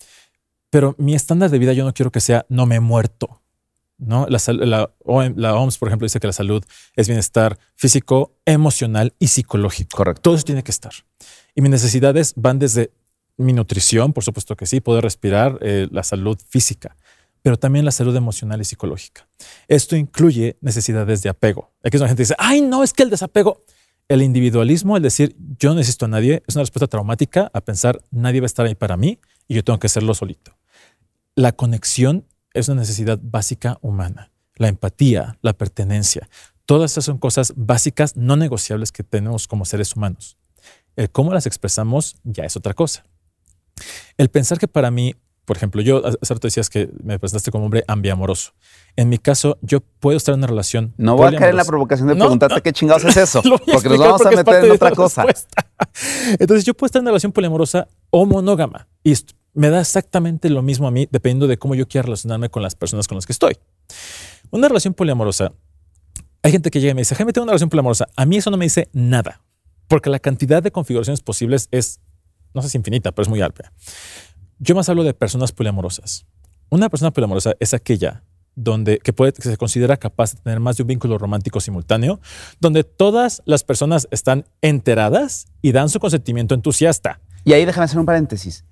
Pero 0.70 0.94
mi 0.98 1.14
estándar 1.14 1.50
de 1.50 1.58
vida 1.58 1.72
yo 1.72 1.84
no 1.84 1.92
quiero 1.92 2.10
que 2.10 2.20
sea 2.20 2.46
no 2.48 2.66
me 2.66 2.76
he 2.76 2.80
muerto. 2.80 3.41
¿No? 4.04 4.26
La, 4.28 4.38
la, 5.36 5.54
OMS, 5.54 5.78
por 5.78 5.88
ejemplo, 5.88 6.06
dice 6.06 6.20
que 6.20 6.26
la 6.26 6.32
salud 6.32 6.64
es 6.96 7.08
bienestar 7.08 7.58
físico, 7.76 8.34
emocional 8.44 9.14
y 9.18 9.28
psicológico. 9.28 9.96
Correcto. 9.96 10.22
Todo 10.22 10.34
eso 10.34 10.44
tiene 10.44 10.62
que 10.62 10.70
estar. 10.70 10.92
Y 11.54 11.62
mis 11.62 11.70
necesidades 11.70 12.34
van 12.36 12.58
desde 12.58 12.92
mi 13.36 13.52
nutrición, 13.52 14.12
por 14.12 14.24
supuesto 14.24 14.56
que 14.56 14.66
sí, 14.66 14.80
poder 14.80 15.04
respirar, 15.04 15.58
eh, 15.62 15.88
la 15.90 16.02
salud 16.02 16.38
física, 16.48 16.96
pero 17.42 17.56
también 17.56 17.84
la 17.84 17.90
salud 17.90 18.14
emocional 18.14 18.60
y 18.60 18.64
psicológica. 18.64 19.26
Esto 19.68 19.96
incluye 19.96 20.56
necesidades 20.60 21.22
de 21.22 21.28
apego. 21.28 21.72
Aquí 21.82 21.96
es 21.96 22.00
la 22.00 22.08
gente 22.08 22.22
dice, 22.22 22.34
ay, 22.38 22.60
no, 22.60 22.82
es 22.82 22.92
que 22.92 23.02
el 23.02 23.10
desapego. 23.10 23.64
El 24.08 24.22
individualismo, 24.22 24.96
el 24.96 25.02
decir 25.02 25.36
yo 25.58 25.70
no 25.70 25.76
necesito 25.76 26.04
a 26.04 26.08
nadie, 26.08 26.42
es 26.46 26.54
una 26.54 26.62
respuesta 26.62 26.86
traumática 26.86 27.50
a 27.54 27.60
pensar 27.60 28.02
nadie 28.10 28.40
va 28.40 28.44
a 28.44 28.46
estar 28.46 28.66
ahí 28.66 28.74
para 28.74 28.96
mí 28.96 29.20
y 29.48 29.54
yo 29.54 29.64
tengo 29.64 29.78
que 29.78 29.86
hacerlo 29.86 30.12
solito. 30.12 30.56
La 31.34 31.52
conexión 31.52 32.26
es 32.54 32.68
una 32.68 32.80
necesidad 32.80 33.18
básica 33.22 33.78
humana. 33.80 34.30
La 34.56 34.68
empatía, 34.68 35.38
la 35.42 35.54
pertenencia, 35.54 36.28
todas 36.66 36.92
esas 36.92 37.04
son 37.04 37.18
cosas 37.18 37.52
básicas 37.56 38.16
no 38.16 38.36
negociables 38.36 38.92
que 38.92 39.02
tenemos 39.02 39.48
como 39.48 39.64
seres 39.64 39.96
humanos. 39.96 40.36
El 40.96 41.10
cómo 41.10 41.32
las 41.32 41.46
expresamos 41.46 42.16
ya 42.22 42.44
es 42.44 42.56
otra 42.56 42.74
cosa. 42.74 43.04
El 44.18 44.28
pensar 44.28 44.58
que 44.58 44.68
para 44.68 44.90
mí, 44.90 45.14
por 45.44 45.56
ejemplo, 45.56 45.80
yo 45.82 46.02
hace 46.06 46.34
rato 46.34 46.46
decías 46.46 46.68
que 46.68 46.90
me 47.02 47.18
presentaste 47.18 47.50
como 47.50 47.64
hombre 47.64 47.84
ambiamoroso. 47.88 48.52
En 48.94 49.08
mi 49.08 49.18
caso, 49.18 49.58
yo 49.62 49.80
puedo 49.80 50.16
estar 50.16 50.34
en 50.34 50.40
una 50.40 50.46
relación. 50.46 50.94
No 50.98 51.16
voy 51.16 51.34
a 51.34 51.38
caer 51.38 51.50
en 51.50 51.56
la 51.56 51.64
provocación 51.64 52.08
de 52.08 52.14
preguntarte 52.14 52.60
qué 52.60 52.72
chingados 52.72 53.04
es 53.04 53.16
eso, 53.16 53.42
porque 53.72 53.88
nos 53.88 53.98
vamos 53.98 54.26
a 54.26 54.30
meter 54.30 54.64
en 54.66 54.70
otra 54.72 54.92
cosa. 54.92 55.24
Entonces, 56.38 56.64
yo 56.64 56.74
puedo 56.74 56.86
estar 56.86 57.00
en 57.00 57.04
una 57.04 57.10
relación 57.10 57.32
poliamorosa 57.32 57.88
o 58.10 58.26
monógama 58.26 58.86
y 59.02 59.14
me 59.54 59.68
da 59.68 59.80
exactamente 59.80 60.48
lo 60.50 60.62
mismo 60.62 60.86
a 60.88 60.90
mí 60.90 61.08
dependiendo 61.10 61.46
de 61.46 61.58
cómo 61.58 61.74
yo 61.74 61.86
quiera 61.86 62.04
relacionarme 62.04 62.48
con 62.48 62.62
las 62.62 62.74
personas 62.74 63.08
con 63.08 63.16
las 63.16 63.26
que 63.26 63.32
estoy. 63.32 63.56
Una 64.50 64.68
relación 64.68 64.94
poliamorosa, 64.94 65.52
hay 66.42 66.52
gente 66.52 66.70
que 66.70 66.80
llega 66.80 66.92
y 66.92 66.94
me 66.94 67.02
dice, 67.02 67.14
Jaime, 67.14 67.32
tengo 67.32 67.44
una 67.44 67.52
relación 67.52 67.70
poliamorosa. 67.70 68.08
A 68.16 68.26
mí 68.26 68.36
eso 68.36 68.50
no 68.50 68.56
me 68.56 68.64
dice 68.64 68.88
nada, 68.92 69.40
porque 69.88 70.10
la 70.10 70.18
cantidad 70.18 70.62
de 70.62 70.70
configuraciones 70.70 71.20
posibles 71.20 71.68
es, 71.70 72.00
no 72.54 72.62
sé 72.62 72.68
si 72.68 72.78
infinita, 72.78 73.12
pero 73.12 73.22
es 73.22 73.28
muy 73.28 73.40
alta. 73.40 73.72
Yo 74.58 74.74
más 74.74 74.88
hablo 74.88 75.04
de 75.04 75.14
personas 75.14 75.52
poliamorosas. 75.52 76.26
Una 76.70 76.88
persona 76.88 77.10
poliamorosa 77.10 77.54
es 77.60 77.74
aquella 77.74 78.24
donde 78.54 78.98
que, 78.98 79.12
puede, 79.12 79.32
que 79.32 79.42
se 79.42 79.56
considera 79.56 79.96
capaz 79.96 80.34
de 80.34 80.42
tener 80.42 80.60
más 80.60 80.76
de 80.76 80.82
un 80.82 80.86
vínculo 80.88 81.18
romántico 81.18 81.60
simultáneo, 81.60 82.20
donde 82.60 82.84
todas 82.84 83.42
las 83.46 83.64
personas 83.64 84.08
están 84.10 84.44
enteradas 84.60 85.46
y 85.62 85.72
dan 85.72 85.88
su 85.88 86.00
consentimiento 86.00 86.54
entusiasta. 86.54 87.20
Y 87.44 87.54
ahí 87.54 87.64
déjame 87.64 87.84
hacer 87.84 87.98
un 87.98 88.06
paréntesis. 88.06 88.64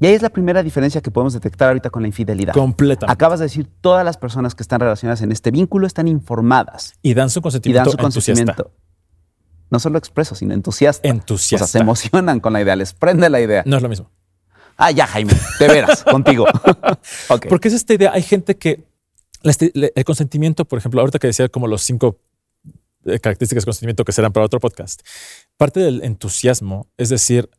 Y 0.00 0.06
ahí 0.06 0.14
es 0.14 0.22
la 0.22 0.30
primera 0.30 0.62
diferencia 0.62 1.02
que 1.02 1.10
podemos 1.10 1.34
detectar 1.34 1.68
ahorita 1.68 1.90
con 1.90 2.00
la 2.02 2.08
infidelidad. 2.08 2.54
Completamente. 2.54 3.12
Acabas 3.12 3.38
de 3.38 3.44
decir, 3.44 3.68
todas 3.82 4.02
las 4.02 4.16
personas 4.16 4.54
que 4.54 4.62
están 4.62 4.80
relacionadas 4.80 5.20
en 5.20 5.30
este 5.30 5.50
vínculo 5.50 5.86
están 5.86 6.08
informadas. 6.08 6.94
Y 7.02 7.12
dan 7.12 7.28
su 7.28 7.42
consentimiento. 7.42 7.82
Y 7.82 7.84
dan 7.84 7.92
su 7.92 7.98
consentimiento. 7.98 8.72
No 9.68 9.78
solo 9.78 9.98
expreso, 9.98 10.34
sino 10.34 10.54
entusiasta. 10.54 11.06
Entusiasta. 11.06 11.64
O 11.64 11.68
sea, 11.68 11.78
se 11.80 11.82
emocionan 11.82 12.40
con 12.40 12.54
la 12.54 12.62
idea, 12.62 12.74
les 12.76 12.94
prende 12.94 13.28
la 13.28 13.42
idea. 13.42 13.62
No 13.66 13.76
es 13.76 13.82
lo 13.82 13.90
mismo. 13.90 14.10
Ah, 14.78 14.90
ya, 14.90 15.06
Jaime, 15.06 15.34
de 15.58 15.68
veras, 15.68 16.02
contigo. 16.10 16.46
Porque 17.50 17.68
es 17.68 17.74
esta 17.74 17.92
idea, 17.92 18.12
hay 18.14 18.22
gente 18.22 18.56
que 18.56 18.86
el 19.42 20.04
consentimiento, 20.04 20.64
por 20.64 20.78
ejemplo, 20.78 21.02
ahorita 21.02 21.18
que 21.18 21.26
decía 21.26 21.50
como 21.50 21.66
los 21.66 21.82
cinco 21.82 22.18
eh, 23.04 23.20
características 23.20 23.64
de 23.64 23.66
consentimiento 23.66 24.04
que 24.04 24.12
serán 24.12 24.32
para 24.32 24.46
otro 24.46 24.60
podcast, 24.60 25.02
parte 25.58 25.80
del 25.80 26.02
entusiasmo, 26.02 26.86
es 26.96 27.10
decir, 27.10 27.50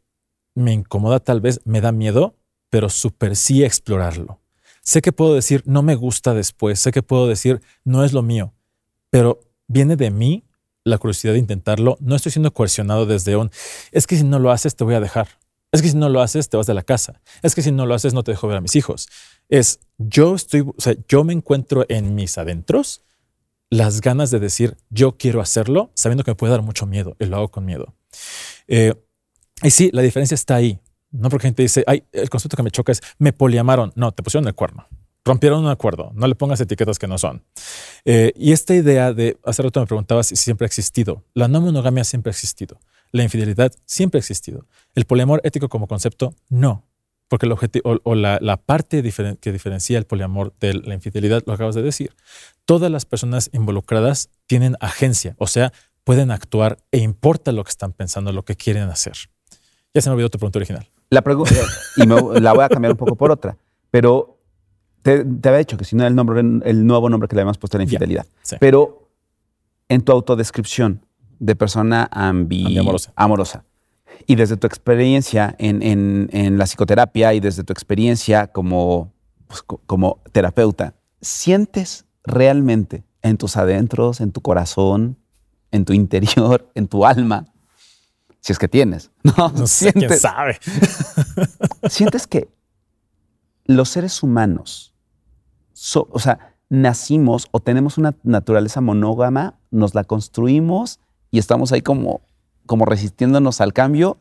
me 0.55 0.73
incomoda 0.73 1.19
tal 1.19 1.41
vez, 1.41 1.61
me 1.65 1.81
da 1.81 1.91
miedo, 1.91 2.35
pero 2.69 2.89
super 2.89 3.35
sí 3.35 3.63
explorarlo. 3.63 4.41
Sé 4.81 5.01
que 5.01 5.11
puedo 5.11 5.35
decir 5.35 5.63
no 5.65 5.83
me 5.83 5.95
gusta 5.95 6.33
después, 6.33 6.79
sé 6.79 6.91
que 6.91 7.03
puedo 7.03 7.27
decir 7.27 7.61
no 7.83 8.03
es 8.03 8.13
lo 8.13 8.23
mío, 8.23 8.53
pero 9.09 9.39
viene 9.67 9.95
de 9.95 10.09
mí 10.09 10.43
la 10.83 10.97
curiosidad 10.97 11.33
de 11.33 11.39
intentarlo. 11.39 11.97
No 12.01 12.15
estoy 12.15 12.31
siendo 12.31 12.53
coercionado 12.53 13.05
desde 13.05 13.35
un 13.35 13.51
es 13.91 14.07
que 14.07 14.17
si 14.17 14.23
no 14.23 14.39
lo 14.39 14.51
haces 14.51 14.75
te 14.75 14.83
voy 14.83 14.95
a 14.95 14.99
dejar. 14.99 15.27
Es 15.71 15.81
que 15.81 15.89
si 15.89 15.95
no 15.95 16.09
lo 16.09 16.21
haces 16.21 16.49
te 16.49 16.57
vas 16.57 16.67
de 16.67 16.73
la 16.73 16.83
casa. 16.83 17.21
Es 17.41 17.55
que 17.55 17.61
si 17.61 17.71
no 17.71 17.85
lo 17.85 17.93
haces 17.93 18.13
no 18.13 18.23
te 18.23 18.31
dejo 18.31 18.47
ver 18.47 18.57
a 18.57 18.61
mis 18.61 18.75
hijos. 18.75 19.07
Es 19.49 19.79
yo 19.97 20.35
estoy, 20.35 20.61
o 20.61 20.75
sea, 20.77 20.95
yo 21.07 21.23
me 21.23 21.33
encuentro 21.33 21.85
en 21.87 22.15
mis 22.15 22.37
adentros 22.37 23.03
las 23.69 24.01
ganas 24.01 24.31
de 24.31 24.39
decir 24.39 24.77
yo 24.89 25.17
quiero 25.17 25.41
hacerlo, 25.41 25.91
sabiendo 25.95 26.23
que 26.23 26.31
me 26.31 26.35
puede 26.35 26.51
dar 26.51 26.61
mucho 26.61 26.85
miedo 26.85 27.15
y 27.19 27.25
lo 27.25 27.37
hago 27.37 27.51
con 27.51 27.65
miedo. 27.65 27.95
Eh, 28.67 28.95
y 29.63 29.71
sí, 29.71 29.89
la 29.93 30.01
diferencia 30.01 30.35
está 30.35 30.55
ahí. 30.55 30.79
No 31.11 31.29
porque 31.29 31.47
gente 31.47 31.61
dice, 31.61 31.83
ay, 31.87 32.03
el 32.13 32.29
concepto 32.29 32.55
que 32.55 32.63
me 32.63 32.71
choca 32.71 32.91
es, 32.91 33.01
me 33.17 33.33
poliamaron. 33.33 33.91
No, 33.95 34.11
te 34.11 34.23
pusieron 34.23 34.47
el 34.47 34.55
cuerno. 34.55 34.87
Rompieron 35.23 35.63
un 35.63 35.69
acuerdo. 35.69 36.11
No 36.15 36.25
le 36.25 36.35
pongas 36.35 36.61
etiquetas 36.61 36.97
que 36.97 37.07
no 37.07 37.17
son. 37.17 37.43
Eh, 38.05 38.31
y 38.35 38.53
esta 38.53 38.73
idea 38.73 39.13
de, 39.13 39.37
hace 39.43 39.61
rato 39.61 39.79
me 39.79 39.85
preguntabas 39.85 40.27
si 40.27 40.35
siempre 40.35 40.65
ha 40.65 40.67
existido. 40.67 41.23
La 41.33 41.47
no 41.47 41.61
monogamia 41.61 42.03
siempre 42.03 42.29
ha 42.29 42.33
existido. 42.33 42.79
La 43.11 43.23
infidelidad 43.23 43.73
siempre 43.85 44.17
ha 44.17 44.21
existido. 44.21 44.65
El 44.95 45.05
poliamor 45.05 45.41
ético 45.43 45.69
como 45.69 45.87
concepto, 45.87 46.33
no. 46.49 46.87
Porque 47.27 47.45
el 47.45 47.51
objetivo 47.51 47.99
o, 48.03 48.15
la, 48.15 48.39
la, 48.41 48.57
parte 48.57 49.03
que 49.39 49.51
diferencia 49.51 49.97
el 49.97 50.05
poliamor 50.05 50.53
de 50.59 50.73
la 50.73 50.95
infidelidad, 50.95 51.43
lo 51.45 51.53
acabas 51.53 51.75
de 51.75 51.81
decir. 51.81 52.15
Todas 52.65 52.91
las 52.91 53.05
personas 53.05 53.49
involucradas 53.53 54.29
tienen 54.47 54.75
agencia, 54.81 55.35
o 55.37 55.47
sea, 55.47 55.71
pueden 56.03 56.31
actuar 56.31 56.79
e 56.91 56.97
importa 56.97 57.51
lo 57.51 57.63
que 57.63 57.69
están 57.69 57.93
pensando, 57.93 58.33
lo 58.33 58.43
que 58.43 58.55
quieren 58.55 58.89
hacer. 58.89 59.13
Ya 59.93 60.01
se 60.01 60.09
me 60.09 60.13
olvidó 60.13 60.29
tu 60.29 60.37
pregunta 60.37 60.59
original. 60.59 60.87
La 61.09 61.21
pregunta, 61.21 61.55
y 61.97 62.05
la 62.05 62.53
voy 62.53 62.63
a 62.63 62.69
cambiar 62.69 62.93
un 62.93 62.97
poco 62.97 63.15
por 63.15 63.31
otra, 63.31 63.57
pero 63.89 64.37
te, 65.01 65.21
había 65.21 65.57
dicho 65.57 65.77
que 65.77 65.83
si 65.83 65.95
no 65.95 66.03
era 66.03 66.09
el, 66.09 66.15
nombre, 66.15 66.39
el 66.39 66.85
nuevo 66.85 67.09
nombre 67.09 67.27
que 67.27 67.35
le 67.35 67.41
habíamos 67.41 67.57
puesto 67.57 67.77
a 67.77 67.79
la 67.79 67.83
infidelidad. 67.83 68.25
Pero 68.59 69.09
en 69.89 70.01
tu 70.01 70.11
autodescripción 70.11 71.05
de 71.39 71.55
persona 71.55 72.07
amorosa. 72.11 73.11
amorosa. 73.15 73.65
y 74.27 74.35
desde 74.35 74.55
tu 74.55 74.67
experiencia 74.67 75.55
en, 75.57 76.57
la 76.57 76.65
psicoterapia 76.65 77.33
y 77.33 77.39
desde 77.39 77.63
tu 77.63 77.73
experiencia 77.73 78.47
como, 78.47 79.11
pues, 79.47 79.63
como 79.63 80.21
terapeuta, 80.31 80.93
¿sientes 81.19 82.05
realmente 82.23 83.03
en 83.23 83.37
tus 83.37 83.57
adentros, 83.57 84.21
en 84.21 84.31
tu 84.31 84.41
corazón, 84.41 85.17
en 85.71 85.83
tu 85.83 85.93
interior, 85.93 86.69
en 86.75 86.87
tu 86.87 87.05
alma, 87.05 87.50
si 88.41 88.51
es 88.51 88.59
que 88.59 88.67
tienes. 88.67 89.11
No, 89.37 89.49
no 89.49 89.67
sé, 89.67 89.93
quién 89.93 90.17
sabe. 90.17 90.59
sientes 91.89 92.27
que 92.27 92.49
los 93.65 93.89
seres 93.89 94.21
humanos, 94.23 94.93
o 95.93 96.19
sea, 96.19 96.55
nacimos 96.69 97.47
o 97.51 97.59
tenemos 97.59 97.97
una 97.97 98.15
naturaleza 98.23 98.81
monógama, 98.81 99.59
nos 99.69 99.95
la 99.95 100.03
construimos 100.03 100.99
y 101.29 101.39
estamos 101.39 101.71
ahí 101.71 101.81
como, 101.81 102.21
como 102.65 102.85
resistiéndonos 102.85 103.61
al 103.61 103.73
cambio, 103.73 104.17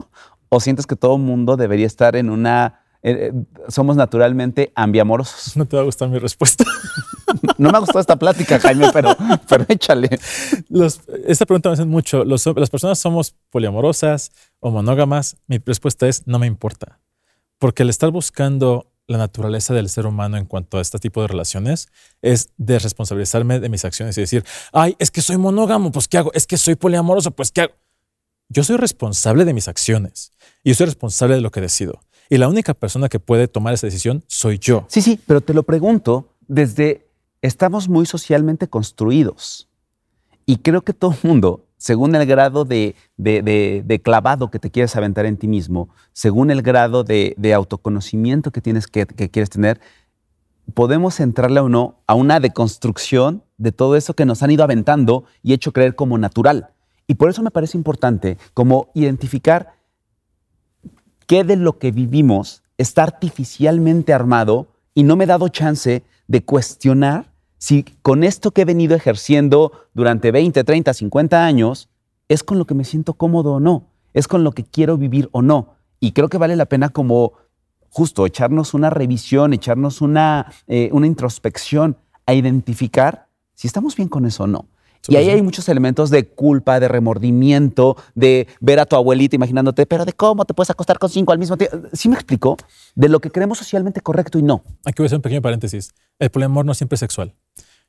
o 0.48 0.60
sientes 0.60 0.86
que 0.86 0.96
todo 0.96 1.16
mundo 1.18 1.56
debería 1.56 1.86
estar 1.86 2.14
en 2.16 2.30
una 2.30 2.79
eh, 3.02 3.32
eh, 3.32 3.32
somos 3.68 3.96
naturalmente 3.96 4.72
ambiamorosos. 4.74 5.56
No 5.56 5.66
te 5.66 5.76
va 5.76 5.82
a 5.82 5.84
gustar 5.84 6.08
mi 6.08 6.18
respuesta. 6.18 6.64
no 7.58 7.70
me 7.70 7.76
ha 7.76 7.80
gustado 7.80 8.00
esta 8.00 8.16
plática, 8.16 8.58
Jaime, 8.58 8.90
pero, 8.92 9.16
pero 9.48 9.64
échale. 9.68 10.18
esta 11.26 11.46
pregunta 11.46 11.70
me 11.70 11.74
hacen 11.74 11.88
mucho. 11.88 12.24
las 12.24 12.70
personas 12.70 12.98
somos 12.98 13.34
poliamorosas 13.50 14.32
o 14.58 14.70
monógamas. 14.70 15.36
Mi 15.46 15.58
respuesta 15.64 16.08
es 16.08 16.26
no 16.26 16.38
me 16.38 16.46
importa. 16.46 17.00
Porque 17.58 17.82
el 17.82 17.90
estar 17.90 18.10
buscando 18.10 18.86
la 19.06 19.18
naturaleza 19.18 19.74
del 19.74 19.88
ser 19.88 20.06
humano 20.06 20.36
en 20.36 20.46
cuanto 20.46 20.78
a 20.78 20.80
este 20.80 20.98
tipo 20.98 21.20
de 21.20 21.28
relaciones 21.28 21.88
es 22.22 22.50
desresponsabilizarme 22.58 23.58
de 23.58 23.68
mis 23.68 23.84
acciones 23.84 24.16
y 24.16 24.20
decir, 24.20 24.44
ay, 24.72 24.94
es 25.00 25.10
que 25.10 25.20
soy 25.20 25.36
monógamo, 25.36 25.90
pues 25.90 26.06
¿qué 26.06 26.18
hago? 26.18 26.30
Es 26.32 26.46
que 26.46 26.56
soy 26.56 26.76
poliamoroso, 26.76 27.32
pues 27.32 27.50
¿qué 27.50 27.62
hago? 27.62 27.74
Yo 28.48 28.62
soy 28.62 28.76
responsable 28.76 29.44
de 29.44 29.52
mis 29.52 29.68
acciones 29.68 30.32
y 30.62 30.70
yo 30.70 30.74
soy 30.76 30.86
responsable 30.86 31.34
de 31.34 31.40
lo 31.40 31.50
que 31.50 31.60
decido. 31.60 32.00
Y 32.32 32.38
la 32.38 32.48
única 32.48 32.74
persona 32.74 33.08
que 33.08 33.18
puede 33.18 33.48
tomar 33.48 33.74
esa 33.74 33.88
decisión 33.88 34.22
soy 34.28 34.60
yo. 34.60 34.84
Sí, 34.86 35.02
sí, 35.02 35.18
pero 35.26 35.40
te 35.40 35.52
lo 35.52 35.64
pregunto 35.64 36.28
desde, 36.46 37.08
estamos 37.42 37.88
muy 37.88 38.06
socialmente 38.06 38.68
construidos. 38.68 39.68
Y 40.46 40.58
creo 40.58 40.82
que 40.82 40.94
todo 40.94 41.10
el 41.10 41.28
mundo, 41.28 41.66
según 41.76 42.14
el 42.14 42.24
grado 42.26 42.64
de, 42.64 42.94
clavado 44.04 44.48
que 44.52 44.60
te 44.60 44.70
quieres 44.70 44.94
aventar 44.94 45.26
en 45.26 45.38
ti 45.38 45.48
mismo, 45.48 45.88
según 46.12 46.52
el 46.52 46.62
grado 46.62 47.02
de, 47.02 47.52
autoconocimiento 47.52 48.52
que 48.52 48.60
tienes 48.60 48.86
que, 48.86 49.06
que 49.06 49.28
quieres 49.28 49.50
tener, 49.50 49.80
podemos 50.72 51.18
entrarle 51.18 51.58
o 51.58 51.68
no 51.68 51.96
a 52.06 52.14
una 52.14 52.38
deconstrucción 52.38 53.42
de 53.58 53.72
todo 53.72 53.96
eso 53.96 54.14
que 54.14 54.24
nos 54.24 54.44
han 54.44 54.52
ido 54.52 54.62
aventando 54.62 55.24
y 55.42 55.52
hecho 55.52 55.72
creer 55.72 55.96
como 55.96 56.16
natural. 56.16 56.70
Y 57.08 57.14
por 57.14 57.28
eso 57.28 57.42
me 57.42 57.50
parece 57.50 57.76
importante 57.76 58.38
como 58.54 58.92
identificar 58.94 59.79
qué 61.30 61.44
de 61.44 61.54
lo 61.54 61.78
que 61.78 61.92
vivimos 61.92 62.64
está 62.76 63.04
artificialmente 63.04 64.12
armado 64.12 64.66
y 64.94 65.04
no 65.04 65.14
me 65.14 65.22
he 65.22 65.26
dado 65.28 65.46
chance 65.46 66.02
de 66.26 66.44
cuestionar 66.44 67.32
si 67.56 67.84
con 68.02 68.24
esto 68.24 68.50
que 68.50 68.62
he 68.62 68.64
venido 68.64 68.96
ejerciendo 68.96 69.70
durante 69.94 70.32
20, 70.32 70.64
30, 70.64 70.92
50 70.92 71.44
años 71.44 71.88
es 72.28 72.42
con 72.42 72.58
lo 72.58 72.64
que 72.64 72.74
me 72.74 72.82
siento 72.82 73.14
cómodo 73.14 73.52
o 73.52 73.60
no, 73.60 73.86
es 74.12 74.26
con 74.26 74.42
lo 74.42 74.50
que 74.50 74.64
quiero 74.64 74.96
vivir 74.96 75.28
o 75.30 75.40
no. 75.40 75.76
Y 76.00 76.10
creo 76.10 76.28
que 76.28 76.36
vale 76.36 76.56
la 76.56 76.66
pena 76.66 76.88
como 76.88 77.34
justo 77.90 78.26
echarnos 78.26 78.74
una 78.74 78.90
revisión, 78.90 79.52
echarnos 79.52 80.00
una, 80.00 80.52
eh, 80.66 80.90
una 80.92 81.06
introspección 81.06 81.96
a 82.26 82.34
identificar 82.34 83.28
si 83.54 83.68
estamos 83.68 83.94
bien 83.94 84.08
con 84.08 84.26
eso 84.26 84.42
o 84.42 84.48
no. 84.48 84.66
Y 85.08 85.16
ahí 85.16 85.30
hay 85.30 85.42
muchos 85.42 85.68
elementos 85.68 86.10
de 86.10 86.28
culpa, 86.28 86.78
de 86.78 86.88
remordimiento, 86.88 87.96
de 88.14 88.46
ver 88.60 88.80
a 88.80 88.86
tu 88.86 88.96
abuelita 88.96 89.36
imaginándote, 89.36 89.86
pero 89.86 90.04
de 90.04 90.12
cómo 90.12 90.44
te 90.44 90.54
puedes 90.54 90.70
acostar 90.70 90.98
con 90.98 91.08
cinco 91.08 91.32
al 91.32 91.38
mismo 91.38 91.56
tiempo. 91.56 91.88
¿Sí 91.92 92.08
me 92.08 92.16
explico? 92.16 92.56
De 92.94 93.08
lo 93.08 93.20
que 93.20 93.30
creemos 93.30 93.58
socialmente 93.58 94.00
correcto 94.00 94.38
y 94.38 94.42
no. 94.42 94.62
Aquí 94.84 94.96
voy 94.98 95.04
a 95.04 95.06
hacer 95.06 95.18
un 95.18 95.22
pequeño 95.22 95.42
paréntesis. 95.42 95.92
El 96.18 96.30
poliamor 96.30 96.64
no 96.64 96.74
siempre 96.74 96.94
es 96.94 97.00
sexual. 97.00 97.34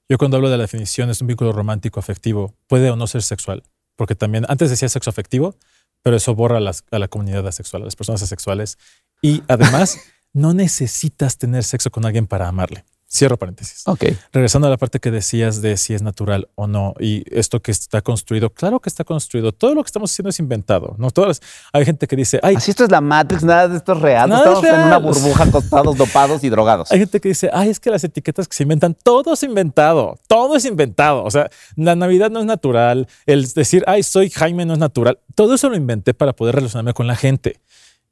Yo 0.09 0.17
cuando 0.17 0.37
hablo 0.37 0.49
de 0.49 0.57
la 0.57 0.63
definición 0.63 1.09
es 1.09 1.21
un 1.21 1.27
vínculo 1.27 1.51
romántico 1.51 1.99
afectivo, 1.99 2.53
puede 2.67 2.89
o 2.89 2.95
no 2.95 3.07
ser 3.07 3.23
sexual, 3.23 3.63
porque 3.95 4.15
también 4.15 4.45
antes 4.49 4.69
decía 4.69 4.89
sexo 4.89 5.09
afectivo, 5.09 5.55
pero 6.01 6.17
eso 6.17 6.35
borra 6.35 6.57
a, 6.57 6.99
la 6.99 7.07
comunidad 7.07 7.47
asexual, 7.47 7.83
a 7.83 7.85
las 7.85 7.95
personas 7.95 8.21
asexuales. 8.23 8.77
Y 9.21 9.43
además, 9.47 9.99
no 10.33 10.53
necesitas 10.53 11.37
tener 11.37 11.63
sexo 11.63 11.91
con 11.91 12.05
alguien 12.05 12.27
para 12.27 12.47
amarle. 12.47 12.83
Cierro 13.13 13.37
paréntesis. 13.37 13.83
Ok. 13.87 14.05
Regresando 14.31 14.67
a 14.67 14.69
la 14.69 14.77
parte 14.77 14.99
que 15.01 15.11
decías 15.11 15.61
de 15.61 15.75
si 15.75 15.93
es 15.93 16.01
natural 16.01 16.47
o 16.55 16.67
no 16.67 16.93
y 16.97 17.25
esto 17.37 17.61
que 17.61 17.71
está 17.71 18.01
construido, 18.01 18.51
claro 18.51 18.79
que 18.79 18.87
está 18.87 19.03
construido. 19.03 19.51
Todo 19.51 19.75
lo 19.75 19.83
que 19.83 19.87
estamos 19.87 20.13
haciendo 20.13 20.29
es 20.29 20.39
inventado. 20.39 20.95
No 20.97 21.11
todas. 21.11 21.41
Hay 21.73 21.83
gente 21.83 22.07
que 22.07 22.15
dice, 22.15 22.39
ay, 22.41 22.55
así 22.55 22.71
esto 22.71 22.85
es 22.85 22.89
la 22.89 23.01
Matrix, 23.01 23.43
nada 23.43 23.67
de 23.67 23.75
esto 23.75 23.91
es 23.91 23.99
real. 23.99 24.31
estamos 24.31 24.63
en 24.63 24.79
una 24.79 24.97
burbuja 24.97 25.43
acostados, 25.43 25.97
dopados 25.97 26.41
y 26.45 26.49
drogados. 26.49 26.89
Hay 26.89 26.99
gente 26.99 27.19
que 27.19 27.27
dice, 27.27 27.49
ay, 27.51 27.67
es 27.67 27.81
que 27.81 27.89
las 27.89 28.01
etiquetas 28.05 28.47
que 28.47 28.55
se 28.55 28.63
inventan, 28.63 28.93
todo 28.93 29.33
es 29.33 29.43
inventado. 29.43 30.17
Todo 30.27 30.55
es 30.55 30.63
inventado. 30.63 31.25
O 31.25 31.31
sea, 31.31 31.49
la 31.75 31.97
Navidad 31.97 32.31
no 32.31 32.39
es 32.39 32.45
natural. 32.45 33.09
El 33.25 33.45
decir, 33.51 33.83
ay, 33.87 34.03
soy 34.03 34.29
Jaime 34.29 34.65
no 34.65 34.71
es 34.71 34.79
natural. 34.79 35.19
Todo 35.35 35.55
eso 35.55 35.67
lo 35.67 35.75
inventé 35.75 36.13
para 36.13 36.31
poder 36.31 36.55
relacionarme 36.55 36.93
con 36.93 37.07
la 37.07 37.17
gente. 37.17 37.59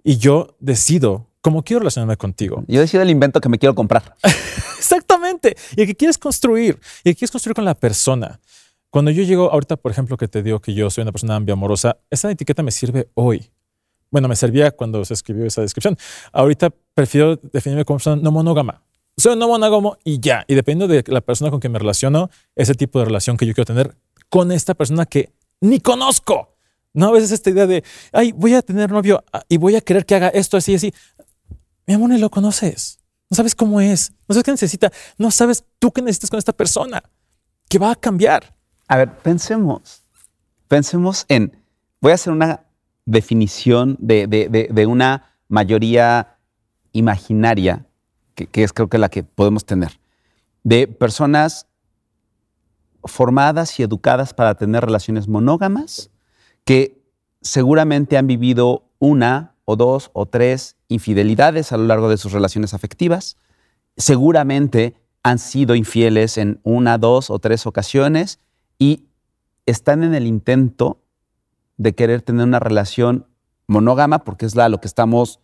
Y 0.03 0.17
yo 0.17 0.57
decido 0.59 1.28
cómo 1.41 1.63
quiero 1.63 1.79
relacionarme 1.79 2.17
contigo. 2.17 2.63
Yo 2.67 2.81
decido 2.81 3.03
el 3.03 3.09
invento 3.09 3.41
que 3.41 3.49
me 3.49 3.59
quiero 3.59 3.75
comprar. 3.75 4.15
Exactamente. 4.77 5.55
Y 5.75 5.81
el 5.81 5.87
que 5.87 5.95
quieres 5.95 6.17
construir. 6.17 6.79
Y 7.03 7.09
el 7.09 7.15
que 7.15 7.19
quieres 7.19 7.31
construir 7.31 7.55
con 7.55 7.65
la 7.65 7.75
persona. 7.75 8.39
Cuando 8.89 9.11
yo 9.11 9.23
llego, 9.23 9.51
ahorita, 9.51 9.77
por 9.77 9.91
ejemplo, 9.91 10.17
que 10.17 10.27
te 10.27 10.41
digo 10.41 10.59
que 10.59 10.73
yo 10.73 10.89
soy 10.89 11.03
una 11.03 11.11
persona 11.11 11.35
ambiamorosa, 11.35 11.97
esa 12.09 12.31
etiqueta 12.31 12.63
me 12.63 12.71
sirve 12.71 13.09
hoy. 13.13 13.51
Bueno, 14.09 14.27
me 14.27 14.35
servía 14.35 14.71
cuando 14.71 15.05
se 15.05 15.13
escribió 15.13 15.45
esa 15.45 15.61
descripción. 15.61 15.97
Ahorita 16.31 16.71
prefiero 16.95 17.35
definirme 17.35 17.85
como 17.85 17.97
persona 17.97 18.21
no 18.21 18.31
monógama. 18.31 18.81
Soy 19.17 19.35
no 19.37 19.47
monógamo 19.47 19.97
y 20.03 20.19
ya. 20.19 20.45
Y 20.47 20.55
dependiendo 20.55 20.91
de 20.91 21.03
la 21.07 21.21
persona 21.21 21.51
con 21.51 21.59
quien 21.59 21.73
me 21.73 21.79
relaciono, 21.79 22.29
ese 22.55 22.73
tipo 22.73 22.99
de 22.99 23.05
relación 23.05 23.37
que 23.37 23.45
yo 23.45 23.53
quiero 23.53 23.65
tener 23.65 23.95
con 24.29 24.51
esta 24.51 24.73
persona 24.73 25.05
que 25.05 25.33
ni 25.61 25.79
conozco. 25.79 26.55
No, 26.93 27.09
a 27.09 27.11
veces 27.11 27.31
esta 27.31 27.49
idea 27.49 27.67
de, 27.67 27.83
ay, 28.11 28.31
voy 28.31 28.55
a 28.55 28.61
tener 28.61 28.91
novio 28.91 29.23
ah, 29.31 29.43
y 29.47 29.57
voy 29.57 29.75
a 29.75 29.81
querer 29.81 30.05
que 30.05 30.15
haga 30.15 30.29
esto 30.29 30.57
así, 30.57 30.73
así. 30.73 30.93
Mi 31.89 31.95
amor, 31.95 32.11
ni 32.11 32.19
lo 32.19 32.29
conoces. 32.29 32.99
No 33.31 33.35
sabes 33.35 33.55
cómo 33.55 33.81
es. 33.81 34.11
No 34.27 34.35
sabes 34.35 34.43
qué 34.43 34.51
necesita. 34.51 34.91
No 35.17 35.31
sabes 35.31 35.65
tú 35.79 35.91
qué 35.91 36.03
necesitas 36.03 36.29
con 36.29 36.37
esta 36.37 36.53
persona. 36.53 37.01
Que 37.67 37.79
va 37.79 37.89
a 37.89 37.95
cambiar. 37.95 38.55
A 38.87 38.97
ver, 38.97 39.17
pensemos. 39.17 40.03
Pensemos 40.67 41.25
en. 41.29 41.57
Voy 41.99 42.11
a 42.11 42.13
hacer 42.13 42.31
una 42.31 42.67
definición 43.05 43.97
de, 43.99 44.85
una 44.87 45.35
mayoría 45.47 46.37
imaginaria, 46.91 47.87
que, 48.35 48.45
que 48.45 48.61
es 48.61 48.71
creo 48.71 48.87
que 48.87 48.99
la 48.99 49.09
que 49.09 49.23
podemos 49.23 49.65
tener, 49.65 49.99
de 50.63 50.87
personas 50.87 51.65
formadas 53.03 53.79
y 53.79 53.83
educadas 53.83 54.35
para 54.35 54.53
tener 54.53 54.85
relaciones 54.85 55.27
monógamas 55.27 56.11
que 56.65 57.01
seguramente 57.41 58.15
han 58.15 58.27
vivido 58.27 58.91
una 58.99 59.55
o 59.65 59.75
dos 59.75 60.11
o 60.13 60.27
tres 60.27 60.75
infidelidades 60.89 61.71
a 61.71 61.77
lo 61.77 61.85
largo 61.85 62.09
de 62.09 62.17
sus 62.17 62.33
relaciones 62.33 62.73
afectivas. 62.73 63.37
Seguramente 63.95 64.95
han 65.23 65.39
sido 65.39 65.75
infieles 65.75 66.37
en 66.37 66.59
una, 66.63 66.97
dos 66.97 67.29
o 67.29 67.39
tres 67.39 67.65
ocasiones 67.65 68.39
y 68.77 69.05
están 69.65 70.03
en 70.03 70.13
el 70.13 70.27
intento 70.27 70.99
de 71.77 71.95
querer 71.95 72.21
tener 72.21 72.45
una 72.45 72.59
relación 72.59 73.27
monógama 73.67 74.19
porque 74.19 74.45
es 74.45 74.55
la, 74.55 74.67
lo 74.67 74.81
que 74.81 74.87
estamos 74.87 75.39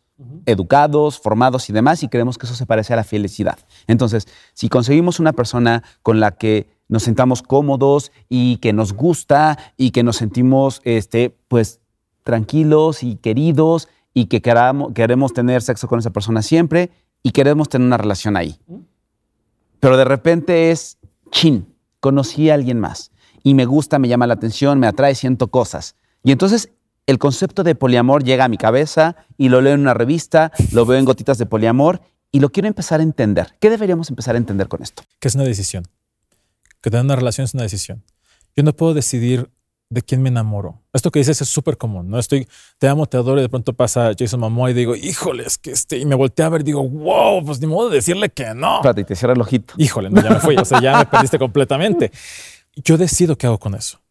educados, 0.45 1.19
formados 1.19 1.69
y 1.69 1.73
demás, 1.73 2.01
y 2.01 2.07
creemos 2.07 2.37
que 2.37 2.45
eso 2.45 2.55
se 2.55 2.65
parece 2.65 2.93
a 2.93 2.95
la 2.95 3.03
felicidad. 3.03 3.59
Entonces, 3.87 4.27
si 4.53 4.69
conseguimos 4.69 5.19
una 5.19 5.33
persona 5.33 5.83
con 6.03 6.19
la 6.19 6.31
que 6.31 6.69
nos 6.87 7.03
sentamos 7.03 7.41
cómodos 7.41 8.11
y 8.29 8.57
que 8.57 8.71
nos 8.71 8.93
gusta 8.93 9.57
y 9.75 9.91
que 9.91 10.03
nos 10.03 10.17
sentimos, 10.17 10.81
este, 10.85 11.35
pues, 11.47 11.81
tranquilos 12.23 13.03
y 13.03 13.17
queridos 13.17 13.87
y 14.15 14.25
que 14.25 14.41
queramos, 14.41 14.93
queremos 14.93 15.33
tener 15.33 15.61
sexo 15.61 15.87
con 15.87 15.99
esa 15.99 16.09
persona 16.09 16.41
siempre 16.41 16.89
y 17.21 17.31
queremos 17.31 17.69
tener 17.69 17.85
una 17.85 17.97
relación 17.97 18.37
ahí. 18.37 18.57
Pero 19.79 19.97
de 19.97 20.05
repente 20.05 20.71
es, 20.71 20.97
chin, 21.29 21.75
conocí 21.99 22.49
a 22.49 22.55
alguien 22.55 22.79
más 22.79 23.11
y 23.43 23.53
me 23.53 23.65
gusta, 23.65 23.99
me 23.99 24.07
llama 24.07 24.25
la 24.25 24.33
atención, 24.33 24.79
me 24.79 24.87
atrae, 24.87 25.13
siento 25.13 25.49
cosas. 25.49 25.95
Y 26.23 26.31
entonces 26.31 26.71
el 27.07 27.19
concepto 27.19 27.63
de 27.63 27.75
poliamor 27.75 28.23
llega 28.23 28.45
a 28.45 28.47
mi 28.47 28.57
cabeza 28.57 29.17
y 29.37 29.49
lo 29.49 29.61
leo 29.61 29.73
en 29.73 29.81
una 29.81 29.93
revista, 29.93 30.51
lo 30.71 30.85
veo 30.85 30.97
en 30.97 31.05
gotitas 31.05 31.37
de 31.37 31.45
poliamor 31.45 32.01
y 32.31 32.39
lo 32.39 32.51
quiero 32.51 32.67
empezar 32.67 33.01
a 33.01 33.03
entender. 33.03 33.57
¿Qué 33.59 33.69
deberíamos 33.69 34.09
empezar 34.09 34.35
a 34.35 34.37
entender 34.37 34.69
con 34.69 34.81
esto? 34.81 35.03
Que 35.19 35.27
es 35.27 35.35
una 35.35 35.43
decisión. 35.43 35.83
Que 36.81 36.89
tener 36.89 37.03
una 37.03 37.17
relación 37.17 37.43
es 37.43 37.53
una 37.53 37.63
decisión. 37.63 38.03
Yo 38.55 38.63
no 38.63 38.73
puedo 38.73 38.93
decidir 38.93 39.51
de 39.89 40.01
quién 40.01 40.21
me 40.21 40.29
enamoro. 40.29 40.81
Esto 40.93 41.11
que 41.11 41.19
dices 41.19 41.41
es 41.41 41.49
súper 41.49 41.77
común, 41.77 42.09
¿no? 42.09 42.19
Estoy, 42.19 42.47
te 42.79 42.87
amo, 42.87 43.05
te 43.05 43.17
adoro 43.17 43.39
y 43.39 43.43
de 43.43 43.49
pronto 43.49 43.73
pasa 43.73 44.11
Jason 44.17 44.39
Momoa 44.39 44.71
y 44.71 44.73
digo, 44.73 44.95
híjoles, 44.95 45.57
que 45.57 45.71
este, 45.71 45.97
y 45.97 46.05
me 46.05 46.15
volteé 46.15 46.45
a 46.45 46.49
ver, 46.49 46.63
digo, 46.63 46.87
wow, 46.87 47.43
pues 47.45 47.59
ni 47.59 47.67
modo 47.67 47.89
de 47.89 47.97
decirle 47.97 48.29
que 48.29 48.53
no. 48.53 48.77
Espérate, 48.77 49.01
y 49.01 49.03
te 49.03 49.15
cierra 49.15 49.33
el 49.33 49.41
ojito. 49.41 49.73
Híjole, 49.77 50.09
no, 50.09 50.21
ya 50.21 50.29
me 50.31 50.39
fui, 50.39 50.55
o 50.55 50.65
sea, 50.65 50.81
ya 50.81 50.97
me 50.97 51.05
perdiste 51.05 51.37
completamente. 51.37 52.11
Yo 52.75 52.97
decido 52.97 53.37
qué 53.37 53.47
hago 53.47 53.59
con 53.59 53.75
eso. 53.75 54.01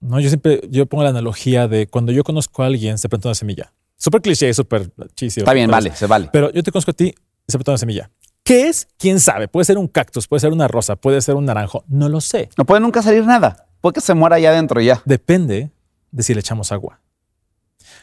¿no? 0.00 0.20
Yo 0.20 0.28
siempre, 0.28 0.60
yo 0.68 0.86
pongo 0.86 1.04
la 1.04 1.10
analogía 1.10 1.68
de 1.68 1.86
cuando 1.86 2.12
yo 2.12 2.24
conozco 2.24 2.62
a 2.62 2.66
alguien, 2.66 2.98
se 2.98 3.08
planta 3.08 3.28
una 3.28 3.34
semilla. 3.34 3.72
Súper 3.96 4.20
cliché, 4.20 4.52
súper 4.52 4.90
chisio. 5.14 5.42
Está 5.42 5.52
bien, 5.52 5.70
vale, 5.70 5.94
se 5.94 6.06
vale. 6.06 6.28
Pero 6.32 6.52
yo 6.52 6.62
te 6.62 6.72
conozco 6.72 6.90
a 6.90 6.94
ti, 6.94 7.14
se 7.46 7.56
planta 7.56 7.70
una 7.70 7.78
semilla. 7.78 8.10
¿Qué 8.42 8.68
es? 8.68 8.88
¿Quién 8.98 9.20
sabe? 9.20 9.46
Puede 9.46 9.64
ser 9.64 9.78
un 9.78 9.86
cactus, 9.86 10.26
puede 10.26 10.40
ser 10.40 10.52
una 10.52 10.66
rosa, 10.66 10.96
puede 10.96 11.20
ser 11.20 11.36
un 11.36 11.44
naranjo. 11.44 11.84
No 11.86 12.08
lo 12.08 12.20
sé. 12.20 12.48
No 12.58 12.66
puede 12.66 12.80
nunca 12.80 13.00
salir 13.00 13.24
nada. 13.24 13.68
Puede 13.82 13.94
que 13.94 14.00
se 14.00 14.14
muera 14.14 14.36
allá 14.36 14.50
adentro 14.50 14.80
ya. 14.80 15.02
Depende 15.04 15.70
de 16.12 16.22
si 16.22 16.32
le 16.32 16.40
echamos 16.40 16.70
agua. 16.70 17.00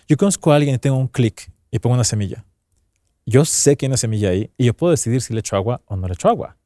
Yo 0.10 0.18
conozco 0.18 0.52
a 0.52 0.58
alguien 0.58 0.76
y 0.76 0.78
tengo 0.78 0.98
un 0.98 1.08
clic 1.08 1.52
y 1.72 1.80
pongo 1.80 1.94
una 1.96 2.04
semilla. 2.04 2.46
Yo 3.26 3.46
sé 3.46 3.78
que 3.78 3.86
hay 3.86 3.88
una 3.88 3.98
semilla 3.98 4.30
ahí 4.30 4.52
y 4.58 4.66
yo 4.66 4.74
puedo 4.74 4.92
decidir 4.92 5.22
si 5.22 5.34
le 5.34 5.40
echo 5.40 5.56
agua 5.56 5.82
o 5.86 5.96
no 5.96 6.08
le 6.08 6.16
echo 6.16 6.28
agua. 6.28 6.58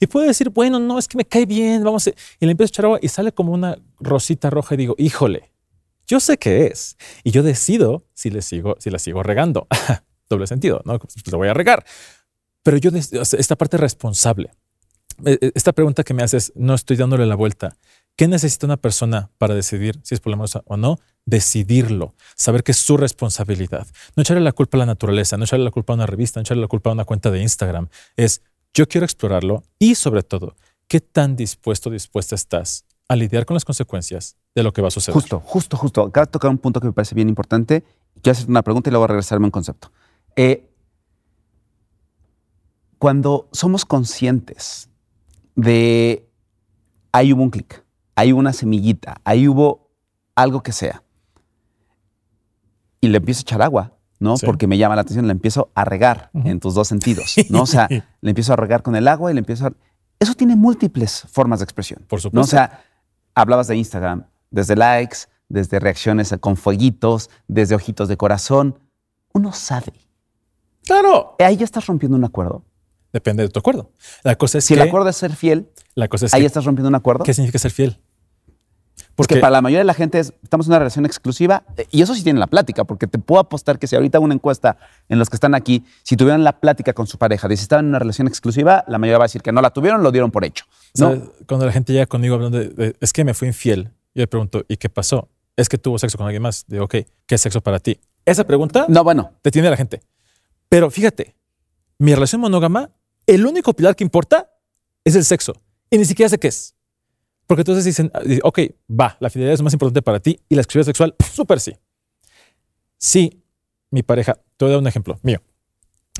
Y 0.00 0.06
puedo 0.06 0.26
decir, 0.26 0.48
bueno, 0.48 0.78
no, 0.78 0.98
es 0.98 1.08
que 1.08 1.18
me 1.18 1.26
cae 1.26 1.44
bien, 1.44 1.84
vamos. 1.84 2.06
A... 2.06 2.10
Y 2.40 2.46
le 2.46 2.52
empiezo 2.52 2.70
a 2.70 2.72
echar 2.72 2.84
agua 2.86 2.98
y 3.02 3.08
sale 3.08 3.32
como 3.32 3.52
una 3.52 3.76
rosita 4.00 4.48
roja 4.48 4.74
y 4.74 4.78
digo, 4.78 4.94
híjole, 4.96 5.52
yo 6.06 6.18
sé 6.18 6.38
qué 6.38 6.66
es. 6.66 6.96
Y 7.22 7.32
yo 7.32 7.42
decido 7.42 8.06
si, 8.14 8.30
le 8.30 8.40
sigo, 8.40 8.76
si 8.78 8.88
la 8.88 8.98
sigo 8.98 9.22
regando. 9.22 9.66
Doble 10.30 10.46
sentido, 10.46 10.80
¿no? 10.86 10.98
Pues 10.98 11.14
lo 11.30 11.36
voy 11.36 11.48
a 11.48 11.54
regar. 11.54 11.84
Pero 12.62 12.78
yo, 12.78 12.90
esta 12.94 13.56
parte 13.56 13.76
responsable. 13.76 14.52
E, 15.26 15.38
e, 15.40 15.52
esta 15.54 15.72
pregunta 15.72 16.02
que 16.02 16.14
me 16.14 16.22
haces, 16.22 16.50
no 16.54 16.74
estoy 16.74 16.96
dándole 16.96 17.26
la 17.26 17.34
vuelta. 17.34 17.76
¿Qué 18.16 18.28
necesita 18.28 18.66
una 18.66 18.76
persona 18.76 19.30
para 19.38 19.54
decidir 19.54 19.98
si 20.04 20.14
es 20.14 20.20
poliamorosa 20.20 20.62
o 20.66 20.76
no? 20.76 20.98
Decidirlo, 21.26 22.14
saber 22.36 22.62
que 22.62 22.72
es 22.72 22.78
su 22.78 22.96
responsabilidad. 22.96 23.86
No 24.14 24.22
echarle 24.22 24.42
la 24.42 24.52
culpa 24.52 24.78
a 24.78 24.80
la 24.80 24.86
naturaleza, 24.86 25.36
no 25.36 25.44
echarle 25.44 25.64
la 25.64 25.72
culpa 25.72 25.92
a 25.92 25.96
una 25.96 26.06
revista, 26.06 26.38
no 26.38 26.42
echarle 26.42 26.60
la 26.60 26.68
culpa 26.68 26.90
a 26.90 26.92
una 26.92 27.04
cuenta 27.04 27.30
de 27.30 27.42
Instagram. 27.42 27.88
Es 28.16 28.42
yo 28.72 28.86
quiero 28.88 29.04
explorarlo 29.04 29.64
y 29.78 29.94
sobre 29.94 30.22
todo, 30.22 30.56
¿qué 30.86 31.00
tan 31.00 31.36
dispuesto 31.36 31.88
o 31.88 31.92
dispuesta 31.92 32.34
estás 32.34 32.84
a 33.08 33.16
lidiar 33.16 33.46
con 33.46 33.54
las 33.54 33.64
consecuencias 33.64 34.36
de 34.54 34.62
lo 34.62 34.72
que 34.72 34.82
va 34.82 34.88
a 34.88 34.90
suceder? 34.90 35.14
Justo, 35.14 35.40
justo, 35.40 35.76
justo. 35.76 36.08
De 36.12 36.26
tocar 36.26 36.50
un 36.50 36.58
punto 36.58 36.80
que 36.80 36.86
me 36.86 36.92
parece 36.92 37.14
bien 37.14 37.28
importante. 37.28 37.84
Quiero 38.22 38.36
hacer 38.36 38.48
una 38.48 38.62
pregunta 38.62 38.90
y 38.90 38.92
luego 38.92 39.06
regresarme 39.06 39.46
a 39.46 39.48
un 39.48 39.52
concepto. 39.52 39.90
Eh, 40.36 40.68
cuando 42.98 43.48
somos 43.52 43.84
conscientes 43.84 44.88
de 45.56 46.28
ahí 47.12 47.32
hubo 47.32 47.42
un 47.42 47.50
clic, 47.50 47.83
ahí 48.14 48.32
hubo 48.32 48.40
una 48.40 48.52
semillita, 48.52 49.16
ahí 49.24 49.48
hubo 49.48 49.90
algo 50.34 50.62
que 50.62 50.72
sea, 50.72 51.02
y 53.04 53.08
le 53.08 53.18
empiezo 53.18 53.40
a 53.40 53.42
echar 53.42 53.62
agua, 53.62 53.92
¿no? 54.18 54.36
Sí. 54.36 54.46
Porque 54.46 54.66
me 54.66 54.78
llama 54.78 54.96
la 54.96 55.02
atención, 55.02 55.26
le 55.26 55.32
empiezo 55.32 55.70
a 55.74 55.84
regar 55.84 56.30
en 56.32 56.58
tus 56.58 56.74
dos 56.74 56.88
sentidos, 56.88 57.34
¿no? 57.50 57.62
O 57.62 57.66
sea, 57.66 57.86
le 57.88 58.30
empiezo 58.30 58.54
a 58.54 58.56
regar 58.56 58.82
con 58.82 58.96
el 58.96 59.06
agua 59.08 59.30
y 59.30 59.34
le 59.34 59.40
empiezo 59.40 59.66
a... 59.66 59.72
Eso 60.18 60.34
tiene 60.34 60.56
múltiples 60.56 61.26
formas 61.30 61.58
de 61.58 61.64
expresión. 61.64 62.02
Por 62.08 62.18
¿no? 62.18 62.22
supuesto. 62.22 62.40
O 62.40 62.58
sea, 62.58 62.82
hablabas 63.34 63.66
de 63.68 63.76
Instagram, 63.76 64.24
desde 64.50 64.74
likes, 64.74 65.18
desde 65.50 65.78
reacciones 65.80 66.34
con 66.40 66.56
fueguitos, 66.56 67.28
desde 67.46 67.74
ojitos 67.74 68.08
de 68.08 68.16
corazón. 68.16 68.78
Uno 69.34 69.52
sabe. 69.52 69.92
claro. 70.86 71.36
Ahí 71.40 71.56
ya 71.56 71.64
estás 71.64 71.86
rompiendo 71.86 72.16
un 72.16 72.24
acuerdo. 72.24 72.64
Depende 73.14 73.44
de 73.44 73.48
tu 73.48 73.60
acuerdo. 73.60 73.92
La 74.24 74.34
cosa 74.34 74.58
es 74.58 74.64
Si 74.64 74.74
que, 74.74 74.80
el 74.82 74.88
acuerdo 74.88 75.08
es 75.08 75.14
ser 75.14 75.36
fiel, 75.36 75.70
la 75.94 76.08
cosa 76.08 76.26
es 76.26 76.34
ahí 76.34 76.40
que- 76.40 76.46
estás 76.48 76.64
rompiendo 76.64 76.88
un 76.88 76.96
acuerdo. 76.96 77.22
¿qué 77.22 77.32
significa 77.32 77.60
ser 77.60 77.70
fiel? 77.70 77.96
Porque 79.14 79.36
para 79.36 79.52
la 79.52 79.62
mayoría 79.62 79.78
de 79.78 79.84
la 79.84 79.94
gente 79.94 80.18
es, 80.18 80.32
estamos 80.42 80.66
en 80.66 80.72
una 80.72 80.80
relación 80.80 81.06
exclusiva, 81.06 81.62
y 81.92 82.02
eso 82.02 82.16
sí 82.16 82.24
tiene 82.24 82.40
la 82.40 82.48
plática, 82.48 82.82
porque 82.82 83.06
te 83.06 83.20
puedo 83.20 83.40
apostar 83.40 83.78
que 83.78 83.86
si 83.86 83.94
ahorita 83.94 84.18
una 84.18 84.34
encuesta 84.34 84.76
en 85.08 85.20
los 85.20 85.30
que 85.30 85.36
están 85.36 85.54
aquí, 85.54 85.84
si 86.02 86.16
tuvieran 86.16 86.42
la 86.42 86.58
plática 86.58 86.92
con 86.92 87.06
su 87.06 87.16
pareja 87.16 87.46
de 87.46 87.56
si 87.56 87.62
estaban 87.62 87.84
en 87.84 87.90
una 87.90 88.00
relación 88.00 88.26
exclusiva, 88.26 88.84
la 88.88 88.98
mayoría 88.98 89.18
va 89.18 89.24
a 89.24 89.28
decir 89.28 89.42
que 89.42 89.52
no 89.52 89.62
la 89.62 89.70
tuvieron, 89.70 90.02
lo 90.02 90.10
dieron 90.10 90.32
por 90.32 90.44
hecho. 90.44 90.64
¿no? 90.98 91.30
Cuando 91.46 91.66
la 91.66 91.70
gente 91.70 91.92
llega 91.92 92.06
conmigo 92.06 92.34
hablando 92.34 92.58
de, 92.58 92.70
de, 92.70 92.96
es 93.00 93.12
que 93.12 93.24
me 93.24 93.34
fui 93.34 93.46
infiel, 93.46 93.84
yo 94.16 94.22
le 94.22 94.26
pregunto, 94.26 94.64
¿y 94.66 94.76
qué 94.76 94.88
pasó? 94.88 95.28
Es 95.56 95.68
que 95.68 95.78
tuvo 95.78 95.96
sexo 96.00 96.18
con 96.18 96.26
alguien 96.26 96.42
más. 96.42 96.64
Digo, 96.66 96.84
ok, 96.86 96.96
¿qué 97.26 97.34
es 97.36 97.40
sexo 97.40 97.60
para 97.60 97.78
ti? 97.78 98.00
Esa 98.24 98.44
pregunta 98.44 98.86
No, 98.88 99.04
bueno, 99.04 99.30
te 99.42 99.52
tiene 99.52 99.68
a 99.68 99.70
la 99.70 99.76
gente. 99.76 100.02
Pero 100.68 100.90
fíjate, 100.90 101.36
mi 101.98 102.12
relación 102.14 102.40
monógama, 102.40 102.90
el 103.26 103.46
único 103.46 103.72
pilar 103.72 103.96
que 103.96 104.04
importa 104.04 104.50
es 105.04 105.14
el 105.14 105.24
sexo. 105.24 105.54
Y 105.90 105.98
ni 105.98 106.04
siquiera 106.04 106.28
sé 106.28 106.38
qué 106.38 106.48
es. 106.48 106.74
Porque 107.46 107.60
entonces 107.60 107.84
dicen, 107.84 108.10
ah, 108.14 108.20
ok, 108.42 108.60
va, 108.90 109.16
la 109.20 109.30
fidelidad 109.30 109.54
es 109.54 109.62
más 109.62 109.72
importante 109.72 110.02
para 110.02 110.20
ti 110.20 110.40
y 110.48 110.54
la 110.54 110.62
exclusividad 110.62 110.86
sexual, 110.86 111.14
súper 111.32 111.60
sí. 111.60 111.72
Sí, 112.96 113.42
mi 113.90 114.02
pareja, 114.02 114.34
te 114.56 114.64
voy 114.64 114.70
a 114.70 114.72
dar 114.72 114.80
un 114.80 114.86
ejemplo 114.86 115.18
mío. 115.22 115.40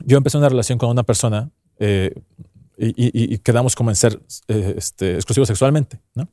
Yo 0.04 0.18
empecé 0.18 0.36
una 0.36 0.48
relación 0.48 0.78
con 0.78 0.90
una 0.90 1.02
persona 1.02 1.50
eh, 1.78 2.12
y, 2.76 3.38
quedamos 3.38 3.74
como 3.76 3.90
en 3.90 3.96
ser 3.96 4.20
eh, 4.48 4.74
este, 4.76 5.14
exclusivos 5.14 5.46
sexualmente, 5.46 6.00
¿no? 6.14 6.28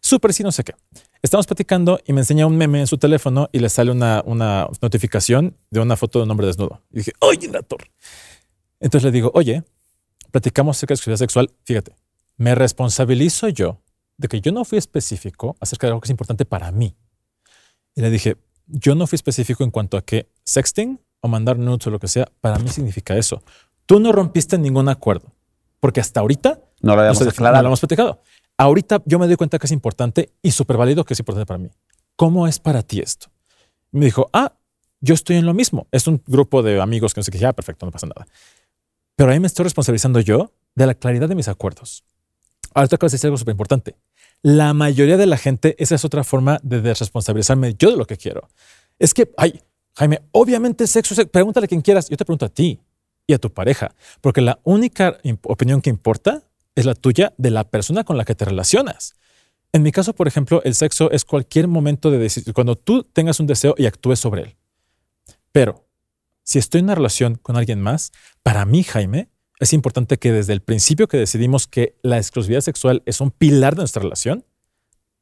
Súper 0.00 0.32
sí, 0.32 0.42
no 0.42 0.52
sé 0.52 0.64
qué. 0.64 0.74
Estamos 1.22 1.46
platicando 1.46 1.98
y 2.04 2.12
me 2.12 2.20
enseña 2.20 2.46
un 2.46 2.56
meme 2.56 2.80
en 2.80 2.86
su 2.86 2.98
teléfono 2.98 3.48
y 3.52 3.58
le 3.60 3.68
sale 3.68 3.90
una, 3.90 4.22
una 4.26 4.68
notificación 4.82 5.56
de 5.70 5.80
una 5.80 5.96
foto 5.96 6.18
de 6.18 6.24
un 6.24 6.30
hombre 6.30 6.46
desnudo. 6.46 6.82
Y 6.92 6.98
dije, 6.98 7.12
oye, 7.20 7.48
la. 7.48 7.64
Entonces 8.78 9.04
le 9.04 9.10
digo, 9.10 9.30
oye, 9.34 9.64
platicamos 10.30 10.76
acerca 10.76 10.92
de 10.92 10.96
exclusividad 10.96 11.18
sexual. 11.18 11.50
Fíjate, 11.64 11.94
me 12.36 12.54
responsabilizo 12.54 13.48
yo 13.48 13.80
de 14.18 14.28
que 14.28 14.40
yo 14.40 14.52
no 14.52 14.64
fui 14.64 14.78
específico 14.78 15.56
acerca 15.60 15.86
de 15.86 15.92
algo 15.92 16.00
que 16.00 16.06
es 16.06 16.10
importante 16.10 16.44
para 16.44 16.70
mí. 16.72 16.96
Y 17.94 18.00
le 18.00 18.10
dije, 18.10 18.36
yo 18.66 18.94
no 18.94 19.06
fui 19.06 19.16
específico 19.16 19.64
en 19.64 19.70
cuanto 19.70 19.96
a 19.96 20.02
que 20.02 20.28
sexting 20.44 21.00
o 21.20 21.28
mandar 21.28 21.58
nudes 21.58 21.86
o 21.86 21.90
lo 21.90 21.98
que 21.98 22.08
sea, 22.08 22.28
para 22.40 22.58
mí 22.58 22.68
significa 22.68 23.16
eso. 23.16 23.42
Tú 23.86 24.00
no 24.00 24.12
rompiste 24.12 24.58
ningún 24.58 24.88
acuerdo, 24.88 25.32
porque 25.80 26.00
hasta 26.00 26.20
ahorita 26.20 26.60
no 26.82 26.92
lo 26.92 26.96
no, 26.96 27.00
habíamos 27.00 27.18
se 27.18 27.24
no 27.24 27.30
aclarado. 27.30 27.62
lo 27.62 27.68
hemos 27.68 27.80
platicado. 27.80 28.22
Ahorita 28.58 29.02
yo 29.06 29.18
me 29.18 29.26
doy 29.26 29.36
cuenta 29.36 29.58
que 29.58 29.66
es 29.66 29.72
importante 29.72 30.32
y 30.42 30.50
súper 30.50 30.76
válido 30.76 31.04
que 31.04 31.14
es 31.14 31.20
importante 31.20 31.46
para 31.46 31.58
mí. 31.58 31.70
¿Cómo 32.16 32.46
es 32.46 32.58
para 32.58 32.82
ti 32.82 33.00
esto? 33.00 33.28
Me 33.92 34.06
dijo, 34.06 34.28
ah, 34.32 34.54
yo 35.00 35.14
estoy 35.14 35.36
en 35.36 35.46
lo 35.46 35.54
mismo. 35.54 35.86
Es 35.92 36.06
un 36.06 36.22
grupo 36.26 36.62
de 36.62 36.80
amigos 36.80 37.14
que 37.14 37.20
no 37.20 37.24
sé 37.24 37.30
qué, 37.30 37.38
ya, 37.38 37.52
perfecto, 37.52 37.86
no 37.86 37.92
pasa 37.92 38.06
nada. 38.06 38.26
Pero 39.16 39.32
ahí 39.32 39.40
me 39.40 39.46
estoy 39.46 39.64
responsabilizando 39.64 40.20
yo 40.20 40.52
de 40.74 40.86
la 40.86 40.94
claridad 40.94 41.28
de 41.28 41.34
mis 41.34 41.48
acuerdos. 41.48 42.04
Ahora 42.74 42.88
te 42.88 42.94
acabas 42.96 43.12
de 43.12 43.16
decir 43.16 43.28
algo 43.28 43.38
súper 43.38 43.52
importante. 43.52 43.96
La 44.42 44.74
mayoría 44.74 45.16
de 45.16 45.26
la 45.26 45.38
gente, 45.38 45.74
esa 45.78 45.94
es 45.94 46.04
otra 46.04 46.22
forma 46.22 46.60
de 46.62 46.82
desresponsabilizarme 46.82 47.74
yo 47.78 47.90
de 47.90 47.96
lo 47.96 48.06
que 48.06 48.18
quiero. 48.18 48.48
Es 48.98 49.14
que, 49.14 49.32
ay, 49.38 49.62
Jaime, 49.94 50.20
obviamente 50.32 50.86
sexo, 50.86 51.14
sexo, 51.14 51.30
pregúntale 51.30 51.64
a 51.64 51.68
quien 51.68 51.80
quieras. 51.80 52.08
Yo 52.10 52.16
te 52.18 52.24
pregunto 52.26 52.44
a 52.44 52.50
ti 52.50 52.80
y 53.26 53.32
a 53.32 53.38
tu 53.38 53.50
pareja, 53.52 53.94
porque 54.20 54.42
la 54.42 54.60
única 54.62 55.18
opinión 55.44 55.80
que 55.80 55.90
importa 55.90 56.42
es 56.74 56.84
la 56.84 56.94
tuya 56.94 57.32
de 57.38 57.50
la 57.50 57.64
persona 57.64 58.04
con 58.04 58.18
la 58.18 58.26
que 58.26 58.34
te 58.34 58.44
relacionas. 58.44 59.14
En 59.72 59.82
mi 59.82 59.90
caso, 59.90 60.14
por 60.14 60.28
ejemplo, 60.28 60.62
el 60.64 60.74
sexo 60.74 61.10
es 61.10 61.24
cualquier 61.24 61.66
momento 61.66 62.10
de 62.10 62.18
decisión, 62.18 62.52
cuando 62.52 62.76
tú 62.76 63.02
tengas 63.04 63.40
un 63.40 63.46
deseo 63.46 63.74
y 63.78 63.86
actúes 63.86 64.20
sobre 64.20 64.42
él. 64.42 64.56
Pero 65.50 65.85
si 66.46 66.58
estoy 66.60 66.78
en 66.78 66.84
una 66.86 66.94
relación 66.94 67.34
con 67.34 67.56
alguien 67.56 67.80
más, 67.80 68.12
para 68.44 68.64
mí, 68.64 68.84
Jaime, 68.84 69.28
es 69.58 69.72
importante 69.72 70.16
que 70.18 70.30
desde 70.32 70.52
el 70.52 70.60
principio 70.62 71.08
que 71.08 71.16
decidimos 71.16 71.66
que 71.66 71.96
la 72.02 72.18
exclusividad 72.18 72.60
sexual 72.60 73.02
es 73.04 73.20
un 73.20 73.30
pilar 73.32 73.74
de 73.74 73.80
nuestra 73.80 74.02
relación, 74.02 74.44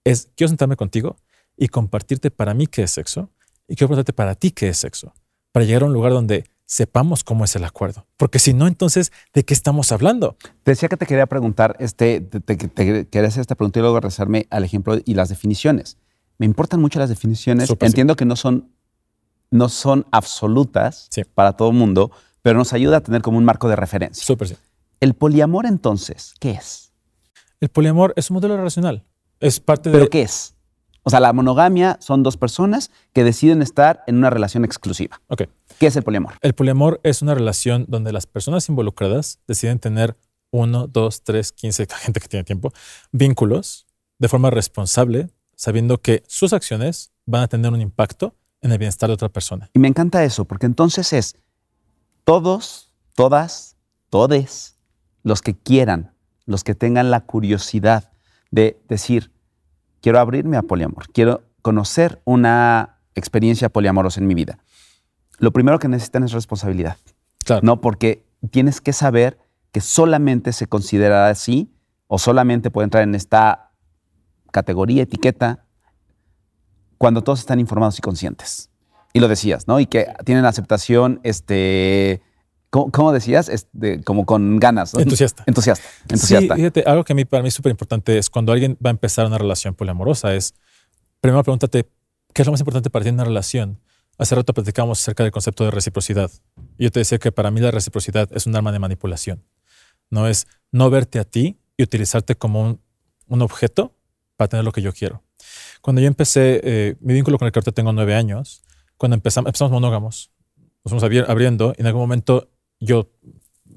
es 0.05 0.29
quiero 0.37 0.49
sentarme 0.49 0.77
contigo 0.77 1.17
y 1.57 1.69
compartirte 1.69 2.31
para 2.31 2.53
mí 2.53 2.67
qué 2.67 2.83
es 2.83 2.91
sexo 2.91 3.31
y 3.67 3.75
quiero 3.77 3.89
preguntarte 3.89 4.13
para 4.13 4.35
ti 4.35 4.51
qué 4.51 4.69
es 4.69 4.79
sexo, 4.79 5.15
para 5.53 5.65
llegar 5.65 5.83
a 5.83 5.87
un 5.87 5.93
lugar 5.95 6.13
donde 6.13 6.45
sepamos 6.67 7.25
cómo 7.25 7.45
es 7.45 7.57
el 7.57 7.65
acuerdo. 7.65 8.07
Porque 8.17 8.39
si 8.39 8.53
no, 8.53 8.67
entonces, 8.67 9.13
¿de 9.33 9.45
qué 9.45 9.55
estamos 9.55 9.93
hablando? 9.93 10.37
Decía 10.65 10.89
que 10.89 10.97
te 10.97 11.07
quería 11.07 11.27
preguntar, 11.27 11.77
este, 11.79 12.21
te, 12.21 12.41
te- 12.41 12.57
te 12.57 13.07
quería 13.09 13.29
hacer 13.29 13.41
esta 13.41 13.55
pregunta 13.55 13.79
y 13.79 13.83
luego 13.83 13.97
regresarme 14.01 14.47
al 14.51 14.65
ejemplo 14.65 14.99
y 15.05 15.15
las 15.15 15.29
definiciones. 15.31 15.97
Me 16.39 16.47
importan 16.47 16.81
mucho 16.81 16.99
las 16.99 17.09
definiciones. 17.09 17.69
Súper, 17.69 17.89
sí. 17.89 17.93
Entiendo 17.93 18.17
que 18.17 18.25
no 18.25 18.35
son, 18.35 18.74
no 19.55 19.69
son 19.69 20.05
absolutas 20.11 21.07
Sí. 21.11 21.23
para 21.25 21.53
todo 21.53 21.71
el 21.71 21.77
mundo, 21.77 22.11
pero 22.43 22.59
nos 22.59 22.73
ayuda 22.73 22.97
a 22.97 23.01
tener 23.01 23.23
como 23.23 23.39
un 23.39 23.45
marco 23.45 23.69
de 23.69 23.77
referencia. 23.77 24.23
Súper 24.25 24.49
sí. 24.49 24.57
El 25.01 25.15
poliamor, 25.15 25.65
entonces, 25.67 26.35
¿qué 26.41 26.51
es? 26.51 26.93
El 27.61 27.69
poliamor 27.69 28.13
es 28.17 28.31
un 28.31 28.35
modelo 28.35 28.57
relacional. 28.57 29.05
Es 29.39 29.61
parte 29.61 29.91
¿Pero 29.91 30.05
de... 30.05 30.11
qué 30.11 30.23
es? 30.23 30.55
O 31.05 31.11
sea, 31.11 31.21
la 31.21 31.33
monogamia 31.33 31.99
son 32.01 32.23
dos 32.25 32.37
personas 32.37 32.91
que 33.13 33.23
deciden 33.23 33.63
estar 33.63 34.03
en 34.07 34.17
una 34.17 34.29
relación 34.31 34.65
exclusiva. 34.65 35.21
Ok. 35.29 35.43
¿Qué 35.79 35.87
es 35.87 35.95
el 35.97 36.03
poliamor? 36.03 36.35
El 36.41 36.55
poliamor 36.55 37.01
es 37.05 37.23
una 37.23 37.35
relación 37.35 37.85
donde 37.89 38.11
las 38.13 38.27
personas 38.27 38.69
involucradas 38.69 39.39
deciden 39.47 39.79
tener 39.79 40.17
uno, 40.51 40.89
dos, 40.89 41.23
tres, 41.23 41.53
quince, 41.53 41.87
gente 42.01 42.19
que 42.21 42.29
tiene 42.29 42.43
tiempo, 42.45 42.73
vínculos 43.13 43.87
de 44.19 44.29
forma 44.29 44.51
responsable, 44.51 45.29
sabiendo 45.55 45.99
que 45.99 46.25
sus 46.27 46.53
acciones 46.53 47.13
van 47.27 47.43
a 47.43 47.49
tener 47.49 47.73
un 47.73 47.81
impacto 47.81 48.35
en 48.65 48.73
el 48.73 48.79
bienestar 48.79 49.09
de 49.09 49.15
otra 49.15 49.29
persona. 49.29 49.71
Y 49.75 49.79
me 49.79 49.89
encanta 49.89 50.25
eso, 50.25 50.47
porque 50.47 50.65
entonces 50.65 51.13
es 51.13 51.37
todos, 52.25 52.91
todas, 53.15 53.77
todes, 54.09 54.79
los 55.23 55.43
que 55.43 55.55
quieran, 55.55 56.15
los 56.47 56.65
que 56.65 56.75
tengan 56.75 57.11
la 57.11 57.21
curiosidad 57.21 58.11
de 58.51 58.81
decir, 58.89 59.31
quiero 60.01 60.19
abrirme 60.19 60.57
a 60.57 60.63
poliamor, 60.63 61.09
quiero 61.13 61.43
conocer 61.61 62.23
una 62.25 63.01
experiencia 63.15 63.69
poliamorosa 63.69 64.21
en 64.21 64.27
mi 64.27 64.35
vida. 64.35 64.59
Lo 65.39 65.53
primero 65.53 65.79
que 65.79 65.89
necesitan 65.89 66.25
es 66.25 66.33
responsabilidad, 66.33 66.97
Claro. 67.45 67.61
¿no? 67.63 67.83
Porque 67.83 68.25
tienes 68.51 68.81
que 68.81 68.95
saber 68.95 69.39
que 69.73 69.83
solamente 69.83 70.55
se 70.55 70.67
considera 70.67 71.29
así 71.29 71.71
o 72.07 72.19
solamente 72.19 72.71
puede 72.71 72.85
entrar 72.85 73.03
en 73.03 73.15
esta 73.15 73.73
categoría, 74.53 75.03
etiqueta, 75.03 75.64
cuando 76.99 77.23
todos 77.23 77.41
están 77.41 77.61
informados 77.61 77.99
y 77.99 78.03
conscientes. 78.03 78.71
Y 79.13 79.21
lo 79.21 79.29
decías, 79.29 79.69
¿no? 79.69 79.79
Y 79.79 79.87
que 79.87 80.09
tienen 80.25 80.45
aceptación, 80.45 81.21
este, 81.23 82.21
¿cómo, 82.71 82.91
cómo 82.91 83.13
decías? 83.13 83.49
Este, 83.49 84.03
como 84.03 84.27
con 84.27 84.59
ganas. 84.59 84.93
¿no? 84.95 85.01
Entusiasta. 85.01 85.45
Entusiasta. 85.47 85.87
Sí, 85.89 86.15
Entusiasta. 86.15 86.57
fíjate, 86.57 86.83
algo 86.85 87.05
que 87.05 87.13
a 87.13 87.17
mí 87.17 87.25
para 87.25 87.43
mí 87.43 87.49
es 87.49 87.55
súper 87.55 87.71
importante 87.71 88.19
es 88.19 88.29
cuando 88.29 88.53
alguien 88.53 88.77
va 88.85 88.91
a 88.91 88.93
empezar 88.93 89.27
una 89.27 89.39
relación 89.39 89.75
poliamorosa 89.75 90.35
es, 90.35 90.55
primero 91.21 91.43
pregúntate, 91.45 91.89
¿qué 92.33 92.43
es 92.43 92.47
lo 92.47 92.53
más 92.53 92.61
importante 92.61 92.91
para 92.91 93.05
ti 93.05 93.11
en 93.11 93.15
una 93.15 93.25
relación? 93.25 93.79
Hace 94.19 94.35
rato 94.35 94.53
platicábamos 94.53 95.01
acerca 95.01 95.23
del 95.23 95.33
concepto 95.33 95.65
de 95.65 95.71
reciprocidad. 95.71 96.31
Y 96.77 96.85
yo 96.85 96.91
te 96.91 97.01
decía 97.01 97.19
que 97.19 97.31
para 97.31 97.51
mí 97.51 97.61
la 97.61 97.71
reciprocidad 97.71 98.29
es 98.33 98.47
un 98.47 98.57
arma 98.57 98.73
de 98.73 98.81
manipulación. 98.81 99.45
No 100.11 100.27
es 100.27 100.47
no 100.73 100.91
verte 100.91 101.21
a 101.21 101.25
ti 101.25 101.59
y 101.77 101.83
utilizarte 101.85 102.35
como 102.35 102.63
un, 102.63 102.81
un 103.29 103.43
objeto 103.43 103.95
para 104.37 104.49
tener 104.49 104.65
lo 104.65 104.73
que 104.73 104.83
yo 104.83 104.93
quiero. 104.93 105.23
Cuando 105.85 106.01
yo 106.01 106.09
empecé, 106.09 106.61
eh, 106.65 106.97
mi 107.01 107.13
vínculo 107.13 107.37
con 107.39 107.45
el 107.45 107.53
que 107.53 107.59
ahorita 107.59 107.73
tengo 107.73 107.93
nueve 107.93 108.15
años, 108.15 108.63
cuando 108.97 109.17
empezamos, 109.17 109.49
empezamos 109.49 109.71
monógamos, 109.71 110.31
nos 110.83 110.91
fuimos 110.91 111.03
abri- 111.05 111.29
abriendo 111.29 111.75
y 111.77 111.83
en 111.83 111.87
algún 111.87 112.01
momento 112.01 112.49
yo, 112.81 113.11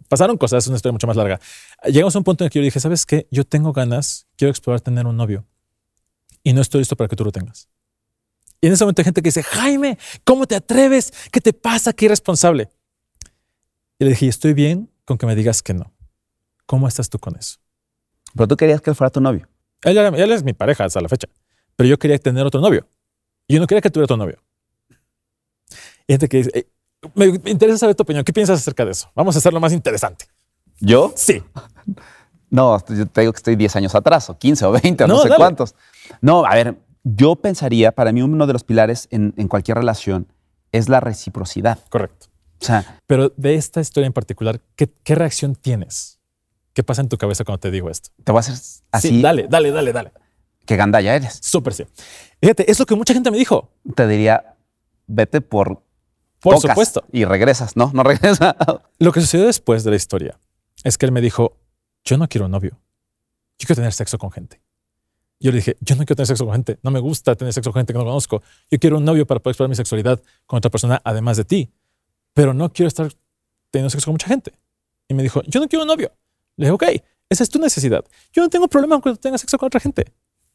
pasaron 0.08 0.38
cosas, 0.38 0.64
es 0.64 0.68
una 0.70 0.78
historia 0.78 0.94
mucho 0.94 1.06
más 1.08 1.18
larga. 1.18 1.42
Llegamos 1.86 2.16
a 2.16 2.20
un 2.20 2.24
punto 2.24 2.44
en 2.44 2.46
el 2.46 2.52
que 2.52 2.60
yo 2.60 2.64
dije, 2.64 2.80
¿sabes 2.80 3.06
qué? 3.06 3.28
Yo 3.30 3.44
tengo 3.44 3.74
ganas, 3.74 4.26
quiero 4.38 4.52
explorar 4.52 4.80
tener 4.80 5.06
un 5.06 5.18
novio. 5.18 5.46
y 6.44 6.54
no 6.54 6.62
estoy 6.62 6.80
listo 6.80 6.96
para 6.96 7.10
que 7.10 7.18
tú 7.18 7.26
lo 7.26 7.32
tengas. 7.34 7.68
Y 8.62 8.68
en 8.68 8.74
ese 8.74 8.86
momento 8.86 9.02
hay 9.02 9.04
gente 9.04 9.22
que 9.22 9.28
dice, 9.28 9.44
Jaime, 9.44 9.98
¿cómo 10.24 10.48
te 10.48 10.56
atreves? 10.56 11.12
¿Qué 11.30 11.42
te 11.42 11.52
pasa? 11.52 11.92
¿Qué 11.92 12.06
irresponsable? 12.06 12.70
Y 14.00 14.06
le 14.06 14.12
dije, 14.12 14.28
estoy 14.30 14.54
bien 14.54 14.90
con 15.04 15.18
que 15.18 15.26
me 15.26 15.36
digas 15.36 15.62
que 15.62 15.74
no. 15.74 15.94
¿Cómo 16.66 16.88
estás 16.88 17.10
tú 17.10 17.20
con 17.20 17.36
eso? 17.36 17.58
Pero 18.34 18.48
tú 18.48 18.56
querías 18.56 18.80
que 18.80 18.92
él 18.92 18.96
fuera 18.96 19.10
tu 19.12 19.20
novio. 19.20 19.50
Él, 19.84 19.98
era- 19.98 20.08
él 20.08 20.32
es 20.32 20.44
mi 20.44 20.54
pareja 20.54 20.86
hasta 20.86 21.02
la 21.02 21.10
fecha, 21.10 21.28
pero 21.78 21.88
yo 21.88 21.98
quería 21.98 22.18
tener 22.18 22.46
otro 22.46 22.60
novio. 22.60 22.86
Yo 23.48 23.60
no 23.62 23.68
quería 23.68 23.82
que 23.82 23.90
tuviera 23.90 24.04
otro 24.06 24.18
novio. 24.18 24.40
Y 26.06 26.14
gente 26.14 26.28
que 26.28 26.38
dice, 26.38 26.52
"Eh, 26.54 26.68
me 27.16 27.28
me 27.40 27.52
interesa 27.52 27.78
saber 27.78 27.96
tu 27.96 28.04
opinión. 28.04 28.26
¿Qué 28.26 28.34
piensas 28.34 28.60
acerca 28.60 28.84
de 28.84 28.92
eso? 28.92 29.10
Vamos 29.16 29.36
a 29.36 29.40
hacerlo 29.40 29.60
más 29.62 29.72
interesante. 29.72 30.26
¿Yo? 30.80 31.14
Sí. 31.16 31.42
No, 32.50 32.78
yo 32.88 33.06
te 33.08 33.20
digo 33.22 33.34
que 33.34 33.38
estoy 33.38 33.58
10 33.58 33.76
años 33.76 33.94
atrás, 33.94 34.30
o 34.30 34.38
15 34.38 34.66
o 34.66 34.72
20, 34.72 35.04
o 35.04 35.08
no, 35.08 35.16
No, 35.16 35.22
sé 35.22 35.28
dale. 35.28 35.38
cuántos. 35.38 35.76
No, 36.22 36.46
a 36.46 36.56
ver, 36.56 36.78
yo 37.04 37.36
pensaría, 37.36 37.92
para 37.92 38.14
mí 38.14 38.22
uno 38.22 38.48
de 38.48 38.54
los 38.54 38.64
pilares 38.64 39.10
en, 39.12 39.34
en 39.36 39.50
cualquier 39.50 39.78
relación 39.78 40.32
es 40.72 40.88
la 40.88 41.02
reciprocidad. 41.02 41.78
Correcto. 41.90 42.28
O 42.62 42.66
sea, 42.66 43.02
Pero 43.06 43.34
de 43.36 43.56
esta 43.56 43.82
historia 43.82 44.08
en 44.08 44.14
particular, 44.14 44.62
¿qué, 44.78 44.90
qué 45.04 45.16
reacción 45.16 45.56
tienes? 45.56 46.22
¿Qué 46.72 46.84
pasa 46.84 47.02
en 47.02 47.10
tu 47.10 47.18
cabeza 47.18 47.44
cuando 47.44 47.60
te 47.60 47.70
digo 47.70 47.90
esto? 47.90 48.12
te 48.24 48.32
voy 48.32 48.40
a 48.40 48.40
hacer 48.40 48.56
así 48.94 49.10
Sí, 49.10 49.22
dale, 49.22 49.48
dale, 49.50 49.72
dale, 49.72 49.92
dale. 49.92 50.12
Que 50.68 50.76
gandalla 50.76 51.16
eres. 51.16 51.40
Súper 51.42 51.74
sí. 51.74 51.86
Fíjate, 52.40 52.70
es 52.70 52.78
lo 52.78 52.86
que 52.86 52.96
mucha 52.96 53.14
gente 53.14 53.32
me 53.32 53.38
dijo. 53.38 53.72
Te 53.96 54.08
diría, 54.08 54.56
vete 55.08 55.42
por 55.42 55.82
Por 56.40 56.60
supuesto. 56.60 57.04
Y 57.12 57.26
regresas, 57.26 57.76
¿no? 57.76 57.90
No 57.94 58.04
regresas. 58.04 58.56
Lo 59.00 59.12
que 59.12 59.22
sucedió 59.22 59.48
después 59.48 59.84
de 59.84 59.90
la 59.90 59.96
historia 59.96 60.40
es 60.84 60.98
que 60.98 61.08
él 61.08 61.12
me 61.12 61.22
dijo, 61.22 61.58
yo 62.04 62.18
no 62.18 62.28
quiero 62.28 62.46
un 62.46 62.52
novio. 62.52 62.80
Yo 63.58 63.66
quiero 63.66 63.78
tener 63.78 63.94
sexo 63.94 64.20
con 64.20 64.30
gente. 64.30 64.62
Yo 65.40 65.52
le 65.52 65.58
dije, 65.58 65.78
yo 65.80 65.96
no 65.96 66.00
quiero 66.00 66.18
tener 66.18 66.28
sexo 66.28 66.46
con 66.46 66.54
gente. 66.54 66.78
No 66.84 66.92
me 66.92 67.00
gusta 67.00 67.36
tener 67.36 67.54
sexo 67.54 67.72
con 67.72 67.80
gente 67.80 67.94
que 67.94 68.00
no 68.00 68.06
conozco. 68.06 68.44
Yo 68.70 68.78
quiero 68.78 68.98
un 68.98 69.06
novio 69.06 69.26
para 69.26 69.40
poder 69.40 69.54
explorar 69.54 69.70
mi 69.70 69.76
sexualidad 69.76 70.22
con 70.46 70.58
otra 70.58 70.70
persona 70.70 71.02
además 71.04 71.38
de 71.38 71.46
ti. 71.46 71.72
Pero 72.34 72.54
no 72.54 72.72
quiero 72.72 72.88
estar 72.88 73.12
teniendo 73.72 73.90
sexo 73.90 74.06
con 74.06 74.14
mucha 74.14 74.28
gente. 74.28 74.54
Y 75.08 75.14
me 75.14 75.24
dijo, 75.24 75.42
yo 75.44 75.60
no 75.60 75.68
quiero 75.68 75.84
un 75.84 75.88
novio. 75.88 76.12
Le 76.58 76.66
dije, 76.66 76.74
ok, 76.74 76.84
esa 77.30 77.44
es 77.44 77.50
tu 77.50 77.60
necesidad. 77.60 78.04
Yo 78.32 78.44
no 78.44 78.50
tengo 78.50 78.68
problema 78.68 79.00
con 79.00 79.14
que 79.14 79.20
tengas 79.20 79.42
sexo 79.42 79.58
con 79.58 79.68
otra 79.68 79.80
gente. 79.80 80.14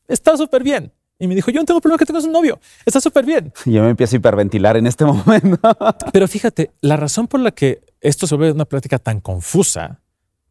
Está 0.09 0.37
súper 0.37 0.62
bien. 0.62 0.93
Y 1.19 1.29
me 1.29 1.37
dijo, 1.37 1.51
yo 1.51 1.61
no 1.61 1.65
tengo 1.65 1.81
problema 1.81 1.99
que 1.99 2.07
tengas 2.07 2.25
un 2.25 2.33
novio. 2.33 2.59
Está 2.85 3.01
súper 3.01 3.25
bien. 3.25 3.53
Y 3.65 3.73
yo 3.75 3.83
me 3.83 3.91
empiezo 3.91 4.17
a 4.17 4.19
hiperventilar 4.19 4.77
en 4.77 4.87
este 4.87 5.05
momento. 5.07 5.61
Pero 6.12 6.27
fíjate, 6.27 6.73
la 6.81 6.97
razón 6.97 7.29
por 7.29 7.41
la 7.41 7.53
que 7.53 7.85
esto 8.01 8.27
se 8.27 8.35
vuelve 8.35 8.53
una 8.53 8.65
plática 8.65 8.99
tan 8.99 9.21
confusa 9.21 10.01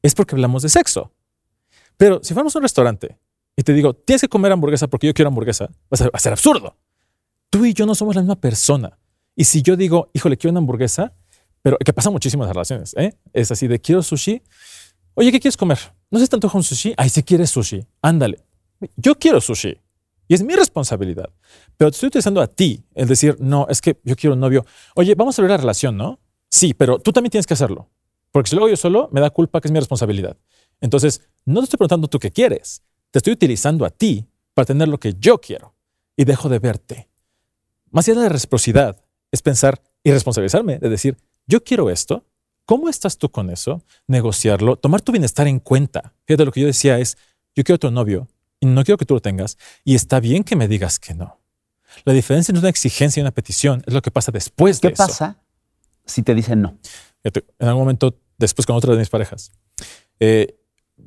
es 0.01 0.15
porque 0.15 0.35
hablamos 0.35 0.63
de 0.63 0.69
sexo. 0.69 1.11
Pero 1.97 2.21
si 2.23 2.33
fuéramos 2.33 2.55
a 2.55 2.59
un 2.59 2.63
restaurante 2.63 3.17
y 3.55 3.63
te 3.63 3.73
digo, 3.73 3.93
tienes 3.93 4.21
que 4.21 4.29
comer 4.29 4.51
hamburguesa 4.53 4.87
porque 4.87 5.07
yo 5.07 5.13
quiero 5.13 5.27
hamburguesa, 5.27 5.65
va 5.65 5.71
a 5.91 5.97
ser, 5.97 6.07
va 6.07 6.11
a 6.13 6.19
ser 6.19 6.31
absurdo. 6.31 6.77
Tú 7.49 7.65
y 7.65 7.73
yo 7.73 7.85
no 7.85 7.93
somos 7.93 8.15
la 8.15 8.21
misma 8.21 8.39
persona. 8.39 8.97
Y 9.35 9.43
si 9.43 9.61
yo 9.61 9.75
digo, 9.75 10.09
híjole, 10.13 10.37
quiero 10.37 10.51
una 10.51 10.59
hamburguesa, 10.59 11.13
pero 11.61 11.77
que 11.77 11.93
pasa 11.93 12.09
muchísimo 12.09 12.43
en 12.43 12.47
las 12.47 12.55
relaciones, 12.55 12.95
¿eh? 12.97 13.13
es 13.33 13.51
así 13.51 13.67
de 13.67 13.79
quiero 13.79 14.01
sushi. 14.01 14.41
Oye, 15.13 15.31
¿qué 15.31 15.39
quieres 15.39 15.57
comer? 15.57 15.77
No 16.09 16.17
sé 16.17 16.25
si 16.25 16.29
te 16.29 16.37
antoja 16.37 16.57
un 16.57 16.63
sushi. 16.63 16.93
Ay, 16.97 17.09
si 17.09 17.23
quieres 17.23 17.51
sushi, 17.51 17.85
ándale. 18.01 18.43
Yo 18.95 19.15
quiero 19.15 19.41
sushi 19.41 19.77
y 20.27 20.33
es 20.33 20.43
mi 20.43 20.55
responsabilidad. 20.55 21.29
Pero 21.77 21.91
te 21.91 21.95
estoy 21.95 22.07
utilizando 22.07 22.41
a 22.41 22.47
ti 22.47 22.83
el 22.95 23.07
decir, 23.07 23.35
no, 23.39 23.67
es 23.69 23.81
que 23.81 23.99
yo 24.03 24.15
quiero 24.15 24.33
un 24.33 24.39
novio. 24.39 24.65
Oye, 24.95 25.13
vamos 25.15 25.37
a 25.37 25.41
ver 25.41 25.51
la 25.51 25.57
relación, 25.57 25.97
¿no? 25.97 26.19
Sí, 26.49 26.73
pero 26.73 26.99
tú 26.99 27.11
también 27.11 27.31
tienes 27.31 27.45
que 27.45 27.53
hacerlo. 27.53 27.89
Porque 28.31 28.49
si 28.49 28.55
lo 28.55 28.61
hago 28.61 28.69
yo 28.69 28.77
solo, 28.77 29.09
me 29.11 29.19
da 29.19 29.29
culpa 29.29 29.59
que 29.59 29.67
es 29.67 29.71
mi 29.73 29.79
responsabilidad. 29.79 30.37
Entonces, 30.79 31.21
no 31.45 31.59
te 31.59 31.65
estoy 31.65 31.77
preguntando 31.77 32.07
tú 32.07 32.17
qué 32.17 32.31
quieres. 32.31 32.81
Te 33.11 33.19
estoy 33.19 33.33
utilizando 33.33 33.85
a 33.85 33.89
ti 33.89 34.25
para 34.53 34.65
tener 34.65 34.87
lo 34.87 34.99
que 34.99 35.15
yo 35.19 35.39
quiero. 35.39 35.75
Y 36.15 36.23
dejo 36.23 36.49
de 36.49 36.59
verte. 36.59 37.09
Más 37.89 38.07
allá 38.07 38.19
de 38.19 38.23
la 38.23 38.29
reciprocidad, 38.29 39.03
es 39.31 39.41
pensar 39.41 39.81
y 40.03 40.11
responsabilizarme 40.11 40.79
de 40.79 40.89
decir, 40.89 41.17
yo 41.45 41.63
quiero 41.63 41.89
esto. 41.89 42.25
¿Cómo 42.65 42.87
estás 42.87 43.17
tú 43.17 43.29
con 43.29 43.49
eso? 43.49 43.83
Negociarlo, 44.07 44.77
tomar 44.77 45.01
tu 45.01 45.11
bienestar 45.11 45.47
en 45.47 45.59
cuenta. 45.59 46.13
Fíjate, 46.25 46.45
lo 46.45 46.51
que 46.51 46.61
yo 46.61 46.67
decía 46.67 46.99
es, 46.99 47.17
yo 47.53 47.63
quiero 47.63 47.75
otro 47.75 47.91
novio 47.91 48.29
y 48.61 48.67
no 48.67 48.85
quiero 48.85 48.97
que 48.97 49.05
tú 49.05 49.15
lo 49.15 49.19
tengas. 49.21 49.57
Y 49.83 49.95
está 49.95 50.21
bien 50.21 50.45
que 50.45 50.55
me 50.55 50.69
digas 50.69 50.99
que 50.99 51.13
no. 51.13 51.41
La 52.05 52.13
diferencia 52.13 52.53
entre 52.53 52.61
una 52.61 52.69
exigencia 52.69 53.19
y 53.19 53.21
una 53.21 53.31
petición 53.31 53.83
es 53.85 53.93
lo 53.93 54.01
que 54.01 54.11
pasa 54.11 54.31
después 54.31 54.79
¿Qué 54.79 54.87
de 54.87 54.93
eso. 54.93 55.03
pasa 55.05 55.41
si 56.05 56.23
te 56.23 56.33
dicen 56.33 56.61
no? 56.61 56.77
En 57.23 57.67
algún 57.67 57.81
momento, 57.83 58.17
después 58.37 58.65
con 58.65 58.75
otra 58.77 58.93
de 58.93 58.99
mis 58.99 59.09
parejas, 59.09 59.51
eh, 60.19 60.55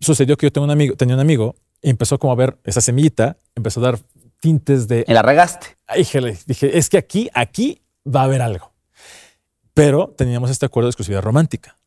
sucedió 0.01 0.37
que 0.37 0.47
yo 0.47 0.53
tengo 0.53 0.67
un 0.67 0.71
amigo, 0.71 0.97
tenía 0.97 1.15
un 1.15 1.21
amigo 1.21 1.57
y 1.81 1.91
empezó 1.91 2.19
como 2.19 2.33
a 2.33 2.37
ver 2.37 2.59
esa 2.65 2.81
semillita, 2.81 3.39
empezó 3.55 3.81
a 3.81 3.85
dar 3.85 3.99
tintes 4.41 4.87
de, 4.89 5.05
Y 5.09 5.13
la 5.13 5.23
regaste. 5.23 5.79
Ay, 5.87 6.07
dije, 6.47 6.77
es 6.79 6.89
que 6.91 6.99
aquí, 6.99 7.31
aquí 7.33 7.83
va 8.07 8.21
a 8.21 8.25
haber 8.25 8.43
algo. 8.43 8.73
Pero 9.73 10.15
teníamos 10.17 10.51
este 10.51 10.67
acuerdo 10.67 10.87
de 10.89 10.91
exclusividad 10.91 11.23
romántica. 11.23 11.79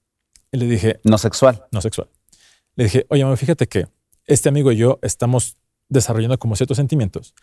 Y 0.52 0.58
le 0.58 0.66
dije, 0.66 1.00
No 1.04 1.18
sexual. 1.18 1.66
no 1.72 1.82
sexual. 1.82 2.10
Le 2.76 2.86
dije, 2.86 3.06
oye, 3.10 3.24
mami, 3.24 3.38
fíjate 3.38 3.68
que 3.68 3.88
este 4.28 4.50
amigo 4.50 4.72
y 4.72 4.78
yo 4.78 5.00
estamos 5.02 5.58
desarrollando 5.90 6.38
como 6.38 6.56
ciertos 6.56 6.78
sentimientos. 6.78 7.34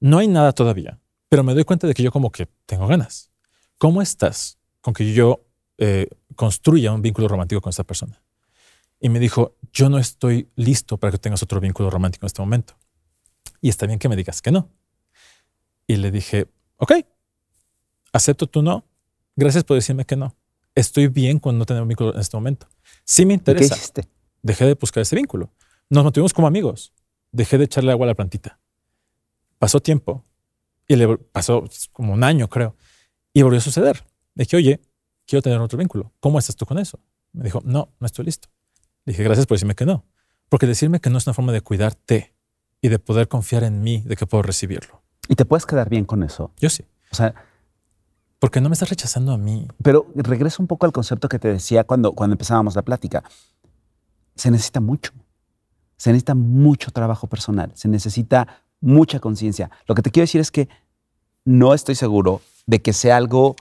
No 0.00 0.18
hay 0.18 0.28
nada 0.28 0.52
todavía, 0.52 1.00
pero 1.28 1.42
me 1.42 1.54
doy 1.54 1.64
cuenta 1.64 1.86
de 1.86 1.94
que 1.94 2.02
yo 2.02 2.12
como 2.12 2.30
que 2.30 2.48
tengo 2.66 2.86
ganas. 2.86 3.30
¿Cómo 3.78 4.02
estás 4.02 4.58
con 4.80 4.92
que 4.92 5.12
yo 5.12 5.46
eh, 5.78 6.08
construya 6.36 6.92
un 6.92 7.02
vínculo 7.02 7.28
romántico 7.28 7.60
con 7.60 7.70
esta 7.70 7.84
persona? 7.84 8.20
Y 9.00 9.08
me 9.08 9.18
dijo, 9.18 9.56
yo 9.72 9.88
no 9.88 9.98
estoy 9.98 10.48
listo 10.56 10.96
para 10.98 11.12
que 11.12 11.18
tengas 11.18 11.42
otro 11.42 11.60
vínculo 11.60 11.90
romántico 11.90 12.24
en 12.24 12.28
este 12.28 12.42
momento. 12.42 12.74
Y 13.60 13.68
está 13.68 13.86
bien 13.86 13.98
que 13.98 14.08
me 14.08 14.16
digas 14.16 14.42
que 14.42 14.50
no. 14.50 14.70
Y 15.86 15.96
le 15.96 16.10
dije, 16.10 16.46
ok, 16.76 16.92
acepto 18.12 18.46
tu 18.46 18.62
no. 18.62 18.84
Gracias 19.36 19.64
por 19.64 19.76
decirme 19.76 20.04
que 20.04 20.16
no. 20.16 20.34
Estoy 20.74 21.08
bien 21.08 21.38
con 21.38 21.58
no 21.58 21.66
tener 21.66 21.82
un 21.82 21.88
vínculo 21.88 22.14
en 22.14 22.20
este 22.20 22.36
momento. 22.36 22.66
Sí 23.04 23.26
me 23.26 23.34
¿Y 23.34 23.38
¿Qué 23.38 23.40
interesa 23.40 23.74
hiciste? 23.76 24.08
dejé 24.42 24.66
de 24.66 24.74
buscar 24.74 25.02
ese 25.02 25.16
vínculo. 25.16 25.52
Nos 25.90 26.04
mantuvimos 26.04 26.32
como 26.32 26.46
amigos. 26.46 26.92
Dejé 27.32 27.58
de 27.58 27.64
echarle 27.64 27.92
agua 27.92 28.06
a 28.06 28.08
la 28.08 28.14
plantita. 28.14 28.58
Pasó 29.58 29.80
tiempo 29.80 30.24
y 30.86 30.96
le 30.96 31.16
pasó 31.18 31.64
como 31.92 32.12
un 32.12 32.22
año, 32.24 32.48
creo, 32.48 32.76
y 33.32 33.42
volvió 33.42 33.58
a 33.58 33.62
suceder. 33.62 34.04
Dije, 34.34 34.56
oye, 34.56 34.80
quiero 35.26 35.42
tener 35.42 35.58
otro 35.60 35.78
vínculo. 35.78 36.12
¿Cómo 36.20 36.38
estás 36.38 36.56
tú 36.56 36.66
con 36.66 36.78
eso? 36.78 36.98
Me 37.32 37.44
dijo, 37.44 37.60
no, 37.64 37.88
no 37.98 38.06
estoy 38.06 38.24
listo. 38.26 38.48
Dije, 39.06 39.22
gracias 39.22 39.46
por 39.46 39.56
decirme 39.56 39.74
que 39.74 39.86
no. 39.86 40.04
Porque 40.48 40.66
decirme 40.66 41.00
que 41.00 41.10
no 41.10 41.18
es 41.18 41.26
una 41.26 41.34
forma 41.34 41.52
de 41.52 41.60
cuidarte 41.60 42.34
y 42.80 42.88
de 42.88 42.98
poder 42.98 43.28
confiar 43.28 43.64
en 43.64 43.82
mí 43.82 44.02
de 44.04 44.16
que 44.16 44.26
puedo 44.26 44.42
recibirlo. 44.42 45.02
Y 45.28 45.36
te 45.36 45.44
puedes 45.44 45.66
quedar 45.66 45.88
bien 45.88 46.04
con 46.04 46.22
eso. 46.22 46.52
Yo 46.60 46.68
sí. 46.68 46.84
O 47.10 47.14
sea, 47.14 47.34
Porque 48.38 48.60
no 48.60 48.68
me 48.68 48.74
estás 48.74 48.90
rechazando 48.90 49.32
a 49.32 49.38
mí. 49.38 49.66
pero 49.82 50.06
regreso 50.14 50.62
un 50.62 50.66
poco 50.66 50.84
al 50.84 50.92
concepto 50.92 51.28
que 51.28 51.38
te 51.38 51.48
decía 51.48 51.84
cuando, 51.84 52.12
cuando 52.12 52.34
empezábamos 52.34 52.76
la 52.76 52.82
plática. 52.82 53.24
Se 54.34 54.50
necesita 54.50 54.80
mucho. 54.80 55.12
Se 55.96 56.10
necesita 56.10 56.34
mucho 56.34 56.90
trabajo 56.90 57.26
personal. 57.26 57.72
Se 57.74 57.88
necesita 57.88 58.62
mucha 58.80 59.20
conciencia. 59.20 59.70
Lo 59.86 59.94
que 59.94 60.02
te 60.02 60.10
quiero 60.10 60.24
decir 60.24 60.40
es 60.40 60.50
que 60.50 60.68
no 61.44 61.74
estoy 61.74 61.94
seguro 61.94 62.40
de 62.66 62.80
que 62.82 62.92
sea 62.92 63.16
algo 63.16 63.56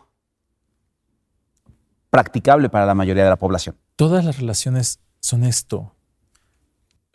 practicable 2.10 2.70
para 2.70 2.86
la 2.86 2.94
mayoría 2.94 3.24
de 3.24 3.30
la 3.30 3.38
población. 3.38 3.76
Todas 3.96 4.24
las 4.24 4.38
relaciones 4.40 5.00
son 5.20 5.44
esto. 5.44 5.96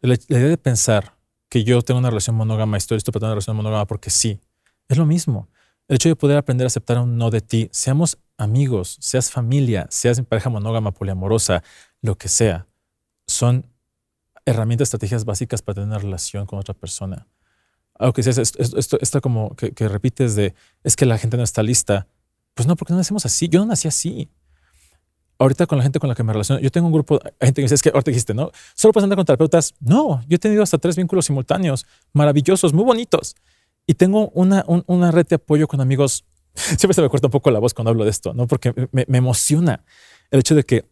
La, 0.00 0.14
idea 0.14 0.48
de 0.48 0.58
pensar 0.58 1.14
que 1.48 1.64
yo 1.64 1.82
tengo 1.82 1.98
una 1.98 2.10
relación 2.10 2.36
monógama 2.36 2.76
y 2.76 2.78
estoy 2.78 2.98
tener 3.00 3.22
una 3.22 3.30
relación 3.30 3.56
monógama 3.56 3.86
porque 3.86 4.10
sí, 4.10 4.40
es 4.88 4.98
lo 4.98 5.06
mismo. 5.06 5.48
El 5.88 5.96
hecho 5.96 6.08
de 6.08 6.16
poder 6.16 6.36
aprender 6.36 6.66
a 6.66 6.68
aceptar 6.68 6.98
un 6.98 7.16
no 7.16 7.30
de 7.30 7.40
ti, 7.40 7.68
seamos 7.72 8.18
amigos, 8.36 8.98
seas 9.00 9.30
familia, 9.30 9.86
seas 9.90 10.20
pareja 10.22 10.50
monógama, 10.50 10.92
poliamorosa, 10.92 11.62
lo 12.02 12.16
que 12.16 12.28
sea, 12.28 12.66
son 13.26 13.66
herramientas, 14.48 14.86
estrategias 14.86 15.24
básicas 15.24 15.62
para 15.62 15.74
tener 15.74 15.88
una 15.88 15.98
relación 15.98 16.46
con 16.46 16.58
otra 16.58 16.74
persona. 16.74 17.26
Algo 17.94 18.12
que 18.12 18.22
dices, 18.22 18.54
esto, 18.56 18.98
esto, 19.00 19.20
como 19.20 19.54
que, 19.56 19.88
repites 19.88 20.34
de, 20.36 20.54
es 20.84 20.94
que 20.94 21.04
la 21.04 21.18
gente 21.18 21.36
no 21.36 21.42
está 21.42 21.62
lista. 21.62 22.06
Pues 22.54 22.66
no, 22.66 22.76
porque 22.76 22.92
no 22.92 22.98
nacemos 22.98 23.26
así. 23.26 23.48
Yo 23.48 23.60
no 23.60 23.66
nací 23.66 23.88
así 23.88 24.30
ahorita 25.38 25.66
con 25.66 25.78
la 25.78 25.84
gente 25.84 26.00
con 26.00 26.08
la 26.08 26.14
que 26.14 26.24
me 26.24 26.32
relaciono, 26.32 26.60
yo 26.60 26.70
tengo 26.70 26.88
un 26.88 26.92
grupo, 26.92 27.20
hay 27.22 27.46
gente 27.46 27.60
que 27.60 27.62
dice, 27.62 27.76
es 27.76 27.82
que 27.82 27.90
ahorita 27.90 28.10
dijiste, 28.10 28.34
¿no? 28.34 28.50
Solo 28.74 28.92
puedes 28.92 29.04
andar 29.04 29.16
con 29.16 29.24
terapeutas. 29.24 29.72
No, 29.78 30.20
yo 30.28 30.34
he 30.34 30.38
tenido 30.38 30.64
hasta 30.64 30.78
tres 30.78 30.96
vínculos 30.96 31.26
simultáneos, 31.26 31.86
maravillosos, 32.12 32.72
muy 32.72 32.84
bonitos. 32.84 33.36
Y 33.86 33.94
tengo 33.94 34.30
una, 34.30 34.64
un, 34.66 34.82
una 34.86 35.12
red 35.12 35.26
de 35.26 35.36
apoyo 35.36 35.68
con 35.68 35.80
amigos. 35.80 36.24
Siempre 36.54 36.94
se 36.94 37.02
me 37.02 37.08
corta 37.08 37.28
un 37.28 37.30
poco 37.30 37.50
la 37.50 37.60
voz 37.60 37.72
cuando 37.72 37.90
hablo 37.90 38.04
de 38.04 38.10
esto, 38.10 38.34
¿no? 38.34 38.48
Porque 38.48 38.74
me 38.90 39.18
emociona 39.18 39.84
el 40.30 40.40
hecho 40.40 40.54
de 40.54 40.64
que 40.64 40.84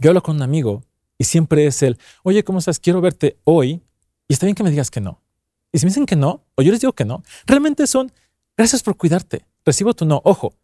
yo 0.00 0.10
hablo 0.10 0.22
con 0.22 0.36
un 0.36 0.42
amigo 0.42 0.84
y 1.20 1.24
siempre 1.24 1.66
es 1.66 1.82
el, 1.82 1.98
oye, 2.22 2.44
¿cómo 2.44 2.60
estás? 2.60 2.78
Quiero 2.78 3.02
verte 3.02 3.36
hoy. 3.44 3.82
Y 4.26 4.32
está 4.32 4.46
bien 4.46 4.54
que 4.54 4.62
me 4.62 4.70
digas 4.70 4.90
que 4.90 5.02
no. 5.02 5.20
Y 5.70 5.78
si 5.78 5.84
me 5.84 5.90
dicen 5.90 6.06
que 6.06 6.16
no, 6.16 6.46
o 6.54 6.62
yo 6.62 6.72
les 6.72 6.80
digo 6.80 6.94
que 6.94 7.04
no, 7.04 7.22
realmente 7.44 7.86
son, 7.86 8.10
gracias 8.56 8.82
por 8.82 8.96
cuidarte. 8.96 9.44
Recibo 9.66 9.92
tu 9.92 10.06
no. 10.06 10.22
Ojo, 10.24 10.54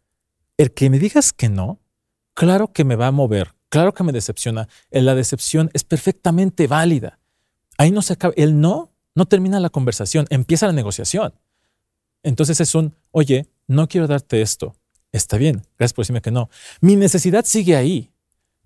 el 0.57 0.73
que 0.73 0.89
me 0.89 0.97
digas 0.97 1.31
que 1.31 1.47
no, 1.47 1.79
claro 2.33 2.73
que 2.73 2.85
me 2.85 2.95
va 2.95 3.05
a 3.05 3.11
mover, 3.11 3.53
claro 3.69 3.93
que 3.93 4.03
me 4.03 4.11
decepciona. 4.11 4.67
La 4.89 5.13
decepción 5.13 5.69
es 5.73 5.83
perfectamente 5.83 6.65
válida. 6.65 7.19
Ahí 7.77 7.91
no 7.91 8.01
se 8.01 8.13
acaba. 8.13 8.33
El 8.35 8.59
no 8.59 8.91
no 9.13 9.27
termina 9.27 9.59
la 9.59 9.69
conversación, 9.69 10.25
empieza 10.31 10.65
la 10.65 10.73
negociación. 10.73 11.35
Entonces 12.23 12.59
es 12.61 12.73
un, 12.73 12.95
oye, 13.11 13.47
no 13.67 13.87
quiero 13.87 14.07
darte 14.07 14.41
esto. 14.41 14.75
Está 15.11 15.37
bien, 15.37 15.67
gracias 15.77 15.93
por 15.93 16.03
decirme 16.03 16.21
que 16.21 16.31
no. 16.31 16.49
Mi 16.81 16.95
necesidad 16.95 17.45
sigue 17.45 17.75
ahí. 17.75 18.11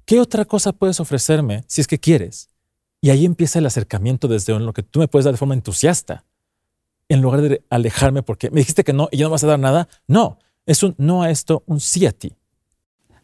¿Qué 0.06 0.20
otra 0.20 0.45
cosa 0.45 0.74
puedes 0.74 0.99
ofrecerme 0.99 1.64
si 1.68 1.82
es 1.82 1.88
que 1.88 1.99
quieres? 1.99 2.49
Y 3.02 3.10
ahí 3.10 3.26
empieza 3.26 3.60
el 3.60 3.66
acercamiento 3.66 4.28
desde 4.28 4.58
lo 4.60 4.74
que 4.74 4.84
tú 4.84 4.99
me 4.99 5.08
puedes 5.08 5.26
dar 5.26 5.34
de 5.34 5.38
forma 5.38 5.54
entusiasta. 5.54 6.26
En 7.10 7.22
lugar 7.22 7.41
de 7.41 7.64
alejarme 7.70 8.24
porque 8.24 8.49
me 8.52 8.60
dijiste 8.60 8.84
que 8.84 8.93
no 8.93 9.10
y 9.12 9.18
ya 9.18 9.26
no 9.26 9.32
vas 9.32 9.43
a 9.43 9.47
dar 9.47 9.60
nada. 9.60 9.89
No, 10.08 10.38
es 10.66 10.84
un 10.84 10.95
no 10.97 11.24
a 11.24 11.30
esto, 11.30 11.64
un 11.66 11.80
sí 11.80 12.06
a 12.06 12.12
ti. 12.12 12.36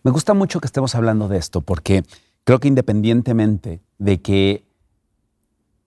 Me 0.03 0.11
gusta 0.11 0.33
mucho 0.33 0.59
que 0.59 0.67
estemos 0.67 0.95
hablando 0.95 1.27
de 1.27 1.37
esto 1.37 1.61
porque 1.61 2.03
creo 2.43 2.59
que 2.59 2.67
independientemente 2.67 3.81
de 3.97 4.21
que 4.21 4.65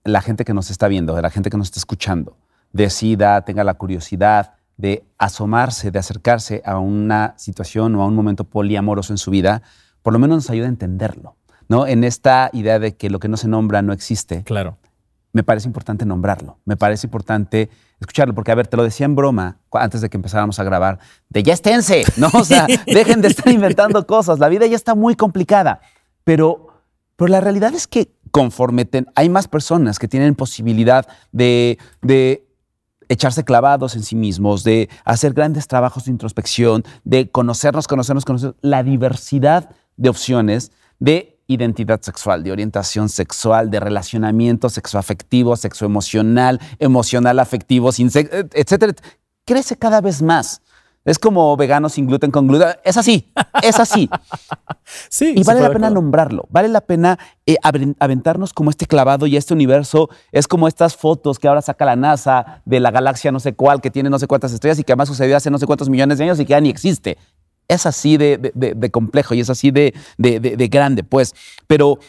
la 0.03 0.21
gente 0.21 0.45
que 0.45 0.53
nos 0.53 0.71
está 0.71 0.87
viendo, 0.87 1.15
de 1.15 1.21
la 1.21 1.29
gente 1.29 1.49
que 1.49 1.57
nos 1.57 1.67
está 1.67 1.79
escuchando, 1.79 2.37
decida, 2.71 3.41
tenga 3.41 3.63
la 3.63 3.75
curiosidad 3.75 4.53
de 4.77 5.03
asomarse, 5.17 5.91
de 5.91 5.99
acercarse 5.99 6.61
a 6.65 6.79
una 6.79 7.35
situación 7.37 7.95
o 7.95 8.01
a 8.01 8.07
un 8.07 8.15
momento 8.15 8.45
poliamoroso 8.45 9.13
en 9.13 9.17
su 9.17 9.29
vida, 9.29 9.61
por 10.01 10.13
lo 10.13 10.19
menos 10.19 10.37
nos 10.37 10.49
ayuda 10.49 10.65
a 10.65 10.69
entenderlo, 10.69 11.35
¿no? 11.67 11.87
En 11.87 12.03
esta 12.03 12.49
idea 12.53 12.79
de 12.79 12.95
que 12.95 13.09
lo 13.09 13.19
que 13.19 13.27
no 13.27 13.37
se 13.37 13.47
nombra 13.47 13.81
no 13.81 13.93
existe. 13.93 14.43
Claro. 14.43 14.77
Me 15.33 15.43
parece 15.43 15.67
importante 15.67 16.05
nombrarlo, 16.05 16.57
me 16.65 16.75
parece 16.75 17.07
importante 17.07 17.69
escucharlo, 18.01 18.33
porque 18.33 18.51
a 18.51 18.55
ver, 18.55 18.67
te 18.67 18.75
lo 18.75 18.83
decía 18.83 19.05
en 19.05 19.15
broma 19.15 19.59
antes 19.71 20.01
de 20.01 20.09
que 20.09 20.17
empezáramos 20.17 20.59
a 20.59 20.63
grabar, 20.63 20.99
de 21.29 21.43
ya 21.43 21.53
esténse, 21.53 22.03
¿no? 22.17 22.29
O 22.33 22.43
sea, 22.43 22.67
dejen 22.85 23.21
de 23.21 23.29
estar 23.29 23.47
inventando 23.47 24.05
cosas, 24.05 24.39
la 24.39 24.49
vida 24.49 24.65
ya 24.65 24.75
está 24.75 24.93
muy 24.93 25.15
complicada, 25.15 25.79
pero, 26.25 26.67
pero 27.15 27.29
la 27.29 27.39
realidad 27.39 27.73
es 27.73 27.87
que 27.87 28.11
conforme 28.31 28.89
hay 29.15 29.29
más 29.29 29.47
personas 29.47 29.99
que 29.99 30.07
tienen 30.07 30.35
posibilidad 30.35 31.07
de, 31.31 31.77
de 32.01 32.45
echarse 33.11 33.43
clavados 33.43 33.95
en 33.95 34.03
sí 34.03 34.15
mismos, 34.15 34.63
de 34.63 34.89
hacer 35.03 35.33
grandes 35.33 35.67
trabajos 35.67 36.05
de 36.05 36.11
introspección, 36.11 36.83
de 37.03 37.29
conocernos, 37.29 37.87
conocernos, 37.87 38.25
conocernos, 38.25 38.55
la 38.61 38.83
diversidad 38.83 39.69
de 39.97 40.09
opciones 40.09 40.71
de 40.99 41.39
identidad 41.47 42.01
sexual, 42.01 42.43
de 42.43 42.51
orientación 42.51 43.09
sexual, 43.09 43.69
de 43.69 43.79
relacionamiento 43.79 44.69
sexoafectivo, 44.69 45.55
sexoemocional, 45.55 46.59
emocional 46.79 47.39
afectivo, 47.39 47.89
etcétera, 47.89 48.93
crece 49.45 49.75
cada 49.75 50.01
vez 50.01 50.21
más. 50.21 50.61
Es 51.03 51.17
como 51.17 51.57
vegano 51.57 51.89
sin 51.89 52.05
gluten 52.05 52.29
con 52.29 52.47
gluten. 52.47 52.69
Es 52.83 52.95
así, 52.95 53.33
es 53.63 53.79
así. 53.79 54.07
sí. 55.09 55.33
Y 55.35 55.43
vale 55.43 55.61
la 55.61 55.71
pena 55.71 55.89
nombrarlo, 55.89 56.47
vale 56.51 56.67
la 56.67 56.81
pena 56.81 57.17
eh, 57.47 57.55
aventarnos 57.99 58.53
como 58.53 58.69
este 58.69 58.85
clavado 58.85 59.25
y 59.25 59.35
este 59.35 59.55
universo. 59.55 60.09
Es 60.31 60.47
como 60.47 60.67
estas 60.67 60.95
fotos 60.95 61.39
que 61.39 61.47
ahora 61.47 61.63
saca 61.63 61.85
la 61.85 61.95
NASA 61.95 62.61
de 62.65 62.79
la 62.79 62.91
galaxia 62.91 63.31
no 63.31 63.39
sé 63.39 63.53
cuál, 63.53 63.81
que 63.81 63.89
tiene 63.89 64.11
no 64.11 64.19
sé 64.19 64.27
cuántas 64.27 64.53
estrellas 64.53 64.77
y 64.77 64.83
que 64.83 64.91
además 64.91 65.07
sucedió 65.07 65.35
hace 65.35 65.49
no 65.49 65.57
sé 65.57 65.65
cuántos 65.65 65.89
millones 65.89 66.19
de 66.19 66.25
años 66.25 66.39
y 66.39 66.45
que 66.45 66.51
ya 66.51 66.61
ni 66.61 66.69
existe. 66.69 67.17
Es 67.71 67.85
así 67.85 68.17
de, 68.17 68.37
de 68.53 68.91
complejo 68.91 69.33
y 69.33 69.39
es 69.39 69.49
así 69.49 69.71
de, 69.71 69.93
grande, 70.69 71.03
pues. 71.03 71.33
Pero 71.67 71.99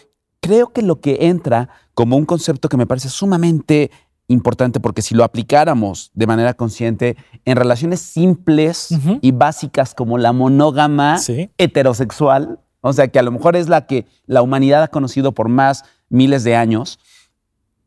creo 0.41 0.73
que 0.73 0.83
lo 0.83 1.01
que 1.01 1.19
entra 1.21 1.69
como 1.95 2.17
un 2.17 2.27
concepto 2.27 2.69
que 2.69 2.77
me 2.77 2.87
parece 2.87 3.09
sumamente 3.09 3.91
importante 4.29 4.81
porque 4.81 5.03
si 5.03 5.15
lo 5.15 5.25
aplicáramos 5.25 6.11
de 6.15 6.27
manera 6.27 6.55
consciente 6.55 7.17
en 7.45 7.57
relaciones 7.57 8.01
simples 8.01 8.89
y 9.21 9.33
básicas 9.33 9.95
como 9.95 10.19
la 10.19 10.33
monógama 10.33 11.21
heterosexual, 11.59 12.59
o 12.81 12.93
sea, 12.93 13.09
que 13.09 13.19
a 13.19 13.23
lo 13.23 13.31
mejor 13.31 13.57
es 13.57 13.69
la 13.69 13.87
que 13.87 14.07
la 14.27 14.43
humanidad 14.43 14.83
ha 14.83 14.89
conocido 14.89 15.33
por 15.33 15.49
más 15.49 15.85
miles 16.09 16.45
de 16.45 16.57
años, 16.57 16.99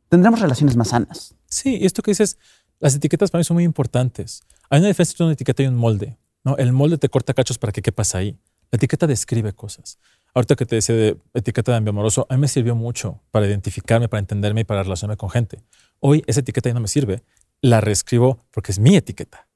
tendremos 0.08 0.40
relaciones 0.40 0.78
más 0.78 0.90
sanas. 0.90 1.36
Sí, 1.50 1.78
y 1.82 1.86
esto 1.86 2.02
que 2.02 2.12
dices, 2.12 2.38
las 2.80 2.96
etiquetas 2.96 3.32
para 3.32 3.40
mí 3.40 3.44
son 3.44 3.56
muy 3.56 3.64
importantes. 3.64 4.42
Hay 4.70 4.80
una 4.80 4.88
diferencia 4.88 5.14
entre 5.14 5.26
una 5.26 5.34
etiqueta 5.34 5.64
y 5.64 5.68
un 5.68 5.76
molde. 5.76 6.18
¿No? 6.46 6.56
El 6.56 6.72
molde 6.72 6.98
te 6.98 7.10
corta 7.10 7.34
cachos 7.34 7.58
para 7.58 7.74
que 7.74 7.82
quepas 7.82 8.16
ahí. 8.16 8.38
La 8.72 8.78
etiqueta 8.78 9.08
describe 9.08 9.52
cosas. 9.54 10.00
Ahorita 10.34 10.56
que 10.56 10.66
te 10.66 10.76
decía 10.76 10.96
de 10.96 11.18
etiqueta 11.34 11.72
de 11.72 11.90
amoroso, 11.90 12.26
a 12.30 12.36
mí 12.36 12.42
me 12.42 12.48
sirvió 12.48 12.76
mucho 12.76 13.22
para 13.32 13.48
identificarme, 13.48 14.08
para 14.08 14.20
entenderme 14.20 14.62
y 14.62 14.64
para 14.64 14.84
relacionarme 14.84 15.18
con 15.18 15.30
gente. 15.30 15.60
Hoy 16.00 16.24
esa 16.28 16.40
etiqueta 16.40 16.70
ya 16.70 16.74
no 16.74 16.82
me 16.82 16.88
sirve. 16.88 17.24
La 17.62 17.82
reescribo 17.82 18.46
porque 18.52 18.72
es 18.72 18.80
mi 18.80 18.96
etiqueta. 18.96 19.48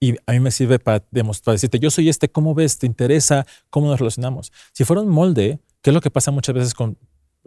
Y 0.00 0.14
a 0.26 0.32
mí 0.32 0.40
me 0.40 0.50
sirve 0.50 0.78
para, 0.78 1.04
demostrar, 1.10 1.54
decirte, 1.54 1.78
yo 1.78 1.90
soy 1.90 2.08
este, 2.08 2.28
¿cómo 2.28 2.54
ves? 2.54 2.78
¿Te 2.78 2.86
interesa? 2.86 3.46
¿Cómo 3.68 3.88
nos 3.88 3.98
relacionamos? 3.98 4.52
Si 4.72 4.84
fuera 4.84 5.02
un 5.02 5.08
molde, 5.08 5.58
que 5.82 5.90
es 5.90 5.94
lo 5.94 6.00
que 6.00 6.10
pasa 6.10 6.30
muchas 6.30 6.54
veces 6.54 6.74
con 6.74 6.96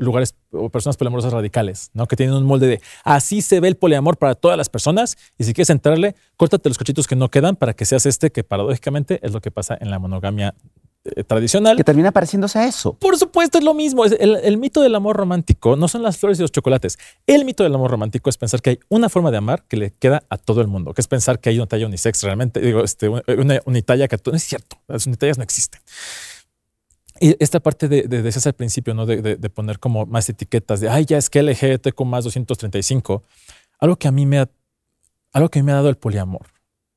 lugares 0.02 0.36
o 0.52 0.70
personas 0.70 0.98
poliamorosas 0.98 1.32
radicales, 1.32 1.92
¿no? 1.94 2.08
Que 2.08 2.16
tienen 2.16 2.36
un 2.36 2.46
molde 2.46 2.68
de 2.68 2.82
así 3.04 3.42
se 3.42 3.60
ve 3.60 3.68
el 3.68 3.78
poliamor 3.78 4.18
para 4.18 4.36
todas 4.36 4.58
las 4.58 4.70
personas 4.70 5.18
y 5.38 5.44
si 5.44 5.54
quieres 5.54 5.70
entrarle, 5.70 6.16
córtate 6.38 6.70
los 6.70 6.78
cochitos 6.78 7.08
que 7.08 7.16
no 7.16 7.30
quedan 7.30 7.56
para 7.56 7.74
que 7.74 7.86
seas 7.86 8.06
este 8.06 8.32
que 8.32 8.44
paradójicamente 8.44 9.20
es 9.24 9.32
lo 9.32 9.42
que 9.42 9.52
pasa 9.52 9.78
en 9.80 9.92
la 9.92 10.00
monogamia 10.00 10.56
eh, 11.04 11.24
tradicional. 11.24 11.78
Que 11.78 11.84
termina 11.84 12.12
pareciéndose 12.12 12.60
a 12.60 12.68
eso. 12.68 12.94
Por 12.94 13.18
supuesto, 13.18 13.58
es 13.58 13.64
lo 13.64 13.74
mismo. 13.74 14.06
El, 14.06 14.58
mito 14.58 14.82
del 14.82 14.94
amor 14.94 15.18
romántico 15.18 15.76
no 15.76 15.88
son 15.88 16.04
las 16.04 16.18
flores 16.18 16.38
y 16.38 16.44
los 16.44 16.52
chocolates. 16.52 17.00
El 17.26 17.44
mito 17.44 17.64
del 17.64 17.74
amor 17.74 17.90
romántico 17.90 18.30
es 18.30 18.38
pensar 18.38 18.62
que 18.62 18.72
hay 18.72 18.80
una 18.90 19.10
forma 19.10 19.32
de 19.32 19.38
amar 19.38 19.64
que 19.68 19.78
le 19.78 19.94
queda 19.94 20.24
a 20.30 20.38
todo 20.38 20.62
el 20.62 20.68
mundo, 20.68 20.94
que 20.94 21.02
es 21.02 21.08
pensar 21.08 21.40
que 21.40 21.50
hay 21.50 21.58
una 21.58 21.66
talla 21.66 21.88
unisex 21.88 22.22
realmente. 22.22 22.60
Digo, 22.60 22.84
este, 22.84 23.10
una 23.10 23.62
unitalla 23.66 24.08
que 24.08 24.18
no 24.24 24.36
es 24.36 24.44
cierto. 24.44 24.78
Las 24.88 25.08
unitallas 25.08 25.38
no 25.40 25.44
existen. 25.44 25.82
Y 27.22 27.38
esta 27.40 27.60
parte 27.60 27.88
de, 27.88 28.04
de, 28.04 28.22
decías 28.22 28.48
al 28.48 28.54
principio, 28.54 28.94
¿no? 28.94 29.06
De, 29.06 29.22
de, 29.22 29.50
poner 29.50 29.80
como 29.80 30.06
más 30.08 30.28
etiquetas 30.28 30.82
de, 30.82 30.90
ay, 30.90 31.06
ya 31.06 31.18
es 31.18 31.30
que 31.30 31.42
LGBT 31.44 31.94
con 31.94 32.10
más 32.10 32.24
235. 32.24 33.24
Algo 33.80 33.96
que 33.96 34.08
a 34.08 34.12
mí 34.12 34.26
me 34.26 34.46
algo 35.34 35.48
que 35.48 35.64
me 35.64 35.72
ha 35.72 35.76
dado 35.76 35.88
el 35.88 35.96
poliamor 35.96 36.48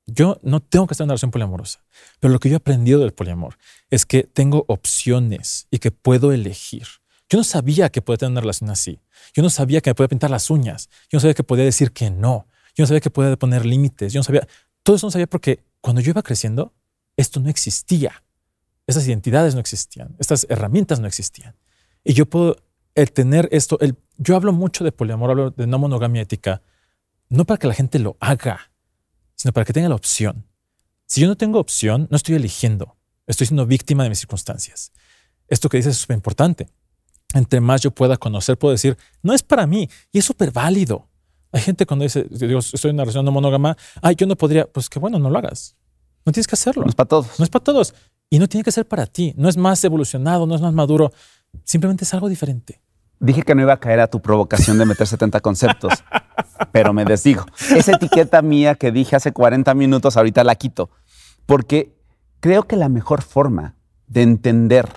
yo 0.06 0.38
no 0.42 0.60
tengo 0.60 0.86
que 0.86 0.94
estar 0.94 1.04
en 1.04 1.08
una 1.08 1.12
relación 1.12 1.30
poliamorosa, 1.30 1.84
pero 2.20 2.32
lo 2.32 2.38
que 2.38 2.48
yo 2.48 2.56
he 2.56 2.56
aprendido 2.56 3.00
del 3.00 3.12
poliamor 3.12 3.56
es 3.90 4.04
que 4.04 4.24
tengo 4.24 4.64
opciones 4.68 5.66
y 5.70 5.78
que 5.78 5.90
puedo 5.90 6.32
elegir. 6.32 6.86
Yo 7.28 7.38
no 7.38 7.44
sabía 7.44 7.88
que 7.88 8.02
podía 8.02 8.18
tener 8.18 8.32
una 8.32 8.40
relación 8.42 8.70
así. 8.70 9.00
Yo 9.32 9.42
no 9.42 9.48
sabía 9.48 9.80
que 9.80 9.90
me 9.90 9.94
podía 9.94 10.08
pintar 10.08 10.30
las 10.30 10.50
uñas. 10.50 10.90
Yo 11.08 11.16
no 11.16 11.20
sabía 11.20 11.34
que 11.34 11.42
podía 11.42 11.64
decir 11.64 11.92
que 11.92 12.10
no. 12.10 12.46
Yo 12.74 12.82
no 12.82 12.86
sabía 12.86 13.00
que 13.00 13.10
podía 13.10 13.36
poner 13.36 13.64
límites. 13.64 14.12
Yo 14.12 14.20
no 14.20 14.24
sabía. 14.24 14.46
Todo 14.82 14.96
eso 14.96 15.06
no 15.06 15.10
sabía 15.10 15.26
porque 15.26 15.60
cuando 15.80 16.02
yo 16.02 16.10
iba 16.10 16.22
creciendo, 16.22 16.74
esto 17.16 17.40
no 17.40 17.48
existía. 17.48 18.22
Esas 18.86 19.06
identidades 19.06 19.54
no 19.54 19.60
existían. 19.60 20.14
Estas 20.18 20.46
herramientas 20.48 21.00
no 21.00 21.06
existían. 21.06 21.56
Y 22.04 22.12
yo 22.12 22.26
puedo 22.26 22.56
el 22.94 23.12
tener 23.12 23.48
esto. 23.50 23.78
El, 23.80 23.96
yo 24.18 24.36
hablo 24.36 24.52
mucho 24.52 24.84
de 24.84 24.92
poliamor, 24.92 25.30
hablo 25.30 25.50
de 25.50 25.66
no 25.66 25.78
monogamia 25.78 26.22
ética, 26.22 26.62
no 27.28 27.44
para 27.44 27.58
que 27.58 27.66
la 27.66 27.74
gente 27.74 27.98
lo 27.98 28.16
haga, 28.20 28.72
sino 29.34 29.52
para 29.52 29.64
que 29.64 29.72
tenga 29.72 29.88
la 29.88 29.94
opción. 29.94 30.46
Si 31.06 31.20
yo 31.20 31.28
no 31.28 31.36
tengo 31.36 31.58
opción, 31.58 32.08
no 32.10 32.16
estoy 32.16 32.34
eligiendo, 32.34 32.96
estoy 33.26 33.46
siendo 33.46 33.66
víctima 33.66 34.04
de 34.04 34.10
mis 34.10 34.18
circunstancias. 34.18 34.92
Esto 35.48 35.68
que 35.68 35.76
dices 35.76 35.96
es 35.96 36.00
súper 36.00 36.16
importante. 36.16 36.68
Entre 37.34 37.60
más 37.60 37.80
yo 37.80 37.90
pueda 37.90 38.16
conocer, 38.16 38.56
puedo 38.58 38.72
decir, 38.72 38.96
no 39.22 39.32
es 39.32 39.42
para 39.42 39.66
mí 39.66 39.88
y 40.12 40.18
es 40.18 40.24
súper 40.24 40.52
válido. 40.52 41.08
Hay 41.52 41.62
gente 41.62 41.86
cuando 41.86 42.04
dice, 42.04 42.26
digo, 42.30 42.60
estoy 42.60 42.90
en 42.90 42.96
una 42.96 43.04
relación 43.04 43.24
no 43.24 43.32
monógama, 43.32 43.76
ay, 44.02 44.14
yo 44.16 44.26
no 44.26 44.36
podría, 44.36 44.66
pues 44.66 44.88
que 44.88 44.98
bueno, 44.98 45.18
no 45.18 45.30
lo 45.30 45.38
hagas. 45.38 45.76
No 46.24 46.32
tienes 46.32 46.46
que 46.46 46.54
hacerlo. 46.54 46.82
No 46.82 46.88
es 46.88 46.94
para 46.94 47.08
todos. 47.08 47.38
No 47.38 47.44
es 47.44 47.50
para 47.50 47.64
todos. 47.64 47.94
Y 48.30 48.38
no 48.38 48.48
tiene 48.48 48.64
que 48.64 48.72
ser 48.72 48.86
para 48.86 49.06
ti. 49.06 49.34
No 49.36 49.48
es 49.48 49.56
más 49.56 49.82
evolucionado, 49.84 50.46
no 50.46 50.54
es 50.54 50.60
más 50.60 50.72
maduro. 50.72 51.12
Simplemente 51.64 52.04
es 52.04 52.14
algo 52.14 52.28
diferente. 52.28 52.80
Dije 53.20 53.42
que 53.42 53.54
no 53.54 53.62
iba 53.62 53.72
a 53.72 53.80
caer 53.80 54.00
a 54.00 54.08
tu 54.08 54.20
provocación 54.20 54.76
de 54.78 54.86
meter 54.86 55.06
70 55.06 55.40
conceptos, 55.40 55.92
pero 56.72 56.92
me 56.92 57.04
desdigo. 57.04 57.44
Esa 57.74 57.92
etiqueta 57.92 58.42
mía 58.42 58.74
que 58.74 58.90
dije 58.92 59.16
hace 59.16 59.32
40 59.32 59.72
minutos, 59.74 60.16
ahorita 60.16 60.44
la 60.44 60.56
quito, 60.56 60.90
porque 61.46 61.94
creo 62.40 62.64
que 62.64 62.76
la 62.76 62.88
mejor 62.88 63.22
forma 63.22 63.76
de 64.08 64.22
entender 64.22 64.88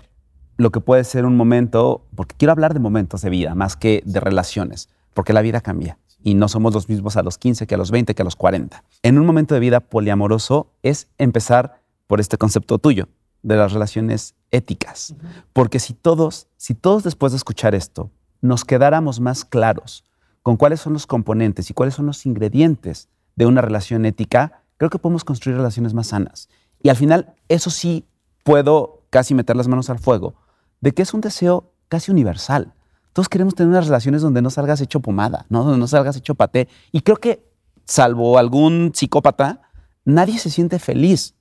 lo 0.58 0.72
que 0.72 0.82
puede 0.82 1.04
ser 1.04 1.26
un 1.26 1.38
momento, 1.38 2.06
porque 2.16 2.36
quiero 2.38 2.52
hablar 2.52 2.74
de 2.74 2.80
momentos 2.80 3.22
de 3.22 3.30
vida 3.30 3.56
más 3.56 3.76
que 3.76 4.02
de 4.06 4.20
relaciones, 4.20 4.90
porque 5.14 5.34
la 5.34 5.42
vida 5.42 5.62
cambia 5.62 6.00
y 6.24 6.34
no 6.34 6.48
somos 6.48 6.74
los 6.74 6.90
mismos 6.90 7.16
a 7.16 7.24
los 7.24 7.38
15 7.38 7.68
que 7.68 7.76
a 7.76 7.78
los 7.78 7.92
20 7.92 8.16
que 8.16 8.22
a 8.22 8.26
los 8.26 8.36
40. 8.36 8.84
En 9.04 9.18
un 9.18 9.26
momento 9.26 9.54
de 9.54 9.62
vida 9.62 9.80
poliamoroso 9.80 10.74
es 10.84 11.08
empezar 11.18 11.82
por 12.08 12.20
este 12.20 12.38
concepto 12.38 12.80
tuyo, 12.80 13.10
de 13.44 13.56
las 13.56 13.74
relaciones 13.74 14.36
éticas. 14.52 15.16
Porque 15.54 15.80
si 15.80 15.94
todos, 15.94 16.48
si 16.58 16.74
todos 16.74 17.04
después 17.04 17.32
de 17.32 17.38
escuchar 17.38 17.76
esto 17.76 18.12
nos 18.42 18.66
quedáramos 18.66 19.20
más 19.20 19.46
claros 19.46 20.04
con 20.44 20.58
cuáles 20.58 20.80
son 20.80 20.94
los 20.94 21.08
componentes 21.08 21.70
y 21.70 21.74
cuáles 21.74 21.96
son 21.96 22.06
los 22.06 22.26
ingredientes 22.26 23.10
de 23.36 23.46
una 23.46 23.62
relación 23.62 24.06
ética, 24.06 24.64
creo 24.78 24.90
que 24.90 25.00
podemos 25.00 25.24
construir 25.24 25.58
relaciones 25.58 25.94
más 25.94 26.08
sanas. 26.08 26.50
Y 26.82 26.90
al 26.90 26.96
final, 26.96 27.36
eso 27.50 27.70
sí 27.70 28.06
puedo 28.44 29.04
casi 29.10 29.34
meter 29.34 29.56
las 29.56 29.68
manos 29.68 29.90
al 29.90 30.00
fuego, 30.00 30.36
de 30.80 30.92
que 30.94 31.02
es 31.02 31.14
un 31.14 31.22
deseo 31.22 31.74
casi 31.90 32.12
universal. 32.12 32.74
Todos 33.14 33.30
queremos 33.30 33.56
tener 33.56 33.70
unas 33.70 33.88
relaciones 33.88 34.22
donde 34.22 34.42
no 34.42 34.50
salgas 34.50 34.80
hecho 34.80 35.00
pomada, 35.00 35.46
¿no? 35.50 35.64
donde 35.64 35.80
no 35.80 35.88
salgas 35.88 36.16
hecho 36.16 36.36
paté. 36.36 36.68
Y 36.92 37.02
creo 37.02 37.18
que, 37.18 37.44
salvo 37.86 38.38
algún 38.38 38.92
psicópata, 38.94 39.62
nadie 40.06 40.38
se 40.38 40.50
siente 40.50 40.80
feliz 40.80 41.34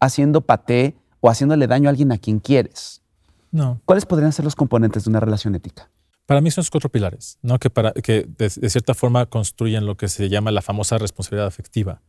haciendo 0.00 0.40
paté 0.40 0.96
o 1.20 1.30
haciéndole 1.30 1.66
daño 1.66 1.88
a 1.88 1.90
alguien 1.90 2.12
a 2.12 2.18
quien 2.18 2.40
quieres. 2.40 3.02
No. 3.52 3.80
¿Cuáles 3.84 4.06
podrían 4.06 4.32
ser 4.32 4.44
los 4.44 4.56
componentes 4.56 5.04
de 5.04 5.10
una 5.10 5.20
relación 5.20 5.54
ética? 5.54 5.90
Para 6.26 6.40
mí 6.40 6.50
son 6.50 6.62
los 6.62 6.70
cuatro 6.70 6.90
pilares, 6.90 7.38
¿no? 7.42 7.58
que, 7.58 7.70
para, 7.70 7.92
que 7.92 8.24
de, 8.38 8.50
cierta 8.50 8.94
forma 8.94 9.26
construyen 9.26 9.84
lo 9.84 9.96
que 9.96 10.08
se 10.08 10.28
llama 10.28 10.52
la 10.52 10.62
famosa 10.62 10.96
responsabilidad 10.96 11.46
afectiva. 11.46 12.02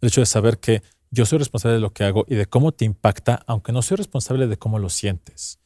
El 0.00 0.08
hecho 0.08 0.22
de 0.22 0.26
saber 0.26 0.58
que 0.58 0.82
yo 1.10 1.26
soy 1.26 1.38
responsable 1.38 1.74
de 1.74 1.80
lo 1.80 1.92
que 1.92 2.04
hago 2.04 2.24
y 2.28 2.34
de 2.34 2.46
cómo 2.46 2.72
te 2.72 2.84
impacta, 2.84 3.42
aunque 3.46 3.72
no 3.72 3.82
soy 3.82 3.98
responsable 3.98 4.46
de 4.46 4.56
cómo 4.56 4.78
lo 4.78 4.88
sientes. 4.88 5.58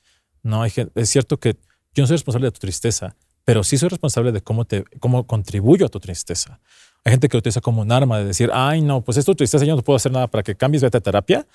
No, 0.43 0.63
hay, 0.63 0.73
es 0.95 1.09
cierto 1.09 1.39
que 1.39 1.57
yo 1.95 2.03
no 2.03 2.07
soy 2.07 2.17
responsable 2.17 2.49
de 2.49 2.53
tu 2.53 2.61
tristeza, 2.61 3.17
pero 3.45 3.63
sí 3.63 3.79
soy 3.79 3.89
responsable 3.89 4.33
de 4.33 4.41
cómo, 4.41 4.65
te, 4.65 4.85
cómo 4.99 5.27
contribuyo 5.27 5.87
a 5.87 5.89
tu 5.89 6.01
tristeza. 6.01 6.61
Hay 7.05 7.13
gente 7.13 7.29
que 7.29 7.37
lo 7.37 7.41
utiliza 7.41 7.61
como 7.61 7.83
un 7.83 7.91
arma 7.91 8.19
de 8.19 8.27
decir, 8.27 8.51
ay, 8.53 8.81
no, 8.81 9.03
pues 9.03 9.19
es 9.19 9.25
tu 9.25 9.35
tristeza, 9.35 9.65
yo 9.65 9.75
no 9.75 9.83
puedo 9.83 9.97
hacer 9.97 10.13
nada 10.13 10.29
para 10.29 10.43
que 10.43 10.55
cambies, 10.55 10.83
vete 10.83 10.99
a 10.99 11.01
terapia. 11.01 11.47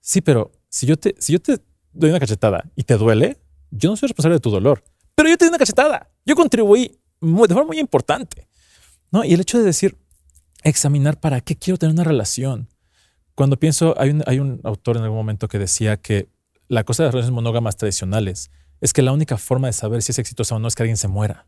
Sí, 0.00 0.20
pero 0.20 0.52
si 0.68 0.86
yo 0.86 0.96
te, 0.96 1.14
doy 1.92 2.10
una 2.10 2.20
cachetada 2.20 2.64
y 2.74 2.82
te 2.82 2.96
duele, 2.96 3.38
yo 3.70 3.90
no 3.90 3.96
soy 3.96 4.08
responsable 4.08 4.36
de 4.36 4.40
tu 4.40 4.50
dolor, 4.50 4.82
pero 5.14 5.28
yo 5.28 5.36
te 5.36 5.44
di 5.44 5.48
una 5.48 5.58
cachetada. 5.58 6.10
Yo 6.24 6.34
contribuí 6.34 6.98
de 7.20 7.54
forma 7.54 7.64
muy 7.64 7.78
importante. 7.78 8.48
¿no? 9.12 9.24
Y 9.24 9.32
el 9.34 9.40
hecho 9.40 9.58
de 9.58 9.64
decir, 9.64 9.96
examinar 10.62 11.20
para 11.20 11.40
qué 11.40 11.56
quiero 11.56 11.78
tener 11.78 11.94
una 11.94 12.04
relación. 12.04 12.68
Cuando 13.34 13.58
pienso, 13.58 13.94
hay 13.98 14.38
un 14.40 14.60
autor 14.64 14.96
en 14.96 15.04
algún 15.04 15.18
momento 15.18 15.46
que 15.46 15.58
decía 15.58 15.98
que 15.98 16.28
la 16.68 16.84
cosa 16.84 17.02
de 17.02 17.08
las 17.08 17.14
relaciones 17.14 17.34
monógamas 17.34 17.76
tradicionales 17.76 18.50
es 18.80 18.92
que 18.92 19.02
la 19.02 19.12
única 19.12 19.38
forma 19.38 19.68
de 19.68 19.72
saber 19.72 20.02
si 20.02 20.12
es 20.12 20.18
exitosa 20.18 20.56
o 20.56 20.58
no 20.58 20.68
es 20.68 20.74
que 20.74 20.82
alguien 20.82 20.96
se 20.96 21.08
muera. 21.08 21.46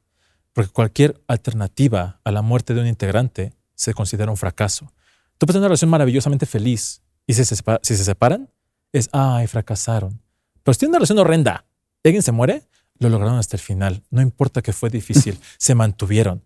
Porque 0.59 0.73
cualquier 0.73 1.23
alternativa 1.29 2.21
a 2.25 2.33
la 2.33 2.43
muerte 2.43 2.75
de 2.75 2.81
un 2.81 2.89
integrante 2.89 3.53
se 3.77 3.95
considera 3.95 4.33
un 4.33 4.37
fracaso. 4.37 4.93
Tú 5.39 5.47
puedes 5.47 5.53
tener 5.53 5.61
una 5.61 5.69
relación 5.69 5.89
maravillosamente 5.89 6.47
feliz 6.47 7.01
y 7.29 7.35
si 7.35 7.45
se, 7.45 7.55
si 7.55 7.97
se 7.97 8.05
separan, 8.05 8.51
es, 8.93 9.09
ay, 9.13 9.47
fracasaron. 9.47 10.21
Pero 10.65 10.75
si 10.75 10.81
tienen 10.81 10.91
una 10.91 10.99
relación 10.99 11.19
horrenda 11.21 11.65
alguien 12.03 12.25
se 12.25 12.33
muere, 12.33 12.65
lo 12.99 13.09
lograron 13.09 13.39
hasta 13.39 13.57
el 13.57 13.61
final. 13.61 14.03
No 14.11 14.21
importa 14.21 14.61
que 14.61 14.73
fue 14.73 14.91
difícil, 14.91 15.39
se 15.59 15.77
mantuvieron. 15.77 16.43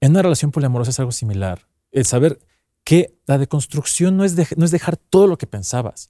En 0.00 0.12
una 0.12 0.22
relación 0.22 0.50
poliamorosa 0.50 0.90
es 0.90 0.98
algo 0.98 1.12
similar. 1.12 1.68
El 1.90 2.06
saber 2.06 2.38
que 2.82 3.14
la 3.26 3.36
deconstrucción 3.36 4.16
no 4.16 4.24
es, 4.24 4.56
no 4.56 4.64
es 4.64 4.70
dejar 4.70 4.96
todo 4.96 5.26
lo 5.26 5.36
que 5.36 5.46
pensabas, 5.46 6.08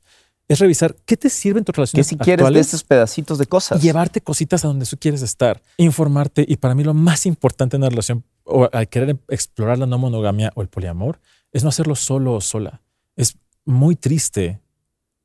es 0.48 0.58
revisar 0.58 0.96
qué 1.04 1.16
te 1.16 1.28
sirve 1.28 1.58
en 1.58 1.64
tu 1.64 1.72
relación. 1.72 1.98
Que 1.98 2.04
si 2.04 2.16
quieres 2.16 2.48
de 2.50 2.58
estos 2.58 2.82
pedacitos 2.82 3.38
de 3.38 3.46
cosas. 3.46 3.82
Llevarte 3.82 4.22
cositas 4.22 4.64
a 4.64 4.68
donde 4.68 4.86
tú 4.86 4.96
quieres 4.98 5.20
estar. 5.20 5.62
Informarte. 5.76 6.44
Y 6.48 6.56
para 6.56 6.74
mí 6.74 6.82
lo 6.82 6.94
más 6.94 7.26
importante 7.26 7.76
en 7.76 7.82
una 7.82 7.90
relación 7.90 8.24
o 8.44 8.68
al 8.72 8.88
querer 8.88 9.18
explorar 9.28 9.78
la 9.78 9.86
no 9.86 9.98
monogamia 9.98 10.50
o 10.54 10.62
el 10.62 10.68
poliamor 10.68 11.20
es 11.52 11.62
no 11.62 11.68
hacerlo 11.68 11.94
solo 11.94 12.34
o 12.34 12.40
sola. 12.40 12.80
Es 13.14 13.36
muy 13.66 13.94
triste 13.94 14.60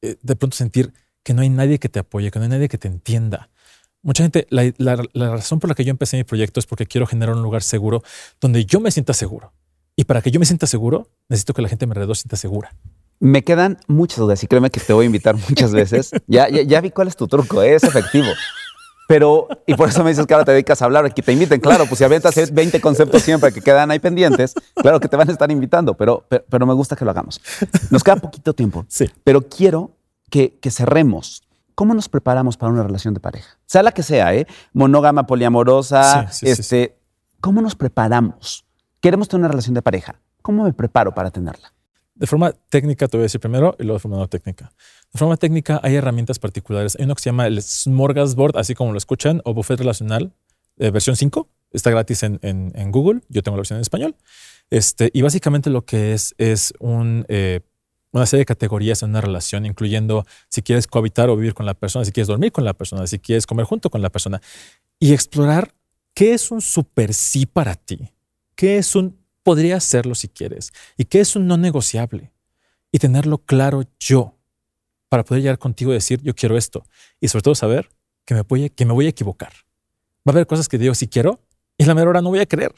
eh, 0.01 0.17
de 0.21 0.35
pronto 0.35 0.57
sentir 0.57 0.93
que 1.23 1.33
no 1.33 1.41
hay 1.41 1.49
nadie 1.49 1.79
que 1.79 1.87
te 1.87 1.99
apoye, 1.99 2.29
que 2.29 2.39
no 2.39 2.43
hay 2.43 2.51
nadie 2.51 2.67
que 2.67 2.77
te 2.77 2.89
entienda. 2.89 3.49
Mucha 4.01 4.23
gente, 4.23 4.45
la, 4.49 4.73
la 4.77 5.29
razón 5.29 5.61
por 5.61 5.69
la 5.69 5.75
que 5.75 5.85
yo 5.85 5.91
empecé 5.91 6.17
mi 6.17 6.25
proyecto 6.25 6.59
es 6.59 6.65
porque 6.65 6.85
quiero 6.85 7.07
generar 7.07 7.35
un 7.37 7.41
lugar 7.41 7.63
seguro 7.63 8.03
donde 8.41 8.65
yo 8.65 8.81
me 8.81 8.91
sienta 8.91 9.13
seguro. 9.13 9.53
Y 9.95 10.03
para 10.03 10.21
que 10.21 10.31
yo 10.31 10.41
me 10.41 10.45
sienta 10.45 10.67
seguro, 10.67 11.09
necesito 11.29 11.53
que 11.53 11.61
la 11.61 11.69
gente 11.69 11.85
me 11.85 11.91
alrededor 11.91 12.17
sienta 12.17 12.35
segura. 12.35 12.75
Me 13.19 13.43
quedan 13.43 13.77
muchas 13.87 14.19
dudas 14.19 14.43
y 14.43 14.47
créeme 14.47 14.69
que 14.69 14.79
te 14.79 14.93
voy 14.93 15.03
a 15.03 15.05
invitar 15.05 15.35
muchas 15.49 15.71
veces. 15.71 16.11
Ya, 16.27 16.49
ya, 16.49 16.81
vi 16.81 16.91
cuál 16.91 17.07
es 17.07 17.15
tu 17.15 17.27
truco, 17.27 17.61
¿eh? 17.61 17.75
es 17.75 17.83
efectivo. 17.83 18.27
Pero, 19.07 19.47
y 19.67 19.75
por 19.75 19.89
eso 19.89 20.03
me 20.03 20.09
dices 20.11 20.25
que 20.25 20.33
ahora 20.33 20.45
te 20.45 20.51
dedicas 20.51 20.81
a 20.81 20.85
hablar, 20.85 21.13
que 21.13 21.21
te 21.21 21.33
inviten, 21.33 21.59
claro, 21.59 21.85
pues 21.85 21.97
si 21.97 22.03
aventas 22.03 22.51
20 22.51 22.79
conceptos 22.79 23.21
siempre 23.21 23.51
que 23.51 23.61
quedan 23.61 23.91
ahí 23.91 23.99
pendientes, 23.99 24.53
claro 24.75 24.99
que 24.99 25.07
te 25.07 25.17
van 25.17 25.27
a 25.29 25.31
estar 25.31 25.51
invitando, 25.51 25.93
pero, 25.93 26.25
pero, 26.27 26.65
me 26.65 26.73
gusta 26.73 26.95
que 26.95 27.03
lo 27.03 27.11
hagamos. 27.11 27.41
Nos 27.89 28.03
queda 28.03 28.15
poquito 28.15 28.53
tiempo, 28.53 28.85
sí. 28.87 29.09
pero 29.23 29.41
quiero 29.41 29.91
que, 30.29 30.57
que 30.59 30.71
cerremos. 30.71 31.43
¿Cómo 31.75 31.93
nos 31.93 32.07
preparamos 32.07 32.55
para 32.55 32.71
una 32.71 32.83
relación 32.83 33.13
de 33.13 33.19
pareja? 33.19 33.57
Sea 33.65 33.83
la 33.83 33.91
que 33.91 34.03
sea, 34.03 34.33
¿eh? 34.35 34.47
Monógama, 34.73 35.25
poliamorosa, 35.25 36.29
este, 36.41 36.95
¿cómo 37.41 37.61
nos 37.61 37.75
preparamos? 37.75 38.65
Queremos 39.01 39.27
tener 39.27 39.41
una 39.41 39.49
relación 39.49 39.73
de 39.73 39.81
pareja. 39.81 40.15
¿Cómo 40.41 40.63
me 40.63 40.73
preparo 40.73 41.13
para 41.13 41.31
tenerla? 41.31 41.73
De 42.15 42.27
forma 42.27 42.51
técnica, 42.69 43.07
te 43.07 43.17
voy 43.17 43.23
a 43.23 43.25
decir 43.25 43.41
primero 43.41 43.75
y 43.79 43.83
luego 43.83 43.95
de 43.95 43.99
forma 43.99 44.17
no 44.17 44.27
técnica. 44.27 44.71
De 45.11 45.17
forma 45.17 45.35
técnica, 45.37 45.79
hay 45.83 45.95
herramientas 45.95 46.39
particulares. 46.39 46.95
Hay 46.97 47.05
uno 47.05 47.15
que 47.15 47.21
se 47.21 47.29
llama 47.29 47.47
el 47.47 47.61
Smorgasbord, 47.61 48.57
así 48.57 48.75
como 48.75 48.91
lo 48.91 48.97
escuchan, 48.97 49.41
o 49.45 49.53
Buffet 49.53 49.79
Relacional, 49.79 50.31
eh, 50.77 50.91
versión 50.91 51.15
5. 51.15 51.47
Está 51.71 51.89
gratis 51.89 52.21
en, 52.21 52.39
en, 52.43 52.91
Google. 52.91 53.21
Yo 53.29 53.41
tengo 53.41 53.57
la 53.57 53.61
versión 53.61 53.77
en 53.77 53.81
español. 53.81 54.15
Este, 54.69 55.09
y 55.11 55.23
básicamente 55.23 55.71
lo 55.71 55.85
que 55.85 56.13
es 56.13 56.35
es 56.37 56.73
eh, 56.79 57.61
una 58.11 58.25
serie 58.27 58.41
de 58.41 58.45
categorías 58.45 59.01
en 59.01 59.09
una 59.09 59.21
relación, 59.21 59.65
incluyendo 59.65 60.25
si 60.49 60.61
quieres 60.61 60.85
cohabitar 60.85 61.29
o 61.29 61.35
vivir 61.35 61.55
con 61.55 61.65
la 61.65 61.73
persona, 61.73 62.05
si 62.05 62.11
quieres 62.11 62.27
dormir 62.27 62.51
con 62.51 62.63
la 62.63 62.73
persona, 62.73 63.07
si 63.07 63.17
quieres 63.17 63.47
comer 63.47 63.65
junto 63.65 63.89
con 63.89 64.03
la 64.03 64.11
persona. 64.11 64.39
Y 64.99 65.13
explorar 65.13 65.73
qué 66.13 66.35
es 66.35 66.51
un 66.51 66.61
super 66.61 67.11
sí 67.13 67.47
para 67.47 67.73
ti 67.73 68.13
qué 68.55 68.77
es 68.77 68.95
un 68.95 69.17
podría 69.43 69.77
hacerlo 69.77 70.15
si 70.15 70.29
quieres 70.29 70.73
y 70.97 71.05
qué 71.05 71.19
es 71.19 71.35
un 71.35 71.47
no 71.47 71.57
negociable 71.57 72.31
y 72.91 72.99
tenerlo 72.99 73.39
claro 73.39 73.83
yo 73.99 74.37
para 75.09 75.23
poder 75.23 75.43
llegar 75.43 75.59
contigo 75.59 75.91
y 75.91 75.95
decir 75.95 76.21
yo 76.21 76.33
quiero 76.33 76.57
esto 76.57 76.85
y 77.19 77.27
sobre 77.27 77.43
todo 77.43 77.55
saber 77.55 77.89
que 78.25 78.33
me 78.33 78.41
voy 78.41 78.65
a, 78.65 78.69
que 78.69 78.85
me 78.85 78.93
voy 78.93 79.05
a 79.05 79.09
equivocar. 79.09 79.53
Va 80.27 80.31
a 80.31 80.31
haber 80.31 80.47
cosas 80.47 80.69
que 80.69 80.77
digo 80.77 80.95
si 80.95 81.07
quiero 81.07 81.41
y 81.77 81.85
la 81.85 81.93
mejor 81.93 82.09
hora 82.09 82.21
no 82.21 82.29
voy 82.29 82.39
a 82.39 82.45
querer 82.45 82.73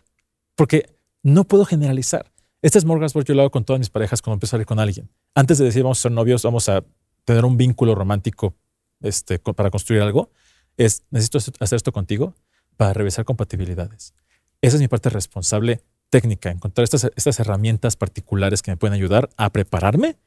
porque 0.55 0.89
no 1.21 1.43
puedo 1.43 1.65
generalizar. 1.65 2.31
Este 2.61 2.79
es 2.79 2.85
Morgasburg, 2.85 3.25
yo 3.25 3.35
lo 3.35 3.41
hago 3.41 3.51
con 3.51 3.63
todas 3.63 3.79
mis 3.79 3.89
parejas 3.89 4.21
cuando 4.21 4.35
empiezo 4.35 4.55
a 4.55 4.57
salir 4.57 4.65
con 4.65 4.79
alguien. 4.79 5.09
Antes 5.35 5.59
de 5.59 5.65
decir 5.65 5.83
vamos 5.83 5.99
a 5.99 6.01
ser 6.03 6.11
novios, 6.11 6.43
vamos 6.43 6.67
a 6.67 6.83
tener 7.25 7.45
un 7.45 7.57
vínculo 7.57 7.93
romántico 7.93 8.55
este, 9.01 9.39
para 9.39 9.69
construir 9.69 10.01
algo, 10.01 10.31
es 10.77 11.03
necesito 11.11 11.37
hacer 11.37 11.75
esto 11.75 11.91
contigo 11.91 12.33
para 12.77 12.93
revisar 12.93 13.25
compatibilidades. 13.25 14.13
Esa 14.61 14.77
es 14.77 14.81
mi 14.81 14.87
parte 14.87 15.09
responsable 15.09 15.81
técnica, 16.09 16.49
encontrar 16.51 16.83
estas, 16.83 17.05
estas 17.15 17.39
herramientas 17.39 17.95
particulares 17.95 18.61
que 18.61 18.71
me 18.71 18.77
pueden 18.77 18.93
ayudar 18.93 19.29
a 19.37 19.49
prepararme 19.51 20.17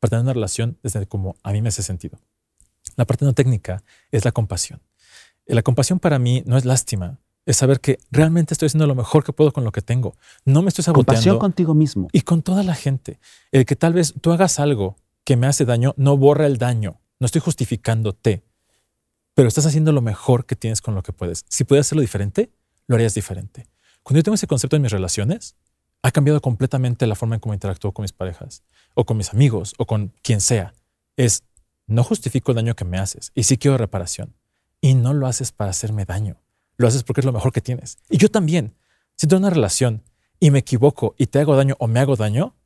para 0.00 0.10
tener 0.10 0.22
una 0.22 0.32
relación 0.32 0.78
desde 0.82 1.06
como 1.06 1.36
a 1.42 1.52
mí 1.52 1.62
me 1.62 1.68
hace 1.68 1.82
sentido. 1.82 2.18
La 2.96 3.04
parte 3.04 3.24
no 3.24 3.32
técnica 3.32 3.82
es 4.10 4.24
la 4.24 4.32
compasión. 4.32 4.80
La 5.46 5.62
compasión 5.62 5.98
para 5.98 6.18
mí 6.18 6.42
no 6.46 6.56
es 6.56 6.64
lástima, 6.64 7.18
es 7.46 7.56
saber 7.56 7.80
que 7.80 7.98
realmente 8.10 8.52
estoy 8.52 8.66
haciendo 8.66 8.86
lo 8.86 8.94
mejor 8.94 9.24
que 9.24 9.32
puedo 9.32 9.52
con 9.52 9.64
lo 9.64 9.72
que 9.72 9.80
tengo. 9.80 10.14
No 10.44 10.60
me 10.60 10.68
estoy 10.68 10.84
saboteando. 10.84 11.06
Compasión 11.06 11.38
contigo 11.38 11.74
mismo. 11.74 12.08
Y 12.12 12.20
con 12.20 12.42
toda 12.42 12.62
la 12.62 12.74
gente. 12.74 13.18
El 13.52 13.64
que 13.64 13.74
tal 13.74 13.94
vez 13.94 14.12
tú 14.20 14.32
hagas 14.32 14.60
algo 14.60 14.96
que 15.24 15.36
me 15.36 15.46
hace 15.46 15.64
daño 15.64 15.94
no 15.96 16.18
borra 16.18 16.46
el 16.46 16.58
daño. 16.58 17.00
No 17.18 17.24
estoy 17.24 17.40
justificándote, 17.40 18.44
pero 19.32 19.48
estás 19.48 19.64
haciendo 19.64 19.92
lo 19.92 20.02
mejor 20.02 20.44
que 20.44 20.56
tienes 20.56 20.82
con 20.82 20.94
lo 20.94 21.02
que 21.02 21.12
puedes. 21.12 21.46
Si 21.48 21.64
puedes 21.64 21.86
hacerlo 21.86 22.02
diferente, 22.02 22.50
lo 22.86 22.96
harías 22.96 23.14
diferente. 23.14 23.66
Cuando 24.08 24.20
yo 24.20 24.22
tengo 24.22 24.36
ese 24.36 24.46
concepto 24.46 24.74
en 24.74 24.80
mis 24.80 24.90
relaciones, 24.90 25.54
ha 26.00 26.10
cambiado 26.10 26.40
completamente 26.40 27.06
la 27.06 27.14
forma 27.14 27.34
en 27.34 27.42
cómo 27.42 27.52
interactúo 27.52 27.92
con 27.92 28.04
mis 28.04 28.14
parejas, 28.14 28.62
o 28.94 29.04
con 29.04 29.18
mis 29.18 29.34
amigos, 29.34 29.74
o 29.76 29.84
con 29.84 30.14
quien 30.22 30.40
sea. 30.40 30.72
Es, 31.18 31.44
no 31.86 32.02
justifico 32.02 32.52
el 32.52 32.56
daño 32.56 32.74
que 32.74 32.86
me 32.86 32.96
haces, 32.96 33.32
y 33.34 33.42
sí 33.42 33.58
quiero 33.58 33.76
reparación. 33.76 34.34
Y 34.80 34.94
no 34.94 35.12
lo 35.12 35.26
haces 35.26 35.52
para 35.52 35.72
hacerme 35.72 36.06
daño, 36.06 36.40
lo 36.78 36.88
haces 36.88 37.04
porque 37.04 37.20
es 37.20 37.26
lo 37.26 37.34
mejor 37.34 37.52
que 37.52 37.60
tienes. 37.60 37.98
Y 38.08 38.16
yo 38.16 38.30
también. 38.30 38.74
Si 39.14 39.26
tengo 39.26 39.40
una 39.40 39.50
relación 39.50 40.02
y 40.40 40.52
me 40.52 40.60
equivoco 40.60 41.14
y 41.18 41.26
te 41.26 41.40
hago 41.40 41.54
daño 41.54 41.76
o 41.78 41.86
me 41.86 42.00
hago 42.00 42.16
daño, 42.16 42.56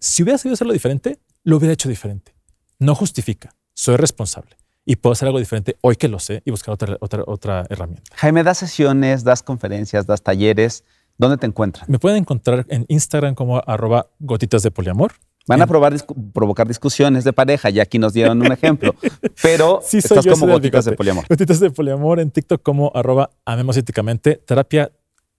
si 0.00 0.24
hubiera 0.24 0.36
sido 0.36 0.54
hacerlo 0.54 0.72
diferente, 0.72 1.20
lo 1.44 1.58
hubiera 1.58 1.74
hecho 1.74 1.88
diferente. 1.88 2.34
No 2.80 2.96
justifica, 2.96 3.54
soy 3.72 3.94
responsable 3.98 4.56
y 4.86 4.96
puedo 4.96 5.12
hacer 5.12 5.26
algo 5.26 5.40
diferente 5.40 5.76
hoy 5.82 5.96
que 5.96 6.08
lo 6.08 6.18
sé 6.18 6.42
y 6.44 6.50
buscar 6.52 6.72
otra, 6.72 6.96
otra, 7.00 7.24
otra 7.26 7.66
herramienta. 7.68 8.10
Jaime, 8.14 8.44
das 8.44 8.58
sesiones, 8.58 9.24
das 9.24 9.42
conferencias, 9.42 10.06
das 10.06 10.22
talleres. 10.22 10.84
¿Dónde 11.18 11.36
te 11.36 11.46
encuentran? 11.46 11.86
Me 11.88 11.98
pueden 11.98 12.18
encontrar 12.18 12.64
en 12.68 12.86
Instagram 12.88 13.34
como 13.34 13.60
arroba 13.66 14.06
gotitas 14.20 14.62
de 14.62 14.70
poliamor. 14.70 15.12
Van 15.48 15.62
a 15.62 15.66
probar 15.66 15.94
provocar 16.32 16.66
discusiones 16.66 17.24
de 17.24 17.32
pareja, 17.32 17.70
ya 17.70 17.82
aquí 17.82 17.98
nos 17.98 18.12
dieron 18.12 18.40
un 18.40 18.50
ejemplo. 18.50 18.94
Pero 19.42 19.80
sí, 19.82 20.00
soy 20.00 20.18
estás 20.18 20.26
como 20.26 20.52
gotitas 20.52 20.84
de 20.84 20.92
poliamor. 20.92 21.24
Gotitas 21.28 21.60
de 21.60 21.70
poliamor 21.70 22.20
en 22.20 22.30
TikTok 22.30 22.62
como 22.62 22.90
arroba 22.94 23.30
amemos 23.44 23.76
éticamente. 23.76 24.36
Terapia, 24.44 24.90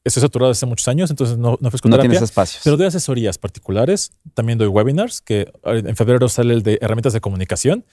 estoy 0.03 0.21
saturado 0.21 0.49
desde 0.49 0.59
hace 0.59 0.65
muchos 0.65 0.87
años, 0.87 1.09
entonces 1.09 1.37
no, 1.37 1.57
no 1.59 1.67
ofrezco 1.67 1.89
no 1.89 1.99
tienes 1.99 2.21
espacios. 2.21 2.61
Pero 2.63 2.77
doy 2.77 2.87
asesorías 2.87 3.37
particulares. 3.37 4.11
También 4.33 4.57
doy 4.57 4.67
webinars, 4.67 5.21
que 5.21 5.51
en 5.63 5.95
febrero 5.95 6.27
sale 6.29 6.53
el 6.53 6.63
de 6.63 6.79
herramientas 6.81 7.13
de 7.13 7.19
comunicación, 7.19 7.85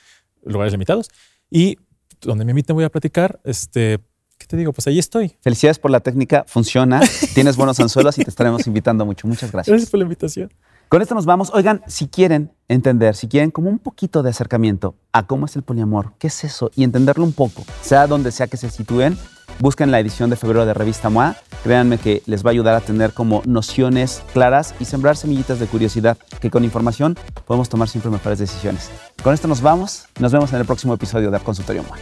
lugares 0.45 0.73
limitados. 0.73 1.11
Y 1.55 1.79
donde 2.21 2.45
me 2.45 2.51
inviten 2.51 2.75
voy 2.75 2.85
a 2.85 2.91
platicar, 2.91 3.39
este, 3.45 4.01
¿qué 4.39 4.47
te 4.49 4.57
digo? 4.57 4.73
Pues 4.73 4.89
ahí 4.89 4.99
estoy. 4.99 5.37
Felicidades 5.41 5.79
por 5.79 5.93
la 5.93 6.01
técnica, 6.01 6.45
funciona, 6.49 7.01
tienes 7.33 7.57
buenos 7.57 7.79
anzuelos 7.79 8.19
y 8.19 8.25
te 8.25 8.31
estaremos 8.31 8.67
invitando 8.67 9.07
mucho. 9.07 9.29
Muchas 9.29 9.53
gracias. 9.53 9.71
Gracias 9.71 9.89
por 9.89 9.99
la 9.99 10.03
invitación. 10.03 10.53
Con 10.89 11.01
esto 11.01 11.15
nos 11.15 11.27
vamos. 11.27 11.53
Oigan, 11.55 11.83
si 11.87 12.09
quieren 12.09 12.51
entender, 12.67 13.15
si 13.15 13.29
quieren 13.29 13.53
como 13.53 13.71
un 13.71 13.79
poquito 13.79 14.25
de 14.25 14.31
acercamiento 14.31 14.97
a 15.13 15.29
cómo 15.29 15.47
es 15.47 15.55
el 15.55 15.63
poliamor, 15.63 16.15
qué 16.19 16.27
es 16.27 16.43
eso, 16.43 16.73
y 16.75 16.83
entenderlo 16.83 17.23
un 17.23 17.33
poco, 17.33 17.65
sea 17.83 18.09
donde 18.09 18.33
sea 18.33 18.49
que 18.49 18.57
se 18.57 18.69
sitúen, 18.69 19.17
busquen 19.59 19.91
la 19.91 20.01
edición 20.01 20.31
de 20.31 20.37
febrero 20.37 20.67
de 20.67 20.75
Revista 20.75 21.11
MOA. 21.11 21.37
Créanme 21.63 21.99
que 21.99 22.23
les 22.27 22.45
va 22.45 22.51
a 22.51 22.53
ayudar 22.53 22.75
a 22.75 22.81
tener 22.81 23.13
como 23.13 23.43
nociones 23.47 24.23
claras 24.33 24.75
y 24.81 24.85
sembrar 24.85 25.17
semillitas 25.17 25.59
de 25.59 25.67
curiosidad 25.67 26.17
que 26.41 26.51
con 26.51 26.65
información 26.65 27.17
podemos 27.47 27.69
tomar 27.69 27.89
siempre 27.89 28.11
mejores 28.11 28.39
decisiones. 28.39 28.91
Con 29.23 29.35
esto 29.35 29.49
nos 29.49 29.61
vamos. 29.61 30.05
Nos 30.19 30.33
vemos 30.33 30.53
en 30.53 30.61
el 30.61 30.67
próximo 30.67 30.95
episodio 30.95 31.31
de 31.31 31.41
Consultorio 31.41 31.83
MOA. 31.83 31.99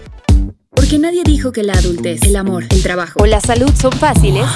Porque 0.71 0.99
nadie 0.99 1.23
dijo 1.25 1.53
que 1.53 1.63
la 1.63 1.75
adultez, 1.75 2.23
el 2.23 2.37
amor, 2.37 2.65
el 2.71 2.83
trabajo 2.83 3.21
o 3.23 3.27
la 3.27 3.41
salud 3.41 3.71
son 3.75 3.93
fáciles 3.93 4.47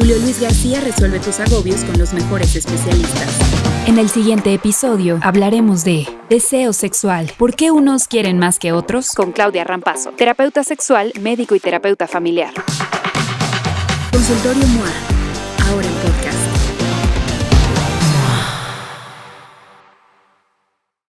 Julio 0.00 0.16
Luis 0.18 0.40
García 0.40 0.80
resuelve 0.80 1.20
tus 1.20 1.40
agobios 1.40 1.84
con 1.84 1.98
los 1.98 2.14
mejores 2.14 2.56
especialistas. 2.56 3.79
En 3.90 3.98
el 3.98 4.08
siguiente 4.08 4.54
episodio 4.54 5.18
hablaremos 5.20 5.82
de 5.82 6.06
deseo 6.28 6.72
sexual. 6.72 7.32
¿Por 7.36 7.56
qué 7.56 7.72
unos 7.72 8.06
quieren 8.06 8.38
más 8.38 8.60
que 8.60 8.70
otros? 8.70 9.10
Con 9.10 9.32
Claudia 9.32 9.64
Rampazo, 9.64 10.12
terapeuta 10.12 10.62
sexual, 10.62 11.12
médico 11.20 11.56
y 11.56 11.58
terapeuta 11.58 12.06
familiar. 12.06 12.54
Consultorio 14.12 14.64
MOA, 14.68 14.92
ahora 15.72 15.88
en 15.88 15.94
podcast. 15.94 16.49